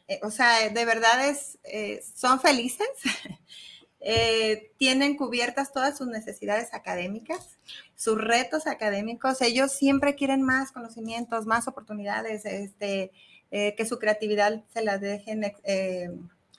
Eh, 0.08 0.18
o 0.22 0.30
sea, 0.30 0.68
de 0.68 0.84
verdad 0.84 1.28
es, 1.28 1.58
eh, 1.64 2.02
son 2.16 2.40
felices, 2.40 2.88
eh, 4.06 4.70
tienen 4.76 5.16
cubiertas 5.16 5.72
todas 5.72 5.96
sus 5.96 6.06
necesidades 6.08 6.74
académicas, 6.74 7.56
sus 7.96 8.20
retos 8.20 8.66
académicos, 8.66 9.40
ellos 9.40 9.72
siempre 9.72 10.14
quieren 10.14 10.42
más 10.42 10.72
conocimientos, 10.72 11.46
más 11.46 11.68
oportunidades, 11.68 12.44
este, 12.44 13.12
eh, 13.50 13.74
que 13.74 13.86
su 13.86 13.98
creatividad 13.98 14.62
se 14.74 14.84
las 14.84 15.00
dejen 15.00 15.50
eh, 15.64 16.10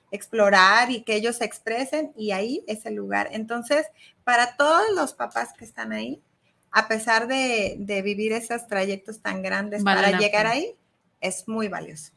explorar 0.10 0.89
y 0.89 1.04
que 1.04 1.14
ellos 1.14 1.36
se 1.36 1.46
expresen, 1.46 2.14
y 2.18 2.32
ahí 2.32 2.64
es 2.66 2.88
el 2.88 2.96
lugar. 2.96 3.30
Entonces, 3.32 3.86
para 4.24 4.58
todos 4.58 4.86
los 4.96 5.14
papás 5.14 5.54
que 5.56 5.66
están 5.66 5.91
ahí, 5.91 6.24
a 6.72 6.88
pesar 6.88 7.28
de, 7.28 7.76
de 7.78 8.02
vivir 8.02 8.34
esos 8.34 8.66
trayectos 8.66 9.22
tan 9.22 9.43
grandes 9.43 9.84
Vale 9.84 10.02
para 10.02 10.12
la 10.14 10.18
llegar 10.18 10.46
pena. 10.46 10.56
ahí, 10.56 10.76
es 11.22 11.48
muy 11.48 11.68
valioso. 11.68 12.12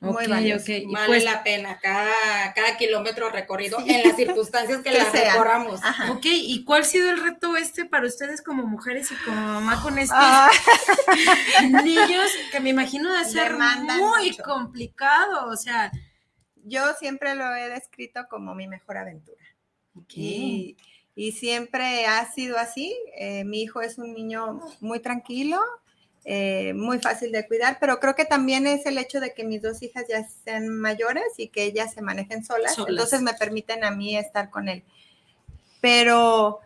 Muy 0.00 0.24
Ok, 0.24 0.28
valioso. 0.28 0.64
ok. 0.64 0.68
Y 0.68 0.92
Vale 0.92 1.06
pues- 1.06 1.24
la 1.24 1.42
pena 1.42 1.78
cada, 1.80 2.52
cada 2.54 2.76
kilómetro 2.76 3.30
recorrido 3.30 3.78
en 3.86 4.02
las 4.06 4.16
circunstancias 4.16 4.78
que, 4.82 4.90
Que 4.90 4.98
las 4.98 5.12
sea. 5.12 5.32
recorramos. 5.32 5.80
Ok, 6.10 6.24
¿y 6.26 6.62
cuál 6.64 6.82
ha 6.82 6.84
sido 6.84 7.10
el 7.10 7.22
reto 7.22 7.56
este 7.56 7.84
para 7.86 8.06
ustedes 8.06 8.42
como 8.42 8.66
mujeres 8.66 9.10
y 9.12 9.14
como 9.24 9.36
mamá 9.40 9.80
con 9.82 9.98
estos 9.98 10.18
Ah. 10.20 10.50
niños 11.84 12.30
que 12.52 12.60
me 12.60 12.70
imagino 12.70 13.12
de 13.16 13.24
ser 13.24 13.52
Demandan 13.52 13.98
muy 14.00 14.30
mucho. 14.30 14.42
complicado? 14.42 15.48
O 15.48 15.56
sea, 15.56 15.90
Yo 16.66 16.94
siempre 16.98 17.34
lo 17.34 17.54
he 17.54 17.68
descrito 17.68 18.26
como 18.30 18.54
mi 18.54 18.66
mejor 18.66 18.96
aventura. 18.96 19.44
Y, 20.14 20.76
y 21.14 21.32
siempre 21.32 22.06
ha 22.06 22.30
sido 22.32 22.56
así. 22.58 22.96
Eh, 23.18 23.44
mi 23.44 23.62
hijo 23.62 23.80
es 23.82 23.98
un 23.98 24.14
niño 24.14 24.60
muy 24.80 24.98
tranquilo, 25.00 25.60
eh, 26.24 26.72
muy 26.74 26.98
fácil 26.98 27.32
de 27.32 27.46
cuidar, 27.46 27.78
pero 27.80 28.00
creo 28.00 28.14
que 28.14 28.24
también 28.24 28.66
es 28.66 28.86
el 28.86 28.96
hecho 28.96 29.20
de 29.20 29.34
que 29.34 29.44
mis 29.44 29.60
dos 29.60 29.82
hijas 29.82 30.04
ya 30.08 30.26
sean 30.44 30.68
mayores 30.68 31.24
y 31.36 31.48
que 31.48 31.64
ellas 31.64 31.92
se 31.92 32.00
manejen 32.00 32.44
solas, 32.44 32.74
Solas. 32.74 32.90
entonces 32.90 33.20
me 33.20 33.34
permiten 33.34 33.84
a 33.84 33.90
mí 33.90 34.16
estar 34.16 34.48
con 34.50 34.68
él. 34.68 34.84
Pero 35.80 36.60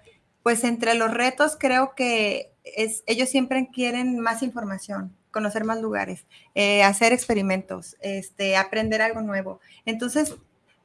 pues 0.44 0.62
entre 0.64 0.94
los 0.94 1.12
retos 1.12 1.56
creo 1.58 1.94
que 1.94 2.52
es, 2.64 3.02
ellos 3.06 3.28
siempre 3.28 3.68
quieren 3.72 4.20
más 4.20 4.42
información, 4.42 5.14
conocer 5.30 5.64
más 5.64 5.80
lugares, 5.80 6.24
eh, 6.54 6.82
hacer 6.84 7.12
experimentos, 7.12 7.96
este, 8.00 8.56
aprender 8.56 9.02
algo 9.02 9.20
nuevo. 9.20 9.60
Entonces, 9.84 10.34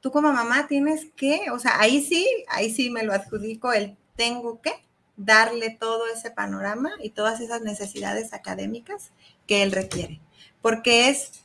tú 0.01 0.11
como 0.11 0.33
mamá 0.33 0.67
tienes 0.67 1.07
que, 1.15 1.51
o 1.51 1.59
sea, 1.59 1.79
ahí 1.79 2.03
sí, 2.03 2.27
ahí 2.49 2.73
sí 2.73 2.89
me 2.89 3.03
lo 3.03 3.13
adjudico, 3.13 3.71
el 3.71 3.95
tengo 4.15 4.61
que 4.61 4.73
darle 5.15 5.69
todo 5.69 6.07
ese 6.07 6.31
panorama 6.31 6.91
y 7.01 7.11
todas 7.11 7.39
esas 7.39 7.61
necesidades 7.61 8.33
académicas 8.33 9.11
que 9.47 9.63
él 9.63 9.71
requiere, 9.71 10.19
porque 10.61 11.09
es, 11.09 11.43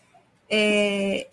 eh, 0.48 1.28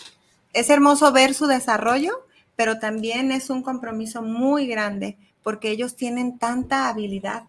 es 0.54 0.70
hermoso 0.70 1.12
ver 1.12 1.34
su 1.34 1.48
desarrollo, 1.48 2.26
pero 2.56 2.80
también 2.80 3.32
es 3.32 3.50
un 3.50 3.62
compromiso 3.62 4.22
muy 4.22 4.68
grande, 4.68 5.18
porque 5.44 5.70
ellos 5.70 5.96
tienen 5.96 6.38
tanta 6.38 6.90
habilidad 6.90 7.44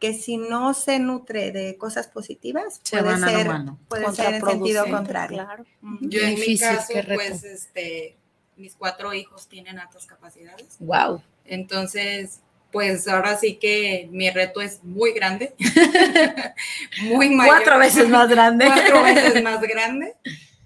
que 0.00 0.14
si 0.14 0.36
no 0.36 0.74
se 0.74 0.98
nutre 0.98 1.52
de 1.52 1.76
cosas 1.76 2.08
positivas, 2.08 2.80
Se 2.82 2.98
puede 2.98 3.18
ser, 3.18 3.50
puede 3.88 4.12
ser 4.12 4.34
en 4.34 4.44
sentido 4.44 4.84
contrario. 4.90 5.44
Claro. 5.44 5.64
Yo 6.00 6.20
en 6.22 6.40
mi 6.40 6.58
caso, 6.58 6.92
pues, 7.14 7.44
este, 7.44 8.16
mis 8.56 8.74
cuatro 8.74 9.14
hijos 9.14 9.46
tienen 9.46 9.78
altas 9.78 10.06
capacidades. 10.06 10.76
wow. 10.80 11.22
Entonces, 11.44 12.40
pues 12.72 13.06
ahora 13.06 13.36
sí 13.36 13.56
que 13.56 14.08
mi 14.10 14.30
reto 14.30 14.62
es 14.62 14.82
muy 14.82 15.12
grande. 15.12 15.54
muy 17.02 17.28
mayor. 17.28 17.56
Cuatro 17.56 17.78
veces 17.78 18.08
más 18.08 18.28
grande. 18.28 18.64
Cuatro 18.66 19.02
veces 19.02 19.42
más 19.44 19.60
grande. 19.60 20.16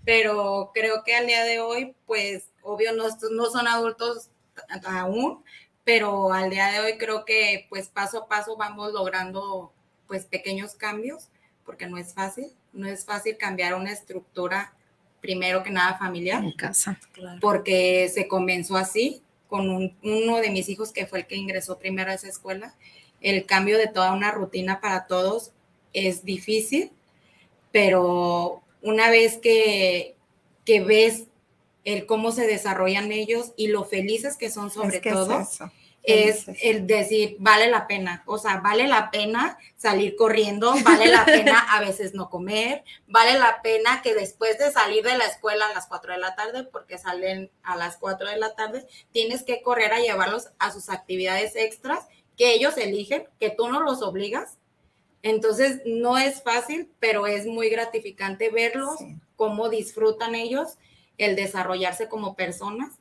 Pero 0.05 0.71
creo 0.73 1.03
que 1.05 1.17
al 1.17 1.27
día 1.27 1.43
de 1.45 1.59
hoy, 1.59 1.97
pues, 2.07 2.45
obvio, 2.63 2.93
no, 2.93 3.05
no 3.33 3.47
son 3.51 3.67
adultos 3.67 4.29
aún, 4.85 5.43
pero 5.83 6.33
al 6.33 6.49
día 6.49 6.71
de 6.71 6.79
hoy 6.79 6.97
creo 6.97 7.25
que, 7.25 7.67
pues, 7.69 7.89
paso 7.89 8.23
a 8.23 8.29
paso 8.29 8.57
vamos 8.57 8.93
logrando, 8.93 9.73
pues, 10.07 10.25
pequeños 10.27 10.77
cambios, 10.77 11.29
porque 11.65 11.87
no 11.87 11.99
es 11.99 12.15
fácil. 12.15 12.53
No 12.73 12.87
es 12.87 13.05
fácil 13.05 13.37
cambiar 13.37 13.75
una 13.75 13.91
estructura, 13.91 14.73
primero 15.21 15.65
que 15.65 15.71
nada, 15.71 15.99
familiar 15.99 16.45
En 16.45 16.53
casa. 16.53 17.01
porque 17.41 18.09
se 18.13 18.29
comenzó 18.29 18.77
así 18.77 19.23
con 19.49 19.69
un- 19.71 19.97
uno 20.03 20.39
de 20.39 20.51
mis 20.51 20.69
hijos 20.69 20.93
que 20.93 21.07
fue 21.07 21.21
el 21.21 21.27
que 21.27 21.37
ingresó 21.37 21.79
primero 21.79 22.11
a 22.11 22.15
esa 22.15 22.29
escuela. 22.29 22.75
El 23.21 23.47
cambio 23.47 23.79
de 23.79 23.87
toda 23.89 24.13
una 24.13 24.31
rutina 24.31 24.81
para 24.81 25.07
todos 25.07 25.53
es 25.93 26.25
difícil, 26.25 26.91
pero 27.73 28.63
una 28.83 29.11
vez 29.11 29.39
que, 29.39 30.17
que 30.65 30.81
ves 30.81 31.25
el 31.85 32.07
cómo 32.07 32.33
se 32.33 32.47
desarrollan 32.47 33.13
ellos 33.13 33.53
y 33.57 33.69
lo 33.69 33.85
felices 33.85 34.37
que 34.37 34.51
son 34.51 34.71
sobre 34.71 34.97
Es 34.97 35.03
que 35.03 35.09
es 35.11 35.15
todo. 35.15 35.29
Es 36.07 36.47
el 36.63 36.87
decir, 36.87 37.37
vale 37.41 37.69
la 37.69 37.87
pena, 37.89 38.23
o 38.27 38.39
sea, 38.39 38.59
vale 38.59 38.87
la 38.87 39.11
pena 39.11 39.59
salir 39.77 40.15
corriendo, 40.15 40.75
vale 40.85 41.09
la 41.09 41.25
pena 41.25 41.59
a 41.71 41.81
veces 41.81 42.15
no 42.15 42.31
comer, 42.31 42.85
vale 43.09 43.39
la 43.39 43.61
pena 43.61 44.03
que 44.03 44.15
después 44.15 44.57
de 44.59 44.71
salir 44.71 45.03
de 45.05 45.19
la 45.19 45.27
escuela 45.27 45.67
a 45.67 45.75
las 45.75 45.87
4 45.89 46.13
de 46.13 46.19
la 46.19 46.37
tarde, 46.37 46.63
porque 46.65 46.97
salen 46.97 47.51
a 47.65 47.77
las 47.77 47.97
4 47.97 48.31
de 48.31 48.37
la 48.37 48.55
tarde, 48.55 48.87
tienes 49.11 49.43
que 49.43 49.63
correr 49.63 49.93
a 49.93 50.01
llevarlos 50.01 50.51
a 50.59 50.73
sus 50.73 50.89
actividades 50.91 51.57
extras 51.57 52.07
que 52.37 52.53
ellos 52.53 52.77
eligen, 52.77 53.25
que 53.41 53.51
tú 53.51 53.69
no 53.69 53.81
los 53.81 54.01
obligas. 54.03 54.59
Entonces, 55.23 55.81
no 55.87 56.19
es 56.19 56.43
fácil, 56.43 56.89
pero 57.01 57.27
es 57.27 57.47
muy 57.47 57.69
gratificante 57.69 58.51
verlos, 58.51 58.97
Sí. 58.99 59.17
cómo 59.35 59.69
disfrutan 59.69 60.37
ellos 60.37 60.79
el 61.19 61.35
desarrollarse 61.35 62.09
como 62.09 62.37
personas 62.37 62.93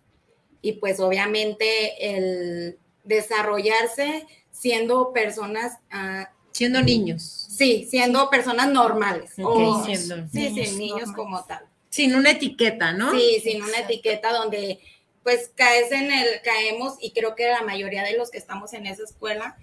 y 0.62 0.74
pues 0.74 1.00
obviamente 1.00 2.16
el 2.16 2.80
desarrollarse 3.06 4.28
siendo 4.52 5.12
personas, 5.14 5.78
ah, 5.92 6.30
Siendo 6.52 6.82
niños. 6.82 7.48
sí, 7.50 7.86
siendo 7.90 8.30
personas 8.30 8.70
normales. 8.72 9.32
O- 9.44 9.84
siendo 9.86 10.16
sí, 10.30 10.30
sí, 10.32 10.50
niños 10.52 10.74
niños 10.74 10.90
normales. 11.08 11.16
como 11.16 11.44
tal. 11.46 11.66
Sin 11.90 12.16
una 12.16 12.32
etiqueta, 12.32 12.92
¿no? 12.94 13.12
Sí, 13.12 13.40
sin 13.44 13.62
una 13.64 13.80
etiqueta 13.80 14.32
donde 14.34 14.80
pues 15.24 15.50
caes 15.56 15.92
en 15.92 16.12
el, 16.12 16.28
caemos 16.44 16.98
y 17.02 17.12
creo 17.12 17.36
que 17.36 17.48
la 17.48 17.64
mayoría 17.64 18.04
de 18.04 18.16
los 18.16 18.30
que 18.30 18.38
estamos 18.38 18.74
en 18.74 18.86
esa 18.86 19.04
escuela, 19.04 19.58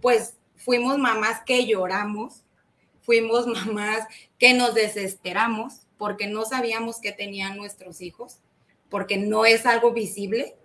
pues 0.00 0.34
fuimos 0.56 0.98
mamás 0.98 1.42
que 1.46 1.66
lloramos, 1.66 2.42
fuimos 3.02 3.46
mamás 3.66 4.06
que 4.38 4.54
nos 4.54 4.74
desesperamos 4.74 5.82
porque 5.98 6.26
no 6.26 6.44
sabíamos 6.44 7.00
qué 7.00 7.12
tenían 7.12 7.56
nuestros 7.56 8.00
hijos, 8.00 8.38
porque 8.90 9.16
no 9.16 9.46
es 9.46 9.64
algo 9.66 9.92
visible 9.92 10.56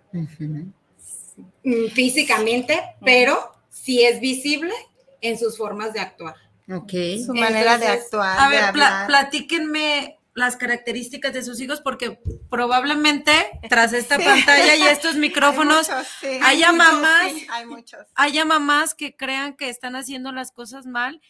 físicamente, 1.94 2.80
pero 3.04 3.52
sí 3.68 4.02
es 4.02 4.20
visible 4.20 4.72
en 5.20 5.38
sus 5.38 5.56
formas 5.56 5.92
de 5.92 6.00
actuar. 6.00 6.34
Ok. 6.72 6.92
Su 7.26 7.34
manera 7.34 7.78
de 7.78 7.86
actuar. 7.88 8.38
A 8.38 8.48
ver, 8.48 8.64
hablar. 8.64 9.06
platíquenme 9.06 10.16
las 10.34 10.56
características 10.56 11.32
de 11.32 11.42
sus 11.42 11.60
hijos, 11.60 11.80
porque 11.80 12.20
probablemente 12.48 13.32
tras 13.68 13.92
esta 13.92 14.16
Sí. 14.18 14.22
pantalla 14.24 14.76
y 14.76 14.82
estos 14.82 15.16
micrófonos 15.16 15.88
Hay 15.88 15.96
muchos, 15.96 16.12
sí. 16.20 16.26
haya 16.42 16.68
Hay 16.70 16.76
muchos, 16.76 16.92
mamás- 16.92 17.32
sí, 17.32 17.46
hay 17.50 17.66
muchos. 17.66 18.06
haya 18.14 18.44
mamás 18.44 18.94
que 18.94 19.16
crean 19.16 19.56
que 19.56 19.68
están 19.68 19.96
haciendo 19.96 20.30
las 20.32 20.52
cosas 20.52 20.86
mal 20.86 21.20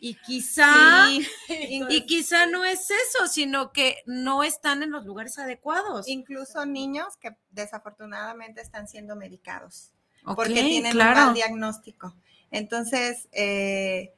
y 0.00 0.14
quizá 0.14 1.08
y 1.48 2.06
quizá 2.06 2.46
no 2.46 2.64
es 2.64 2.90
eso, 2.90 3.26
sino 3.26 3.72
que 3.72 4.02
no 4.06 4.42
están 4.42 4.82
en 4.82 4.90
los 4.90 5.04
lugares 5.04 5.38
adecuados. 5.38 6.08
Incluso 6.08 6.64
niños 6.66 7.16
que 7.20 7.36
desafortunadamente 7.50 8.60
están 8.60 8.88
siendo 8.88 9.16
medicados 9.16 9.92
porque 10.34 10.54
tienen 10.54 10.92
un 10.92 10.98
mal 10.98 11.34
diagnóstico. 11.34 12.14
Entonces, 12.50 13.28
eh, 13.32 14.14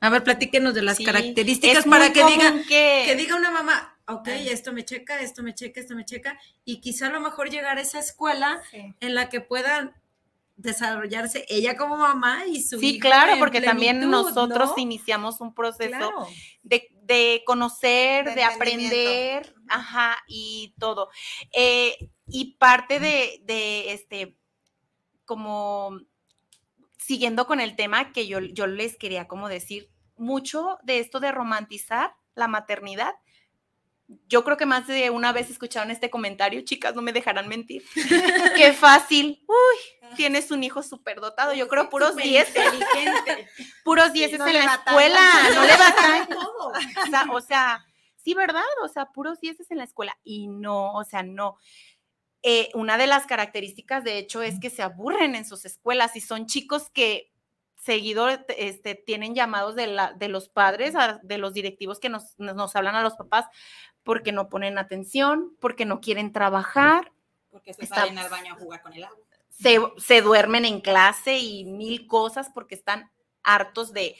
A 0.00 0.10
ver, 0.10 0.24
platíquenos 0.24 0.74
de 0.74 0.82
las 0.82 0.96
Sí, 0.96 1.04
características 1.04 1.84
para 1.84 2.12
que 2.12 2.24
diga 2.24 2.54
que, 2.68 3.04
que 3.06 3.16
diga 3.16 3.36
una 3.36 3.50
mamá, 3.50 3.98
ok, 4.06 4.28
esto 4.28 4.72
me 4.72 4.84
checa, 4.84 5.20
esto 5.20 5.42
me 5.42 5.54
checa, 5.54 5.80
esto 5.80 5.94
me 5.94 6.04
checa, 6.04 6.38
y 6.64 6.80
quizá 6.80 7.08
a 7.08 7.10
lo 7.10 7.20
mejor 7.20 7.50
llegar 7.50 7.78
a 7.78 7.80
esa 7.80 7.98
escuela 7.98 8.62
sí. 8.70 8.94
en 9.00 9.14
la 9.14 9.28
que 9.28 9.40
puedan 9.40 9.94
desarrollarse 10.60 11.44
ella 11.48 11.76
como 11.76 11.96
mamá 11.96 12.44
y 12.46 12.62
su 12.62 12.78
Sí, 12.78 12.96
hijo 12.96 13.00
claro, 13.08 13.38
porque 13.38 13.60
también 13.60 14.08
nosotros 14.10 14.70
¿no? 14.76 14.82
iniciamos 14.82 15.40
un 15.40 15.54
proceso 15.54 15.88
Claro. 15.96 16.26
de, 16.62 16.88
de 17.02 17.42
conocer, 17.46 18.26
De 18.26 18.34
de, 18.36 18.44
aprender, 18.44 19.54
ajá, 19.68 20.16
y 20.28 20.74
todo. 20.78 21.10
Eh, 21.52 22.10
y 22.26 22.56
parte 22.56 23.00
de, 23.00 23.40
de, 23.44 23.92
este, 23.92 24.36
como 25.24 25.98
siguiendo 26.98 27.46
con 27.46 27.60
el 27.60 27.74
tema 27.76 28.12
que 28.12 28.26
yo, 28.28 28.38
yo 28.40 28.66
les 28.66 28.96
quería 28.96 29.26
como 29.26 29.48
decir, 29.48 29.90
mucho 30.16 30.78
de 30.82 31.00
esto 31.00 31.18
de 31.18 31.32
romantizar 31.32 32.14
la 32.34 32.46
maternidad. 32.46 33.14
Yo 34.28 34.44
creo 34.44 34.56
que 34.56 34.66
más 34.66 34.86
de 34.86 35.10
una 35.10 35.32
vez 35.32 35.50
escucharon 35.50 35.90
este 35.90 36.10
comentario, 36.10 36.60
chicas, 36.62 36.94
no 36.94 37.02
me 37.02 37.12
dejarán 37.12 37.48
mentir. 37.48 37.82
Qué 38.56 38.72
fácil. 38.72 39.42
Uy, 39.46 39.99
tienes 40.16 40.50
un 40.50 40.62
hijo 40.64 40.82
súper 40.82 41.20
dotado. 41.20 41.52
Yo 41.54 41.68
creo 41.68 41.88
puros 41.90 42.16
10 42.16 42.48
inteligente. 42.48 43.48
puros 43.84 44.12
dieces 44.12 44.38
no 44.38 44.46
en 44.46 44.52
le 44.54 44.60
la 44.60 44.66
batalla. 44.76 44.90
escuela, 44.90 45.20
no 45.54 45.62
le 45.64 45.76
batallan 45.76 46.28
todo. 46.28 46.68
O 46.68 47.10
sea, 47.10 47.24
o 47.32 47.40
sea, 47.40 47.86
sí, 48.16 48.34
¿verdad? 48.34 48.62
O 48.82 48.88
sea, 48.88 49.06
puros 49.06 49.40
dieces 49.40 49.70
en 49.70 49.78
la 49.78 49.84
escuela. 49.84 50.16
Y 50.24 50.48
no, 50.48 50.92
o 50.94 51.04
sea, 51.04 51.22
no. 51.22 51.56
Eh, 52.42 52.70
una 52.74 52.96
de 52.96 53.06
las 53.06 53.26
características, 53.26 54.02
de 54.04 54.16
hecho, 54.18 54.40
es 54.42 54.58
que 54.60 54.70
se 54.70 54.82
aburren 54.82 55.34
en 55.34 55.44
sus 55.44 55.64
escuelas 55.66 56.16
y 56.16 56.20
son 56.20 56.46
chicos 56.46 56.88
que 56.90 57.30
seguido 57.76 58.28
este, 58.28 58.94
tienen 58.94 59.34
llamados 59.34 59.74
de, 59.74 59.86
la, 59.86 60.12
de 60.12 60.28
los 60.28 60.48
padres, 60.48 60.94
a- 60.96 61.18
de 61.22 61.38
los 61.38 61.54
directivos 61.54 61.98
que 61.98 62.08
nos, 62.10 62.34
nos, 62.38 62.54
nos 62.54 62.76
hablan 62.76 62.94
a 62.94 63.02
los 63.02 63.14
papás 63.14 63.46
porque 64.02 64.32
no 64.32 64.48
ponen 64.48 64.78
atención, 64.78 65.54
porque 65.60 65.84
no 65.84 66.00
quieren 66.00 66.32
trabajar, 66.32 67.12
Porque 67.50 67.74
se 67.74 67.84
Está- 67.84 67.96
salen 67.96 68.18
al 68.18 68.28
baño 68.30 68.54
a 68.54 68.56
jugar 68.56 68.80
con 68.82 68.92
el 68.94 69.04
agua. 69.04 69.18
Se, 69.60 69.78
se 69.98 70.22
duermen 70.22 70.64
en 70.64 70.80
clase 70.80 71.38
y 71.38 71.64
mil 71.64 72.06
cosas 72.06 72.50
porque 72.52 72.74
están 72.74 73.10
hartos 73.42 73.92
de 73.92 74.16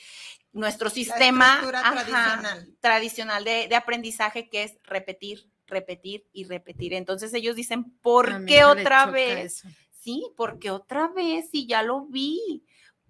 nuestro 0.51 0.89
sistema 0.89 1.59
ajá, 1.59 1.91
tradicional. 2.03 2.75
tradicional 2.79 3.43
de, 3.43 3.67
de 3.67 3.75
aprendizaje 3.75 4.49
que 4.49 4.63
es 4.63 4.77
repetir, 4.83 5.49
repetir 5.65 6.27
y 6.33 6.43
repetir. 6.43 6.93
Entonces 6.93 7.33
ellos 7.33 7.55
dicen, 7.55 7.91
¿por 8.01 8.45
qué 8.45 8.65
otra 8.65 9.05
vez? 9.07 9.63
eso. 9.63 9.69
Sí, 9.91 10.31
porque 10.35 10.71
otra 10.71 11.07
vez, 11.07 11.49
si 11.51 11.67
ya 11.67 11.83
lo 11.83 12.05
vi, 12.05 12.63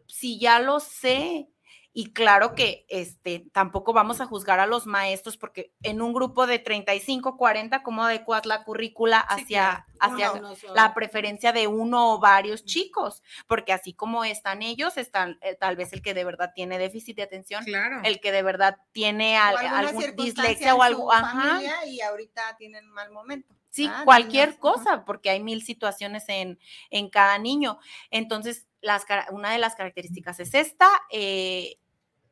si 0.07 0.39
ya 0.39 0.59
lo 0.59 0.79
sé. 0.79 1.47
Y 1.93 2.13
claro 2.13 2.55
que 2.55 2.85
este, 2.87 3.45
tampoco 3.51 3.91
vamos 3.91 4.21
a 4.21 4.25
juzgar 4.25 4.61
a 4.61 4.65
los 4.65 4.85
maestros 4.85 5.35
porque 5.35 5.73
en 5.83 6.01
un 6.01 6.13
grupo 6.13 6.47
de 6.47 6.57
35, 6.57 7.35
40, 7.35 7.83
¿cómo 7.83 8.03
adecuas 8.05 8.45
la 8.45 8.63
currícula 8.63 9.19
hacia, 9.19 9.85
hacia 9.99 10.31
la 10.73 10.93
preferencia 10.93 11.51
de 11.51 11.67
uno 11.67 12.13
o 12.13 12.19
varios 12.19 12.63
chicos? 12.63 13.21
Porque 13.45 13.73
así 13.73 13.93
como 13.93 14.23
están 14.23 14.61
ellos, 14.61 14.95
están 14.97 15.37
eh, 15.41 15.55
tal 15.59 15.75
vez 15.75 15.91
el 15.91 16.01
que 16.01 16.13
de 16.13 16.23
verdad 16.23 16.51
tiene 16.55 16.77
déficit 16.79 17.17
de 17.17 17.23
atención, 17.23 17.63
el 18.05 18.21
que 18.21 18.31
de 18.31 18.41
verdad 18.43 18.77
tiene 18.93 19.35
al- 19.37 19.55
algún 19.87 20.01
dislexia 20.23 20.75
o 20.75 20.81
algo. 20.83 21.11
Ajá. 21.11 21.59
y 21.87 21.99
ahorita 22.01 22.55
tienen 22.57 22.87
mal 22.89 23.11
momento. 23.11 23.53
Sí, 23.69 23.87
Ah, 23.89 24.01
cualquier 24.05 24.57
cosa, 24.59 25.05
porque 25.05 25.29
hay 25.29 25.41
mil 25.41 25.61
situaciones 25.63 26.25
en, 26.27 26.59
en 26.89 27.09
cada 27.09 27.37
niño. 27.37 27.79
Entonces, 28.11 28.67
las, 28.81 29.05
una 29.31 29.51
de 29.51 29.59
las 29.59 29.75
características 29.75 30.39
es 30.41 30.53
esta. 30.53 30.89
eh, 31.09 31.77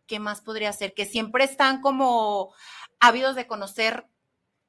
¿Qué 0.09 0.19
más 0.19 0.41
podría 0.41 0.73
ser? 0.73 0.93
Que 0.95 1.05
siempre 1.05 1.43
están 1.45 1.81
como 1.81 2.51
ávidos 2.99 3.35
de 3.35 3.45
conocer, 3.47 4.07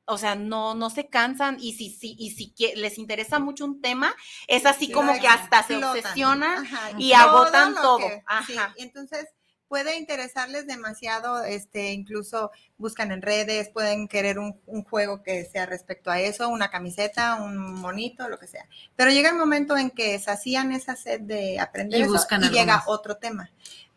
o 0.04 0.18
sea, 0.18 0.34
no, 0.34 0.74
no 0.74 0.90
se 0.90 1.08
cansan 1.08 1.56
y 1.60 1.72
si, 1.72 1.90
si, 1.90 2.14
y 2.18 2.30
si 2.32 2.54
les 2.76 2.98
interesa 2.98 3.38
mucho 3.38 3.64
un 3.64 3.80
tema, 3.80 4.14
es 4.48 4.66
así 4.66 4.86
Sí, 4.86 4.92
como 4.92 5.18
que 5.18 5.26
hasta 5.28 5.62
se 5.62 5.76
obsesionan 5.82 6.66
Ajá, 6.66 6.90
y 6.98 7.12
todo 7.12 7.20
agotan 7.20 7.74
todo. 7.74 7.98
que- 7.98 8.22
sí, 8.46 8.54
Ajá. 8.56 8.74
y 8.76 8.82
entonces 8.82 9.26
puede 9.68 9.96
interesarles 9.96 10.66
demasiado, 10.66 11.44
este, 11.44 11.92
incluso 11.92 12.50
buscan 12.76 13.12
en 13.12 13.22
redes, 13.22 13.70
pueden 13.70 14.08
querer 14.08 14.38
un, 14.40 14.60
un 14.66 14.82
juego 14.84 15.22
que 15.22 15.44
sea 15.44 15.64
respecto 15.64 16.10
a 16.10 16.20
eso, 16.20 16.48
una 16.48 16.70
camiseta, 16.70 17.36
un 17.36 17.56
monito, 17.80 18.28
lo 18.28 18.38
que 18.38 18.48
sea. 18.48 18.68
Pero 18.96 19.12
llega 19.12 19.30
el 19.30 19.36
momento 19.36 19.76
en 19.78 19.90
que 19.90 20.18
sacían 20.18 20.72
esa 20.72 20.96
sed 20.96 21.20
de 21.20 21.60
aprender 21.60 22.00
Y 22.00 22.02
eso, 22.02 22.12
buscan 22.12 22.42
y 22.42 22.46
algo 22.46 22.56
llega 22.58 22.76
más. 22.78 22.84
otro 22.88 23.16
tema. 23.16 23.50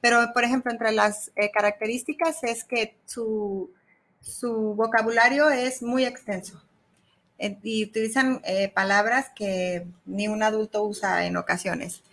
Pero, 0.04 0.34
por 0.34 0.44
ejemplo, 0.44 0.70
entre 0.70 0.92
las 0.92 1.32
eh, 1.38 1.50
características 1.50 2.44
es 2.44 2.66
que 2.66 2.98
su, 3.06 3.72
su 4.20 4.76
vocabulario 4.76 5.50
es 5.50 5.82
muy 5.82 6.04
extenso 6.04 6.62
y 7.40 7.86
utilizan 7.86 8.42
eh, 8.44 8.68
palabras 8.68 9.32
que 9.34 9.88
ni 10.06 10.28
un 10.28 10.44
adulto 10.44 10.84
usa 10.84 11.26
en 11.26 11.38
ocasiones. 11.38 12.04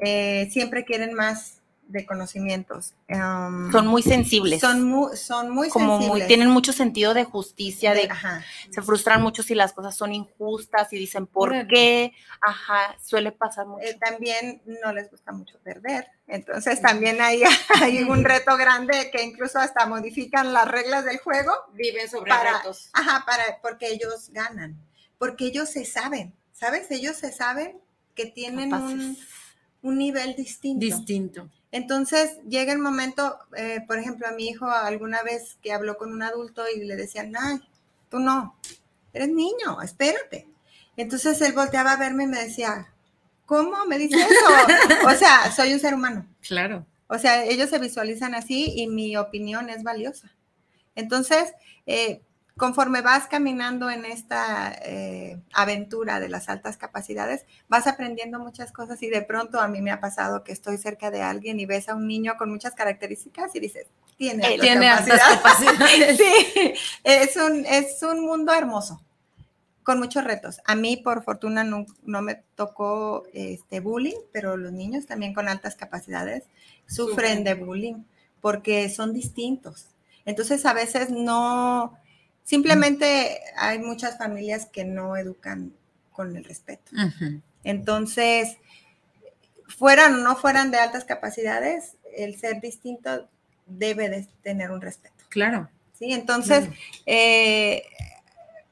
Eh, 0.00 0.48
siempre 0.52 0.84
quieren 0.84 1.12
más 1.12 1.59
de 1.90 2.06
conocimientos. 2.06 2.94
Um, 3.08 3.70
Son 3.72 3.86
muy 3.86 4.02
sensibles. 4.02 4.60
Son 4.60 4.82
muy, 4.84 5.16
son 5.16 5.50
muy 5.50 5.68
como 5.68 5.96
muy, 5.96 6.04
sensibles. 6.04 6.28
tienen 6.28 6.48
mucho 6.50 6.72
sentido 6.72 7.14
de 7.14 7.24
justicia, 7.24 7.92
de, 7.94 8.02
De- 8.02 8.10
ajá. 8.10 8.44
se 8.70 8.80
frustran 8.82 9.20
mucho 9.22 9.42
si 9.42 9.54
las 9.54 9.72
cosas 9.72 9.96
son 9.96 10.12
injustas 10.14 10.92
y 10.92 10.96
dicen 10.98 11.26
por 11.26 11.66
qué, 11.66 12.12
ajá, 12.40 12.96
suele 13.04 13.32
pasar 13.32 13.66
mucho. 13.66 13.84
Eh, 13.84 13.98
también 14.00 14.62
no 14.82 14.92
les 14.92 15.10
gusta 15.10 15.32
mucho 15.32 15.58
perder. 15.64 16.06
Entonces 16.26 16.80
también 16.80 17.20
hay, 17.20 17.42
hay 17.82 18.02
un 18.04 18.22
reto 18.24 18.56
grande 18.56 19.10
que 19.12 19.22
incluso 19.22 19.58
hasta 19.58 19.86
modifican 19.86 20.52
las 20.52 20.68
reglas 20.68 21.04
del 21.04 21.18
juego. 21.18 21.52
Viven 21.74 22.08
sobre 22.08 22.30
para, 22.30 22.58
retos. 22.58 22.90
Ajá, 22.92 23.24
para, 23.26 23.60
porque 23.62 23.88
ellos 23.88 24.30
ganan. 24.30 24.76
Porque 25.18 25.46
ellos 25.46 25.68
se 25.68 25.84
saben, 25.84 26.34
¿sabes? 26.52 26.90
Ellos 26.90 27.16
se 27.16 27.32
saben 27.32 27.78
que 28.14 28.26
tienen 28.26 28.72
un, 28.72 29.16
un 29.82 29.98
nivel 29.98 30.34
distinto. 30.36 30.84
Distinto. 30.84 31.48
Entonces 31.72 32.38
llega 32.48 32.72
el 32.72 32.78
momento, 32.78 33.38
eh, 33.56 33.80
por 33.86 33.98
ejemplo, 33.98 34.26
a 34.26 34.32
mi 34.32 34.48
hijo 34.48 34.66
alguna 34.66 35.22
vez 35.22 35.56
que 35.62 35.72
habló 35.72 35.96
con 35.96 36.12
un 36.12 36.22
adulto 36.22 36.64
y 36.74 36.84
le 36.84 36.96
decían, 36.96 37.32
ay, 37.38 37.60
tú 38.08 38.18
no, 38.18 38.56
eres 39.12 39.28
niño, 39.28 39.80
espérate. 39.82 40.48
Entonces 40.96 41.40
él 41.42 41.52
volteaba 41.52 41.92
a 41.92 41.96
verme 41.96 42.24
y 42.24 42.28
me 42.28 42.44
decía, 42.44 42.92
¿cómo 43.46 43.84
me 43.86 43.98
dice 43.98 44.16
eso? 44.16 45.06
o 45.06 45.14
sea, 45.14 45.52
soy 45.52 45.72
un 45.72 45.80
ser 45.80 45.94
humano. 45.94 46.26
Claro. 46.40 46.86
O 47.06 47.18
sea, 47.18 47.44
ellos 47.44 47.70
se 47.70 47.78
visualizan 47.78 48.34
así 48.34 48.72
y 48.76 48.86
mi 48.88 49.16
opinión 49.16 49.70
es 49.70 49.82
valiosa. 49.82 50.32
Entonces, 50.94 51.52
eh, 51.86 52.20
conforme 52.60 53.00
vas 53.00 53.26
caminando 53.26 53.88
en 53.88 54.04
esta 54.04 54.70
eh, 54.84 55.40
aventura 55.54 56.20
de 56.20 56.28
las 56.28 56.50
altas 56.50 56.76
capacidades, 56.76 57.46
vas 57.68 57.86
aprendiendo 57.86 58.38
muchas 58.38 58.70
cosas 58.70 59.02
y 59.02 59.08
de 59.08 59.22
pronto 59.22 59.58
a 59.58 59.66
mí 59.66 59.80
me 59.80 59.90
ha 59.90 59.98
pasado 59.98 60.44
que 60.44 60.52
estoy 60.52 60.76
cerca 60.76 61.10
de 61.10 61.22
alguien 61.22 61.58
y 61.58 61.64
ves 61.64 61.88
a 61.88 61.94
un 61.94 62.06
niño 62.06 62.34
con 62.36 62.50
muchas 62.50 62.74
características 62.74 63.56
y 63.56 63.60
dices, 63.60 63.86
tiene, 64.18 64.44
altas 64.44 64.60
tiene 64.60 64.88
altas 64.90 65.20
capacidades". 65.20 66.18
sí, 66.18 66.74
es 67.02 67.36
un, 67.36 67.64
es 67.64 68.02
un 68.02 68.26
mundo 68.26 68.52
hermoso 68.52 69.00
con 69.82 69.98
muchos 69.98 70.22
retos. 70.22 70.60
A 70.66 70.74
mí, 70.74 70.98
por 70.98 71.24
fortuna, 71.24 71.64
no, 71.64 71.86
no 72.02 72.20
me 72.20 72.42
tocó 72.56 73.24
este 73.32 73.80
bullying, 73.80 74.18
pero 74.32 74.58
los 74.58 74.72
niños 74.72 75.06
también 75.06 75.32
con 75.32 75.48
altas 75.48 75.76
capacidades 75.76 76.44
sufren 76.86 77.38
Sufren. 77.38 77.44
de 77.44 77.54
bullying 77.54 78.04
porque 78.42 78.90
son 78.90 79.14
distintos. 79.14 79.86
Entonces, 80.26 80.66
a 80.66 80.74
veces 80.74 81.08
no, 81.08 81.96
simplemente 82.50 83.40
hay 83.56 83.78
muchas 83.78 84.18
familias 84.18 84.66
que 84.66 84.84
no 84.84 85.16
educan 85.16 85.72
con 86.10 86.36
el 86.36 86.44
respeto. 86.44 86.90
Entonces, 87.62 88.56
fueran 89.68 90.14
o 90.14 90.16
no 90.16 90.34
fueran 90.34 90.72
de 90.72 90.78
altas 90.78 91.04
capacidades, 91.04 91.96
el 92.16 92.36
ser 92.40 92.60
distinto 92.60 93.28
debe 93.66 94.08
de 94.08 94.26
tener 94.42 94.72
un 94.72 94.80
respeto. 94.80 95.24
Claro. 95.28 95.70
¿sí? 95.96 96.12
Entonces, 96.12 96.68
eh, 97.06 97.84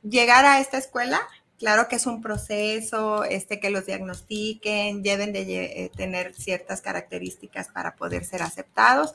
llegar 0.03 0.45
a 0.45 0.59
esta 0.59 0.77
escuela, 0.77 1.21
claro 1.57 1.87
que 1.87 1.95
es 1.95 2.07
un 2.07 2.21
proceso, 2.21 3.23
este, 3.23 3.61
que 3.61 3.71
los 3.71 3.87
diagnostiquen, 3.87 5.05
deben 5.05 5.33
de 5.33 5.43
eh, 5.43 5.93
tener 5.97 6.35
ciertas 6.35 6.81
características 6.81 7.69
para 7.69 7.95
poder 7.95 8.25
ser 8.25 8.43
aceptados, 8.43 9.15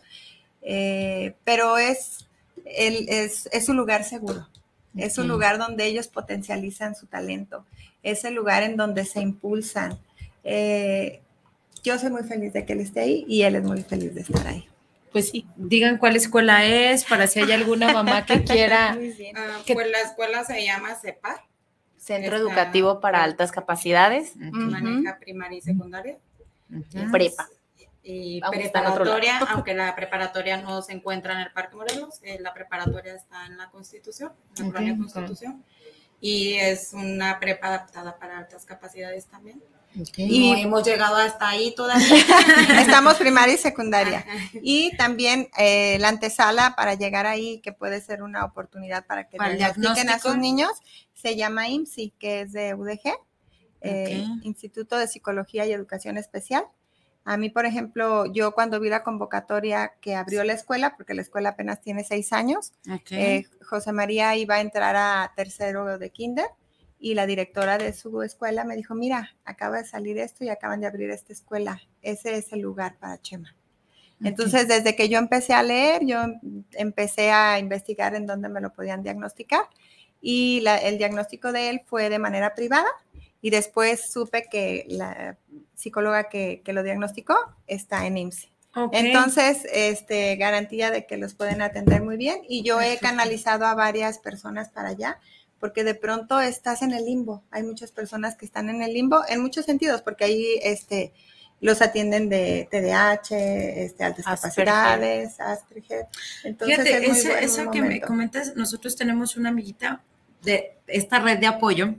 eh, 0.61 1.35
pero 1.43 1.77
es, 1.77 2.29
el- 2.65 3.07
es, 3.09 3.47
es 3.51 3.69
un 3.69 3.77
lugar 3.77 4.03
seguro, 4.03 4.47
es 4.95 5.17
un 5.17 5.27
lugar 5.27 5.57
donde 5.57 5.85
ellos 5.85 6.07
potencializan 6.07 6.95
su 6.95 7.07
talento, 7.07 7.65
es 8.03 8.23
el 8.25 8.33
lugar 8.35 8.63
en 8.63 8.77
donde 8.77 9.05
se 9.05 9.21
impulsan. 9.21 9.97
Eh, 10.43 11.21
yo 11.83 11.97
soy 11.99 12.09
muy 12.11 12.23
feliz 12.23 12.53
de 12.53 12.65
que 12.65 12.73
él 12.73 12.79
esté 12.81 13.01
ahí 13.01 13.25
y 13.27 13.43
él 13.43 13.55
es 13.55 13.63
muy 13.63 13.81
feliz 13.83 14.13
de 14.15 14.21
estar 14.21 14.45
ahí. 14.47 14.67
Pues 15.11 15.29
sí, 15.29 15.45
digan 15.55 15.97
cuál 15.97 16.15
escuela 16.15 16.65
es 16.65 17.05
para 17.05 17.27
si 17.27 17.39
hay 17.39 17.51
alguna 17.51 17.91
mamá 17.93 18.25
que 18.25 18.43
quiera. 18.43 18.97
Ah, 19.35 19.59
que- 19.65 19.73
pues 19.73 19.89
la 19.91 20.01
escuela 20.01 20.43
se 20.43 20.63
llama 20.65 20.95
CEPAR. 20.95 21.37
Centro 21.97 22.35
Está- 22.35 22.37
Educativo 22.49 22.99
para 22.99 23.23
Altas 23.23 23.51
Capacidades. 23.51 24.33
Maneja 24.35 25.17
primaria 25.19 25.57
y 25.59 25.61
secundaria. 25.61 26.17
Y 26.69 27.05
prepa. 27.11 27.47
Y 28.03 28.41
Aunque 28.43 28.59
preparatoria, 28.59 29.39
aunque 29.49 29.73
la 29.73 29.95
preparatoria 29.95 30.57
no 30.57 30.81
se 30.81 30.91
encuentra 30.91 31.33
en 31.33 31.39
el 31.39 31.51
Parque 31.53 31.75
Morelos, 31.77 32.19
eh, 32.23 32.37
la 32.41 32.53
preparatoria 32.53 33.15
está 33.15 33.45
en 33.45 33.57
la 33.57 33.69
Constitución, 33.69 34.33
en 34.57 34.63
la 34.63 34.67
Ok, 34.69 34.73
colonia 34.73 34.93
ok. 34.93 34.99
Constitución. 34.99 35.63
Y 36.19 36.55
es 36.55 36.93
una 36.93 37.39
prepa 37.39 37.67
adaptada 37.67 38.17
para 38.17 38.37
altas 38.37 38.65
capacidades 38.65 39.25
también. 39.27 39.61
Y- 40.17 40.51
no 40.51 40.57
hemos 40.57 40.83
llegado 40.85 41.15
hasta 41.17 41.49
ahí 41.49 41.73
todavía. 41.75 42.07
Estamos 42.81 43.15
primaria 43.15 43.53
y 43.53 43.57
secundaria. 43.57 44.25
Y 44.53 44.95
también 44.97 45.49
eh, 45.57 45.97
la 45.99 46.09
antesala 46.09 46.75
para 46.75 46.95
llegar 46.95 47.25
ahí, 47.25 47.59
que 47.59 47.73
puede 47.73 48.01
ser 48.01 48.23
una 48.23 48.43
oportunidad 48.43 49.05
para 49.05 49.27
que 49.29 49.37
Para 49.37 49.53
diagnostiquen 49.53 50.09
a 50.09 50.19
sus 50.19 50.37
niños, 50.37 50.71
se 51.13 51.35
llama 51.35 51.69
IMSI, 51.69 52.11
que 52.17 52.41
es 52.41 52.51
de 52.53 52.73
UDG, 52.73 53.13
eh. 53.81 54.25
Instituto 54.43 54.97
de 54.97 55.07
Psicología 55.07 55.65
y 55.65 55.73
Educación 55.73 56.17
Especial. 56.17 56.65
A 57.25 57.37
mí, 57.37 57.49
por 57.49 57.65
ejemplo, 57.65 58.25
yo 58.33 58.51
cuando 58.53 58.79
vi 58.79 58.89
la 58.89 59.03
convocatoria 59.03 59.93
que 60.01 60.15
abrió 60.15 60.43
la 60.43 60.53
escuela, 60.53 60.95
porque 60.97 61.13
la 61.13 61.21
escuela 61.21 61.49
apenas 61.49 61.79
tiene 61.81 62.03
seis 62.03 62.33
años, 62.33 62.73
Ok. 62.93 63.11
eh, 63.11 63.45
José 63.61 63.93
María 63.93 64.35
iba 64.35 64.55
a 64.55 64.61
entrar 64.61 64.95
a 64.95 65.31
tercero 65.35 65.97
de 65.97 66.09
kinder 66.09 66.47
y 66.99 67.13
la 67.15 67.25
directora 67.25 67.77
de 67.77 67.93
su 67.93 68.21
escuela 68.23 68.65
me 68.65 68.75
dijo, 68.75 68.93
mira, 68.95 69.35
acaba 69.45 69.77
de 69.77 69.85
salir 69.85 70.17
esto 70.17 70.43
y 70.43 70.49
acaban 70.49 70.81
de 70.81 70.87
abrir 70.87 71.09
esta 71.11 71.31
escuela. 71.31 71.81
Ese 72.01 72.35
es 72.35 72.51
el 72.51 72.59
lugar 72.59 72.97
para 72.99 73.21
Chema. 73.21 73.55
Entonces, 74.23 74.67
desde 74.69 74.95
que 74.95 75.09
yo 75.09 75.17
empecé 75.19 75.53
a 75.53 75.63
leer, 75.63 76.05
yo 76.05 76.21
em- 76.23 76.63
empecé 76.73 77.31
a 77.31 77.59
investigar 77.59 78.15
en 78.15 78.25
dónde 78.25 78.47
me 78.47 78.61
lo 78.61 78.71
podían 78.71 79.03
diagnosticar 79.03 79.63
y 80.21 80.61
la- 80.61 80.77
el 80.77 80.97
diagnóstico 80.97 81.51
de 81.51 81.69
él 81.69 81.81
fue 81.85 82.09
de 82.09 82.19
manera 82.19 82.53
privada 82.55 82.87
y 83.43 83.49
después 83.49 84.09
supe 84.09 84.47
que 84.49 84.85
la 84.87 85.37
psicóloga 85.75 86.29
que, 86.29 86.61
que 86.63 86.71
lo 86.71 86.81
diagnosticó 86.81 87.35
está 87.67 88.07
en 88.07 88.17
IMSS. 88.17 88.47
Entonces, 88.93 89.67
este, 89.71 90.37
garantía 90.37 90.89
de 90.91 91.05
que 91.05 91.17
los 91.17 91.35
pueden 91.35 91.61
atender 91.61 92.01
muy 92.01 92.15
bien 92.15 92.39
y 92.47 92.63
yo 92.63 92.79
he 92.79 92.97
canalizado 92.97 93.65
a 93.65 93.75
varias 93.75 94.17
personas 94.17 94.69
para 94.69 94.89
allá 94.89 95.19
porque 95.59 95.83
de 95.83 95.93
pronto 95.93 96.39
estás 96.39 96.81
en 96.83 96.93
el 96.93 97.03
limbo. 97.03 97.43
Hay 97.51 97.63
muchas 97.63 97.91
personas 97.91 98.35
que 98.35 98.45
están 98.45 98.69
en 98.69 98.81
el 98.81 98.93
limbo 98.93 99.21
en 99.27 99.41
muchos 99.41 99.65
sentidos 99.65 100.01
porque 100.01 100.23
ahí 100.23 100.59
este, 100.63 101.11
los 101.59 101.81
atienden 101.81 102.29
de 102.29 102.69
TDAH, 102.71 103.35
este, 103.83 104.03
altas 104.05 104.25
Asperger. 104.25 104.65
capacidades, 104.65 105.39
Asperger. 105.41 106.07
Entonces, 106.45 106.77
Fíjate, 106.77 107.05
es 107.05 107.25
muy 107.25 107.33
eso 107.41 107.71
que 107.71 107.81
me 107.81 107.99
comentas, 107.99 108.55
nosotros 108.55 108.95
tenemos 108.95 109.35
una 109.35 109.49
amiguita 109.49 110.01
de 110.43 110.77
esta 110.87 111.19
red 111.19 111.39
de 111.39 111.47
apoyo. 111.47 111.95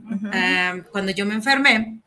Cuando 0.91 1.11
yo 1.11 1.25
me 1.25 1.33
enfermé, 1.33 1.99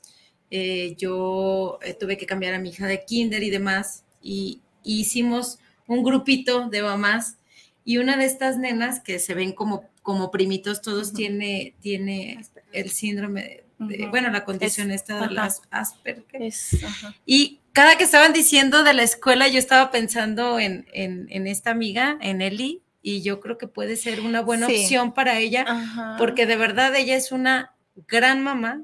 eh, 0.51 0.95
yo 0.99 1.79
eh, 1.83 1.95
tuve 1.95 2.17
que 2.17 2.27
cambiar 2.27 2.55
a 2.55 2.59
mi 2.59 2.71
hija 2.71 2.87
de 2.87 3.05
kinder 3.05 3.43
y 3.43 3.51
demás, 3.51 4.05
y, 4.23 4.61
y 4.83 5.01
hicimos 5.01 5.59
un 5.87 6.03
grupito 6.03 6.69
de 6.69 6.83
mamás, 6.83 7.37
y 7.85 7.99
una 7.99 8.17
de 8.17 8.25
estas 8.27 8.59
nenas 8.59 9.01
que 9.01 9.19
se 9.19 9.35
ven 9.35 9.53
como, 9.53 9.85
como 10.03 10.31
primitos, 10.31 10.83
todos 10.83 11.13
tiene, 11.13 11.75
tiene 11.81 12.41
el 12.73 12.91
síndrome 12.91 13.65
de, 13.79 14.07
bueno, 14.09 14.29
la 14.31 14.45
condición 14.45 14.91
Es- 14.91 15.03
esta 15.03 15.27
de 15.27 15.35
las 15.35 15.63
Asperger. 15.71 16.43
Es-. 16.43 16.77
Y 17.25 17.61
cada 17.73 17.97
que 17.97 18.05
estaban 18.05 18.33
diciendo 18.33 18.83
de 18.85 18.93
la 18.93 19.05
escuela, 19.05 19.49
yo 19.49 19.59
estaba 19.59 19.91
pensando 19.91 20.59
en, 20.59 20.87
en- 20.93 21.29
en 21.31 21.47
esta 21.47 21.71
amiga, 21.71 22.19
en 22.21 22.43
Eli, 22.43 22.83
y 23.11 23.23
yo 23.23 23.41
creo 23.41 23.57
que 23.59 23.67
puede 23.69 23.97
ser 23.97 24.21
una 24.21 24.41
buena 24.43 24.67
Sí. 24.67 24.81
opción 24.83 25.13
para 25.15 25.39
ella, 25.39 25.65
Ajá. 25.67 26.17
porque 26.19 26.47
de 26.47 26.57
verdad 26.57 26.95
ella 26.97 27.17
es 27.17 27.33
una 27.33 27.75
gran 28.07 28.43
mamá 28.43 28.83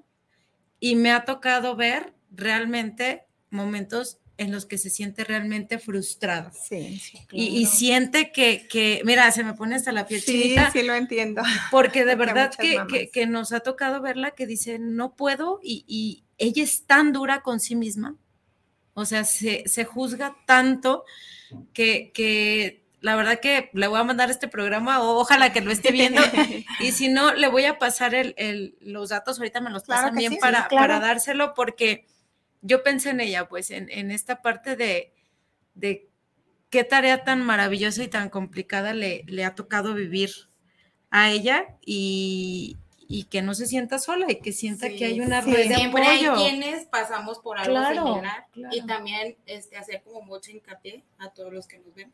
y 0.80 0.96
me 0.96 1.10
ha 1.12 1.24
tocado 1.24 1.76
ver 1.76 2.12
realmente 2.30 3.22
momentos 3.50 4.18
en 4.36 4.50
los 4.50 4.66
que 4.66 4.78
se 4.78 4.90
siente 4.90 5.22
realmente 5.22 5.78
frustrada. 5.78 6.50
Sí, 6.52 6.98
sí, 6.98 7.18
Y, 7.30 7.44
y 7.60 7.66
siente 7.66 8.32
que, 8.32 8.66
que, 8.68 9.00
mira, 9.04 9.30
se 9.30 9.44
me 9.44 9.54
pone 9.54 9.76
hasta 9.76 9.92
la 9.92 10.06
piel 10.08 10.20
Sí, 10.20 10.32
chinita, 10.42 10.70
sí 10.72 10.82
lo 10.82 10.94
entiendo. 10.94 11.42
porque 11.70 12.04
de 12.04 12.16
Porque 12.16 12.26
verdad 12.32 12.54
que, 12.58 12.80
que- 12.88 13.10
que 13.10 13.26
nos 13.26 13.52
ha 13.52 13.60
tocado 13.60 14.00
verla 14.02 14.32
que 14.32 14.46
dice, 14.48 14.80
no 14.80 15.14
puedo, 15.14 15.60
y, 15.62 15.84
y 15.86 16.24
ella 16.38 16.64
es 16.64 16.84
tan 16.84 17.12
dura 17.12 17.42
con 17.42 17.60
sí 17.60 17.76
misma, 17.76 18.16
o 18.94 19.04
sea, 19.04 19.22
se, 19.24 19.62
se 19.66 19.84
juzga 19.84 20.36
tanto 20.46 21.04
que, 21.72 22.10
que 22.12 22.83
la 23.04 23.16
verdad 23.16 23.38
que 23.38 23.70
le 23.74 23.86
voy 23.86 24.00
a 24.00 24.04
mandar 24.04 24.30
este 24.30 24.48
programa, 24.48 25.02
o 25.02 25.18
ojalá 25.20 25.52
que 25.52 25.60
lo 25.60 25.70
esté 25.70 25.92
viendo, 25.92 26.22
y 26.80 26.92
si 26.92 27.08
no, 27.08 27.34
le 27.34 27.48
voy 27.48 27.66
a 27.66 27.78
pasar 27.78 28.14
el, 28.14 28.34
el- 28.38 28.76
los 28.80 29.10
datos, 29.10 29.38
ahorita 29.38 29.60
me 29.60 29.70
los 29.70 29.82
Claro 29.84 30.02
pasan 30.04 30.16
bien 30.16 30.32
sí, 30.32 30.38
para, 30.40 30.62
sí, 30.62 30.68
claro. 30.70 30.94
para 30.94 31.00
dárselo, 31.00 31.52
porque 31.54 32.06
yo 32.62 32.82
pensé 32.82 33.10
en 33.10 33.20
ella, 33.20 33.46
pues, 33.46 33.70
en, 33.70 33.90
en 33.90 34.10
esta 34.10 34.40
parte 34.40 34.74
de, 34.76 35.12
de 35.74 36.08
qué 36.70 36.82
tarea 36.84 37.24
tan 37.24 37.42
maravillosa 37.42 38.02
y 38.02 38.08
tan 38.08 38.30
complicada 38.30 38.94
le, 38.94 39.22
le 39.26 39.44
ha 39.44 39.54
tocado 39.54 39.92
vivir 39.94 40.30
a 41.10 41.30
ella 41.30 41.76
y, 41.84 42.76
y 43.06 43.24
que 43.24 43.42
no 43.42 43.54
se 43.54 43.66
sienta 43.66 43.98
sola 43.98 44.26
y 44.32 44.40
que 44.40 44.52
sienta 44.52 44.88
que 44.88 45.04
hay 45.04 45.20
una 45.20 45.42
Sí, 45.42 45.52
red 45.52 45.68
de 45.68 45.74
Siempre 45.76 46.02
hay 46.04 46.26
quienes 46.26 46.86
pasamos 46.86 47.38
por 47.40 47.58
algo 47.58 47.70
Claro, 47.76 48.06
similar 48.06 48.46
claro. 48.50 48.74
y 48.74 48.80
también 48.86 49.36
este, 49.46 49.76
hacer 49.76 50.02
como 50.02 50.22
mucho 50.22 50.50
hincapié 50.50 51.04
a 51.18 51.28
todos 51.28 51.52
los 51.52 51.68
que 51.68 51.78
nos 51.78 51.94
ven. 51.94 52.10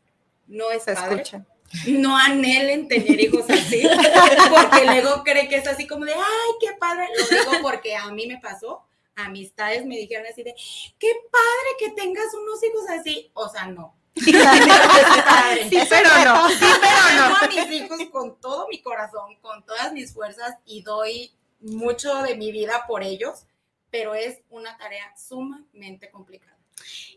No 0.51 0.69
es 0.69 0.83
padre. 0.83 1.21
escucha. 1.21 1.45
No 1.87 2.17
anhelen 2.17 2.89
tener 2.89 3.17
hijos 3.17 3.49
así, 3.49 3.81
porque 4.49 4.85
luego 4.85 5.23
cree 5.23 5.47
que 5.47 5.55
es 5.55 5.67
así 5.67 5.87
como 5.87 6.03
de, 6.03 6.13
ay, 6.13 6.51
qué 6.59 6.73
padre. 6.77 7.07
Lo 7.17 7.37
digo 7.37 7.51
porque 7.61 7.95
a 7.95 8.11
mí 8.11 8.27
me 8.27 8.37
pasó, 8.39 8.83
amistades 9.15 9.85
me 9.85 9.95
dijeron 9.95 10.25
así 10.29 10.43
de, 10.43 10.53
qué 10.99 11.13
padre 11.31 11.69
que 11.79 11.91
tengas 11.91 12.33
unos 12.33 12.61
hijos 12.61 12.89
así. 12.89 13.31
O 13.33 13.47
sea, 13.47 13.67
no. 13.67 13.95
Sí, 14.15 14.33
pero 15.89 16.09
no. 16.25 16.49
Sí, 16.49 16.65
pero 16.81 17.29
no. 17.29 17.37
a 17.37 17.47
mis 17.47 17.71
hijos 17.71 17.99
con 18.11 18.37
todo 18.41 18.67
mi 18.67 18.81
corazón, 18.81 19.37
con 19.41 19.65
todas 19.65 19.93
mis 19.93 20.13
fuerzas 20.13 20.57
y 20.65 20.81
doy 20.81 21.31
mucho 21.61 22.21
de 22.23 22.35
mi 22.35 22.51
vida 22.51 22.83
por 22.85 23.01
ellos, 23.01 23.45
pero 23.89 24.13
es 24.13 24.41
una 24.49 24.77
tarea 24.77 25.15
sumamente 25.15 26.11
complicada. 26.11 26.57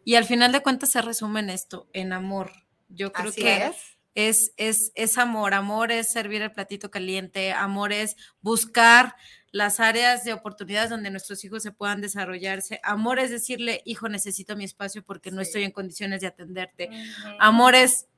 Y 0.04 0.14
al 0.14 0.24
final 0.24 0.52
de 0.52 0.62
cuentas 0.62 0.90
se 0.90 1.02
resume 1.02 1.40
en 1.40 1.50
esto, 1.50 1.88
en 1.92 2.12
amor. 2.12 2.63
Yo 2.94 3.12
creo 3.12 3.30
Así 3.30 3.42
que 3.42 3.66
es. 3.66 3.76
es, 4.14 4.52
es, 4.56 4.92
es 4.94 5.18
amor. 5.18 5.54
Amor 5.54 5.92
es 5.92 6.12
servir 6.12 6.42
el 6.42 6.52
platito 6.52 6.90
caliente. 6.90 7.52
Amor 7.52 7.92
es 7.92 8.16
buscar 8.40 9.14
las 9.54 9.78
áreas 9.78 10.24
de 10.24 10.32
oportunidades 10.32 10.90
donde 10.90 11.12
nuestros 11.12 11.44
hijos 11.44 11.62
se 11.62 11.70
puedan 11.70 12.00
desarrollarse. 12.00 12.80
Amor 12.82 13.20
es 13.20 13.30
decirle, 13.30 13.82
hijo, 13.84 14.08
necesito 14.08 14.56
mi 14.56 14.64
espacio 14.64 15.04
porque 15.04 15.30
no 15.30 15.40
estoy 15.40 15.62
en 15.62 15.70
condiciones 15.70 16.20
de 16.20 16.26
atenderte. 16.26 16.90
Amor 17.38 17.76
es, 17.76 18.08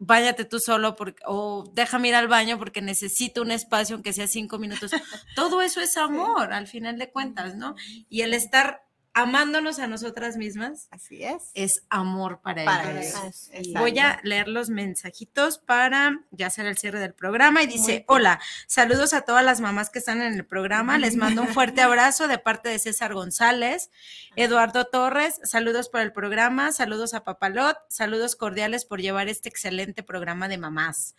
váyate 0.00 0.44
tú 0.44 0.58
solo 0.58 0.96
porque, 0.96 1.22
o 1.26 1.70
déjame 1.74 2.08
ir 2.08 2.16
al 2.16 2.26
baño 2.26 2.58
porque 2.58 2.82
necesito 2.82 3.42
un 3.42 3.52
espacio, 3.52 3.94
aunque 3.94 4.12
sea 4.12 4.26
cinco 4.26 4.58
minutos. 4.58 4.90
Todo 5.36 5.62
eso 5.62 5.80
es 5.80 5.96
amor, 5.96 6.52
al 6.52 6.66
final 6.66 6.98
de 6.98 7.08
cuentas, 7.08 7.54
¿no? 7.54 7.76
Y 8.08 8.22
el 8.22 8.34
estar 8.34 8.84
amándonos 9.14 9.78
a 9.78 9.86
nosotras 9.86 10.36
mismas 10.36 10.88
Así 10.90 11.22
es. 11.22 11.50
es 11.54 11.84
amor 11.88 12.40
para, 12.42 12.64
Para 12.64 12.90
ellos. 12.90 13.14
ellos, 13.14 13.50
Y 13.52 13.56
exacto. 13.56 13.80
Voy 13.80 13.98
a 14.00 14.20
leer 14.24 14.48
los 14.48 14.70
mensajitos 14.70 15.58
para 15.58 16.20
ya 16.32 16.48
hacer 16.48 16.66
el 16.66 16.76
cierre 16.76 16.98
del 16.98 17.14
programa 17.14 17.62
y 17.62 17.66
dice, 17.66 18.04
hola, 18.08 18.40
saludos 18.66 19.14
a 19.14 19.22
todas 19.22 19.44
las 19.44 19.60
mamás 19.60 19.90
que 19.90 20.00
están 20.00 20.20
en 20.20 20.34
el 20.34 20.44
programa, 20.44 20.98
les 20.98 21.16
mando 21.16 21.42
un 21.42 21.48
fuerte 21.48 21.80
abrazo 21.82 22.28
de 22.28 22.38
parte 22.38 22.68
de 22.68 22.78
César 22.78 23.14
González, 23.14 23.90
Eduardo 24.36 24.86
Torres, 24.86 25.40
saludos 25.44 25.88
para 25.88 26.02
el 26.02 26.12
programa, 26.12 26.72
saludos 26.72 27.14
a 27.14 27.22
Papalot, 27.24 27.78
saludos 27.88 28.34
cordiales 28.34 28.84
por 28.84 29.00
llevar 29.00 29.28
este 29.28 29.48
excelente 29.48 30.02
programa 30.02 30.48
de 30.48 30.58
mamás. 30.58 31.14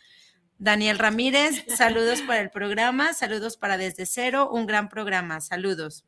Daniel 0.58 1.00
Ramírez, 1.00 1.66
saludos 1.76 2.22
para 2.22 2.40
el 2.42 2.50
programa, 2.50 3.14
saludos 3.14 3.58
para 3.58 3.78
Desde 3.78 4.06
Cero, 4.06 4.50
un 4.52 4.66
gran 4.66 4.90
programa, 4.90 5.42
saludos. 5.42 6.06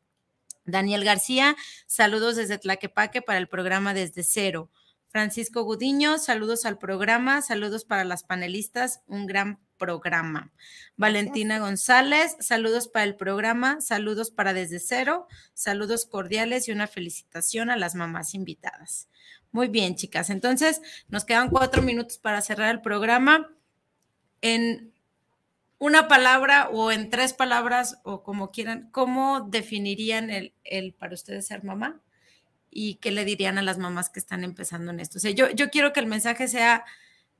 Daniel 0.68 1.04
García, 1.04 1.56
saludos 1.86 2.36
desde 2.36 2.58
Tlaquepaque 2.58 3.22
para 3.22 3.38
el 3.38 3.48
programa 3.48 3.94
Desde 3.94 4.22
Cero. 4.22 4.70
Francisco 5.08 5.62
Gudiño, 5.62 6.18
saludos 6.18 6.66
al 6.66 6.78
programa, 6.78 7.40
saludos 7.40 7.86
para 7.86 8.04
las 8.04 8.22
panelistas, 8.22 9.00
un 9.06 9.26
gran 9.26 9.58
programa. 9.78 10.52
Valentina 10.96 11.58
González, 11.58 12.36
saludos 12.40 12.88
para 12.88 13.04
el 13.04 13.16
programa, 13.16 13.80
saludos 13.80 14.30
para 14.30 14.52
Desde 14.52 14.78
Cero, 14.78 15.26
saludos 15.54 16.04
cordiales 16.04 16.68
y 16.68 16.72
una 16.72 16.86
felicitación 16.86 17.70
a 17.70 17.76
las 17.76 17.94
mamás 17.94 18.34
invitadas. 18.34 19.08
Muy 19.50 19.68
bien, 19.68 19.96
chicas. 19.96 20.28
Entonces, 20.28 20.82
nos 21.08 21.24
quedan 21.24 21.48
cuatro 21.48 21.80
minutos 21.80 22.18
para 22.18 22.42
cerrar 22.42 22.74
el 22.74 22.82
programa. 22.82 23.48
En 24.42 24.92
una 25.78 26.08
palabra 26.08 26.68
o 26.70 26.90
en 26.90 27.08
tres 27.08 27.32
palabras 27.32 27.98
o 28.02 28.22
como 28.22 28.50
quieran, 28.50 28.88
¿cómo 28.90 29.40
definirían 29.40 30.30
el, 30.30 30.52
el 30.64 30.92
para 30.92 31.14
ustedes 31.14 31.46
ser 31.46 31.62
mamá? 31.62 32.00
¿Y 32.70 32.96
qué 32.96 33.10
le 33.10 33.24
dirían 33.24 33.58
a 33.58 33.62
las 33.62 33.78
mamás 33.78 34.10
que 34.10 34.18
están 34.18 34.44
empezando 34.44 34.90
en 34.90 35.00
esto? 35.00 35.18
O 35.18 35.20
sea, 35.20 35.30
yo, 35.30 35.50
yo 35.50 35.70
quiero 35.70 35.92
que 35.92 36.00
el 36.00 36.06
mensaje 36.06 36.48
sea 36.48 36.84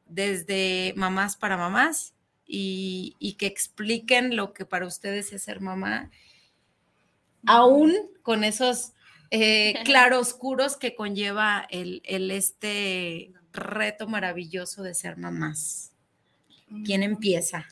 desde 0.07 0.95
mamás 0.97 1.36
para 1.36 1.57
mamás 1.57 2.14
y, 2.47 3.16
y 3.18 3.34
que 3.34 3.47
expliquen 3.47 4.36
lo 4.36 4.53
que 4.53 4.64
para 4.64 4.86
ustedes 4.86 5.32
es 5.32 5.43
ser 5.43 5.61
mamá, 5.61 6.11
aún 7.45 7.95
con 8.22 8.45
esos 8.45 8.93
eh, 9.30 9.74
claroscuros 9.84 10.76
que 10.76 10.95
conlleva 10.95 11.66
el, 11.70 12.01
el 12.05 12.30
este 12.30 13.32
reto 13.53 14.07
maravilloso 14.07 14.82
de 14.82 14.95
ser 14.95 15.16
mamás. 15.16 15.93
¿Quién 16.84 17.03
empieza? 17.03 17.66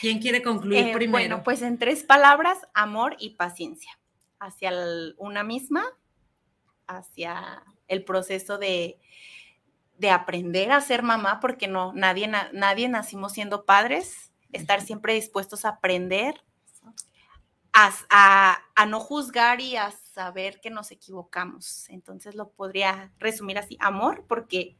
¿Quién 0.00 0.20
quiere 0.20 0.42
concluir 0.42 0.88
Eh, 0.88 0.92
primero? 0.92 1.12
Bueno, 1.12 1.42
pues 1.42 1.62
en 1.62 1.78
tres 1.78 2.02
palabras, 2.04 2.58
amor 2.74 3.16
y 3.18 3.30
paciencia. 3.30 3.98
Hacia 4.38 4.70
el- 4.70 5.14
una 5.18 5.42
misma, 5.44 5.84
hacia 6.86 7.62
el 7.88 8.04
proceso 8.04 8.58
de, 8.58 8.98
de 9.98 10.10
aprender 10.10 10.72
a 10.72 10.80
ser 10.80 11.02
mamá, 11.02 11.40
porque 11.40 11.68
no, 11.68 11.92
nadie, 11.92 12.26
na- 12.28 12.50
nadie 12.52 12.88
nacimos 12.88 13.32
siendo 13.32 13.64
padres, 13.64 14.32
estar 14.52 14.80
siempre 14.80 15.14
dispuestos 15.14 15.64
a 15.64 15.70
aprender, 15.70 16.42
a, 17.72 17.92
a- 18.10 18.58
a 18.74 18.86
no 18.86 18.98
juzgar 19.00 19.60
y 19.60 19.76
a 19.76 19.90
saber 19.90 20.60
que 20.60 20.70
nos 20.70 20.90
equivocamos. 20.90 21.88
Entonces 21.90 22.34
lo 22.34 22.50
podría 22.50 23.12
resumir 23.18 23.58
así, 23.58 23.76
amor, 23.80 24.24
porque 24.26 24.76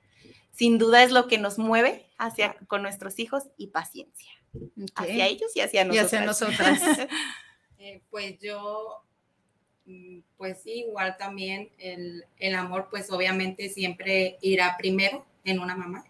sin 0.53 0.79
duda 0.79 1.03
es 1.03 1.13
lo 1.13 1.29
que 1.29 1.39
nos 1.39 1.59
mueve 1.59 2.11
hacia 2.19 2.55
con 2.67 2.83
nuestros 2.83 3.19
hijos 3.19 3.45
y 3.57 3.69
paciencia 3.69 4.31
hacia 4.95 5.27
ellos 5.27 5.51
y 5.55 5.61
hacia 5.61 5.83
Y 5.83 5.87
nosotros. 5.87 6.07
hacia 6.07 6.27
nosotras. 6.27 6.81
Eh, 7.83 8.03
pues 8.11 8.39
yo, 8.41 9.03
mm, 9.87 10.19
pues 10.37 10.61
sí, 10.63 10.85
igual 10.87 11.17
también 11.17 11.71
el, 11.79 12.27
el 12.39 12.55
amor, 12.55 12.89
pues 12.91 13.11
obviamente 13.11 13.71
siempre 13.71 14.37
irá 14.43 14.77
primero 14.77 15.25
en 15.45 15.61
una 15.61 15.75
mamá, 15.75 16.05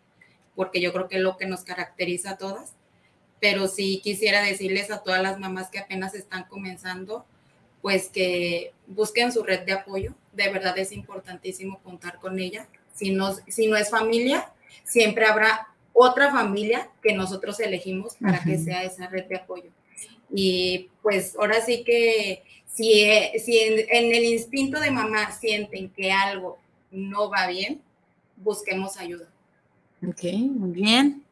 porque 0.56 0.80
yo 0.80 0.92
creo 0.92 1.06
que 1.06 1.18
es 1.18 1.22
lo 1.22 1.36
que 1.36 1.46
nos 1.46 1.62
caracteriza 1.62 2.30
a 2.30 2.38
todas. 2.38 2.72
Pero 3.38 3.68
sí 3.68 4.00
quisiera 4.02 4.42
decirles 4.42 4.90
a 4.90 5.04
todas 5.04 5.22
las 5.22 5.38
mamás 5.38 5.70
que 5.70 5.78
apenas 5.78 6.14
están 6.16 6.42
comenzando, 6.48 7.24
pues 7.82 8.08
que 8.08 8.72
busquen 8.88 9.30
su 9.30 9.44
red 9.44 9.60
de 9.60 9.72
apoyo. 9.72 10.16
De 10.32 10.50
verdad 10.50 10.76
es 10.76 10.90
importantísimo 10.90 11.78
contar 11.84 12.18
con 12.18 12.40
ella. 12.40 12.66
Si 12.92 13.12
no, 13.12 13.32
si 13.46 13.68
no 13.68 13.76
es 13.76 13.90
familia, 13.90 14.52
siempre 14.82 15.24
habrá 15.26 15.68
otra 16.02 16.30
familia 16.30 16.88
que 17.02 17.12
nosotros 17.12 17.60
elegimos 17.60 18.16
para 18.16 18.42
que 18.42 18.56
sea 18.56 18.84
esa 18.84 19.06
red 19.06 19.26
de 19.26 19.36
apoyo. 19.36 19.70
Y 20.32 20.88
pues 21.02 21.36
ahora 21.36 21.60
sí 21.60 21.84
que 21.84 22.42
si, 22.66 23.02
eh, 23.02 23.32
si 23.44 23.58
en, 23.58 23.80
en 23.90 24.14
el 24.14 24.24
instinto 24.24 24.80
de 24.80 24.90
mamá 24.90 25.30
sienten 25.32 25.90
que 25.90 26.10
algo 26.10 26.58
no 26.90 27.28
va 27.28 27.48
bien, 27.48 27.82
busquemos 28.36 28.96
ayuda. 28.96 29.26
Ok, 30.06 30.22
muy 30.32 30.70
bien. 30.70 31.22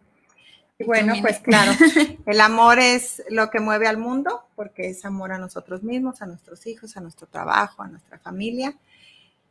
Y 0.79 0.85
bueno, 0.85 1.15
pues 1.23 1.39
claro, 1.41 1.73
el 2.27 2.41
amor 2.41 2.79
es 2.79 3.23
lo 3.31 3.49
que 3.49 3.61
mueve 3.61 3.89
al 3.89 3.97
mundo, 3.97 4.45
porque 4.55 4.91
es 4.91 5.03
amor 5.07 5.33
a 5.33 5.39
nosotros 5.39 5.83
mismos, 5.83 6.21
a 6.21 6.27
nuestros 6.27 6.67
hijos, 6.67 6.97
a 6.97 7.01
nuestro 7.01 7.27
trabajo, 7.27 7.83
a 7.83 7.89
nuestra 7.89 8.19
familia. 8.19 8.77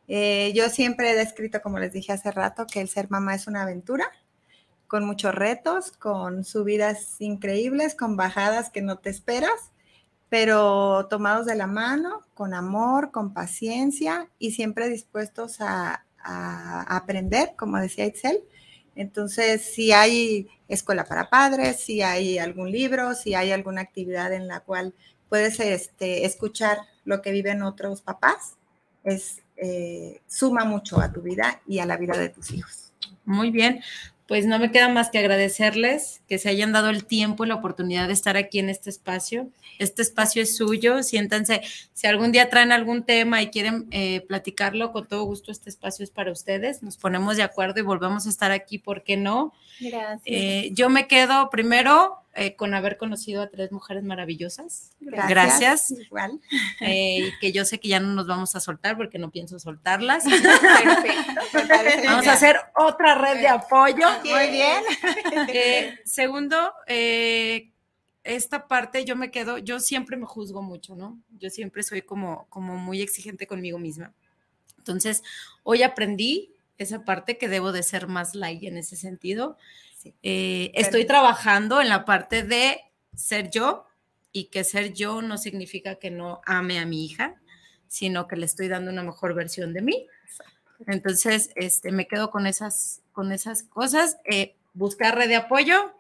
Eh, 0.08 0.54
yo 0.56 0.70
siempre 0.70 1.12
he 1.12 1.16
descrito, 1.16 1.62
como 1.62 1.80
les 1.80 1.92
dije 1.92 2.14
hace 2.14 2.32
rato, 2.32 2.68
que 2.68 2.80
el 2.80 2.88
ser 2.88 3.10
mamá 3.10 3.36
es 3.36 3.48
una 3.48 3.64
aventura, 3.64 4.10
con 4.88 5.06
muchos 5.06 5.36
retos, 5.36 5.92
con 5.92 6.44
subidas 6.44 7.20
increíbles, 7.20 7.96
con 7.96 8.16
bajadas 8.16 8.70
que 8.70 8.82
no 8.82 8.98
te 8.98 9.10
esperas, 9.10 9.72
pero 10.30 11.08
tomados 11.10 11.46
de 11.46 11.56
la 11.56 11.68
mano, 11.68 12.22
con 12.34 12.54
amor, 12.54 13.12
con 13.12 13.34
paciencia 13.34 14.30
y 14.40 14.52
siempre 14.52 14.90
dispuestos 14.90 15.62
a, 15.62 16.04
aprender, 16.30 17.54
como 17.56 17.78
decía 17.78 18.06
Itzel. 18.06 18.44
Entonces, 18.96 19.62
si 19.62 19.94
hay 19.94 20.50
escuela 20.68 21.06
para 21.06 21.30
padres, 21.30 21.80
si 21.80 22.02
hay 22.02 22.38
algún 22.38 22.70
libro, 22.70 23.14
si 23.14 23.34
hay 23.34 23.54
alguna 23.54 23.80
actividad 23.80 24.34
en 24.34 24.50
la 24.50 24.60
cual 24.60 24.94
puedes 25.30 25.58
este, 25.62 26.26
escuchar 26.26 26.80
lo 27.06 27.22
que 27.22 27.32
viven 27.32 27.62
otros 27.62 28.02
papás, 28.02 28.58
es, 29.06 29.42
eh, 29.56 30.22
suma 30.28 30.66
mucho 30.66 31.00
a 31.00 31.12
tu 31.12 31.22
vida 31.22 31.62
y 31.66 31.80
a 31.80 31.86
la 31.86 31.96
vida 31.96 32.18
de 32.18 32.30
tus 32.30 32.52
hijos. 32.52 32.92
Muy 33.24 33.50
bien, 33.50 33.82
pues 34.28 34.46
no 34.46 34.60
me 34.60 34.72
queda 34.72 34.90
más 34.90 35.10
que 35.10 35.20
agradecerles 35.20 36.22
que 36.28 36.38
se 36.38 36.50
hayan 36.50 36.74
dado 36.74 36.90
el 36.90 37.06
tiempo 37.06 37.46
y 37.46 37.48
la 37.48 37.56
oportunidad 37.56 38.08
de 38.08 38.14
estar 38.14 38.36
aquí 38.36 38.60
en 38.60 38.70
este 38.70 38.90
espacio. 38.90 39.50
Este 39.80 40.02
espacio 40.02 40.42
es 40.42 40.58
suyo, 40.58 41.02
siéntanse, 41.04 41.62
si 41.94 42.08
algún 42.08 42.32
día 42.32 42.50
traen 42.50 42.72
algún 42.72 43.04
tema 43.04 43.42
y 43.42 43.48
quieren 43.48 43.88
eh, 43.92 44.22
platicarlo, 44.28 44.92
con 44.92 45.08
todo 45.08 45.24
gusto 45.24 45.52
este 45.52 45.70
espacio 45.70 46.04
es 46.04 46.12
para 46.12 46.32
ustedes. 46.32 46.84
Nos 46.84 46.98
ponemos 46.98 47.38
de 47.38 47.44
acuerdo 47.44 47.80
y 47.80 47.84
volvemos 47.84 48.26
a 48.26 48.30
estar 48.30 48.52
aquí, 48.52 48.80
¿por 48.80 49.04
qué 49.04 49.16
no? 49.18 49.54
Gracias. 49.80 50.22
Eh, 50.26 50.72
yo 50.74 50.90
me 50.90 51.08
quedo 51.08 51.50
primero 51.50 52.18
eh, 52.40 52.56
con 52.56 52.76
haber 52.76 52.98
conocido 52.98 53.42
a 53.42 53.50
tres 53.50 53.72
mujeres 53.72 54.04
maravillosas. 54.04 54.92
Gracias. 55.00 55.30
Gracias. 55.30 55.92
Igual. 55.92 56.40
Eh, 56.82 57.34
que 57.42 57.52
yo 57.52 57.66
sé 57.66 57.80
que 57.80 57.88
ya 57.88 58.00
no 58.00 58.14
nos 58.14 58.28
vamos 58.28 58.56
a 58.56 58.60
soltar 58.60 58.96
porque 58.96 59.18
no 59.18 59.32
pienso 59.32 59.58
soltarlas. 59.58 60.24
Perfecto. 61.52 62.04
Vamos 62.06 62.22
bien. 62.22 62.30
a 62.30 62.34
hacer 62.34 62.58
otra 62.76 63.16
red 63.16 63.40
de 63.40 63.48
apoyo. 63.48 64.08
Muy 64.24 64.52
bien. 64.52 64.84
Eh, 65.48 66.00
segundo, 66.06 66.72
esta 68.24 68.68
parte 68.68 69.04
yo 69.04 69.16
me 69.16 69.32
quedo, 69.32 69.58
yo 69.58 69.80
siempre 69.80 70.16
me 70.16 70.28
juzgo 70.28 70.62
mucho, 70.62 70.96
¿no? 70.96 71.20
Yo 71.40 71.50
siempre 71.50 71.82
soy 71.82 72.04
como, 72.04 72.46
como 72.50 72.78
muy 72.78 73.02
exigente 73.02 73.48
conmigo 73.48 73.80
misma. 73.80 74.14
Entonces, 74.78 75.24
hoy 75.64 75.82
aprendí 75.82 76.54
esa 76.78 77.04
parte 77.04 77.40
que 77.40 77.50
debo 77.50 77.72
de 77.72 77.82
ser 77.82 78.08
más 78.08 78.36
light 78.36 78.64
en 78.64 78.78
ese 78.78 78.96
sentido. 78.96 79.58
Eh, 80.24 80.72
estoy 80.74 81.06
trabajando 81.06 81.82
en 81.82 81.90
la 81.90 82.06
parte 82.06 82.44
de 82.44 82.82
ser 83.16 83.50
yo 83.50 83.86
y 84.32 84.46
que 84.46 84.64
ser 84.64 84.94
yo 84.94 85.22
no 85.22 85.38
significa 85.38 85.96
que 85.96 86.12
no 86.12 86.42
ame 86.46 86.80
a 86.80 86.86
mi 86.86 87.06
hija, 87.06 87.36
sino 87.88 88.28
que 88.28 88.36
le 88.36 88.46
estoy 88.46 88.68
dando 88.68 88.92
una 88.92 89.04
mejor 89.04 89.34
versión 89.34 89.74
de 89.74 89.82
mí. 89.82 90.08
Entonces, 90.86 91.50
este, 91.56 91.92
me 91.92 92.08
quedo 92.08 92.30
con 92.30 92.46
esas, 92.46 93.02
con 93.12 93.32
esas 93.32 93.64
cosas. 93.64 94.18
Eh, 94.26 94.56
buscar 94.74 95.16
red 95.16 95.28
de 95.28 95.36
apoyo. 95.36 95.94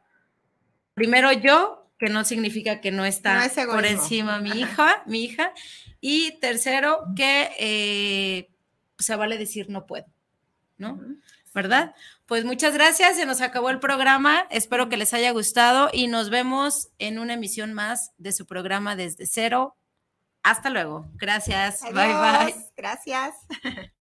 Primero 0.94 1.32
yo, 1.32 1.90
que 1.98 2.10
no 2.10 2.24
significa 2.24 2.80
que 2.80 2.92
no 2.92 3.06
está 3.06 3.48
No 3.48 3.72
por 3.72 3.86
encima 3.86 4.40
mi 4.40 4.52
hija, 4.52 5.04
mi 5.08 5.24
hija. 5.24 5.52
Y 6.00 6.34
tercero, 6.40 7.06
que 7.16 7.50
eh, 7.60 8.50
se 9.00 9.16
vale 9.16 9.38
decir 9.38 9.70
no 9.70 9.88
puedo, 9.88 10.06
¿no? 10.78 11.00
¿Verdad? 11.54 11.96
Pues 12.28 12.44
muchas 12.44 12.74
gracias, 12.74 13.16
se 13.16 13.26
nos 13.26 13.40
acabó 13.40 13.70
el 13.70 13.80
programa, 13.80 14.46
espero 14.50 14.90
que 14.90 14.98
les 14.98 15.14
haya 15.14 15.32
gustado 15.32 15.90
y 15.94 16.08
nos 16.08 16.30
vemos 16.30 16.90
en 17.00 17.20
una 17.20 17.36
emisión 17.36 17.74
más 17.74 18.12
de 18.18 18.34
su 18.34 18.46
programa 18.46 18.98
desde 18.98 19.26
cero. 19.26 19.78
Hasta 20.44 20.70
luego. 20.70 21.06
Gracias. 21.16 21.82
Bye 21.84 21.94
bye. 21.94 22.56
Gracias. 22.76 23.34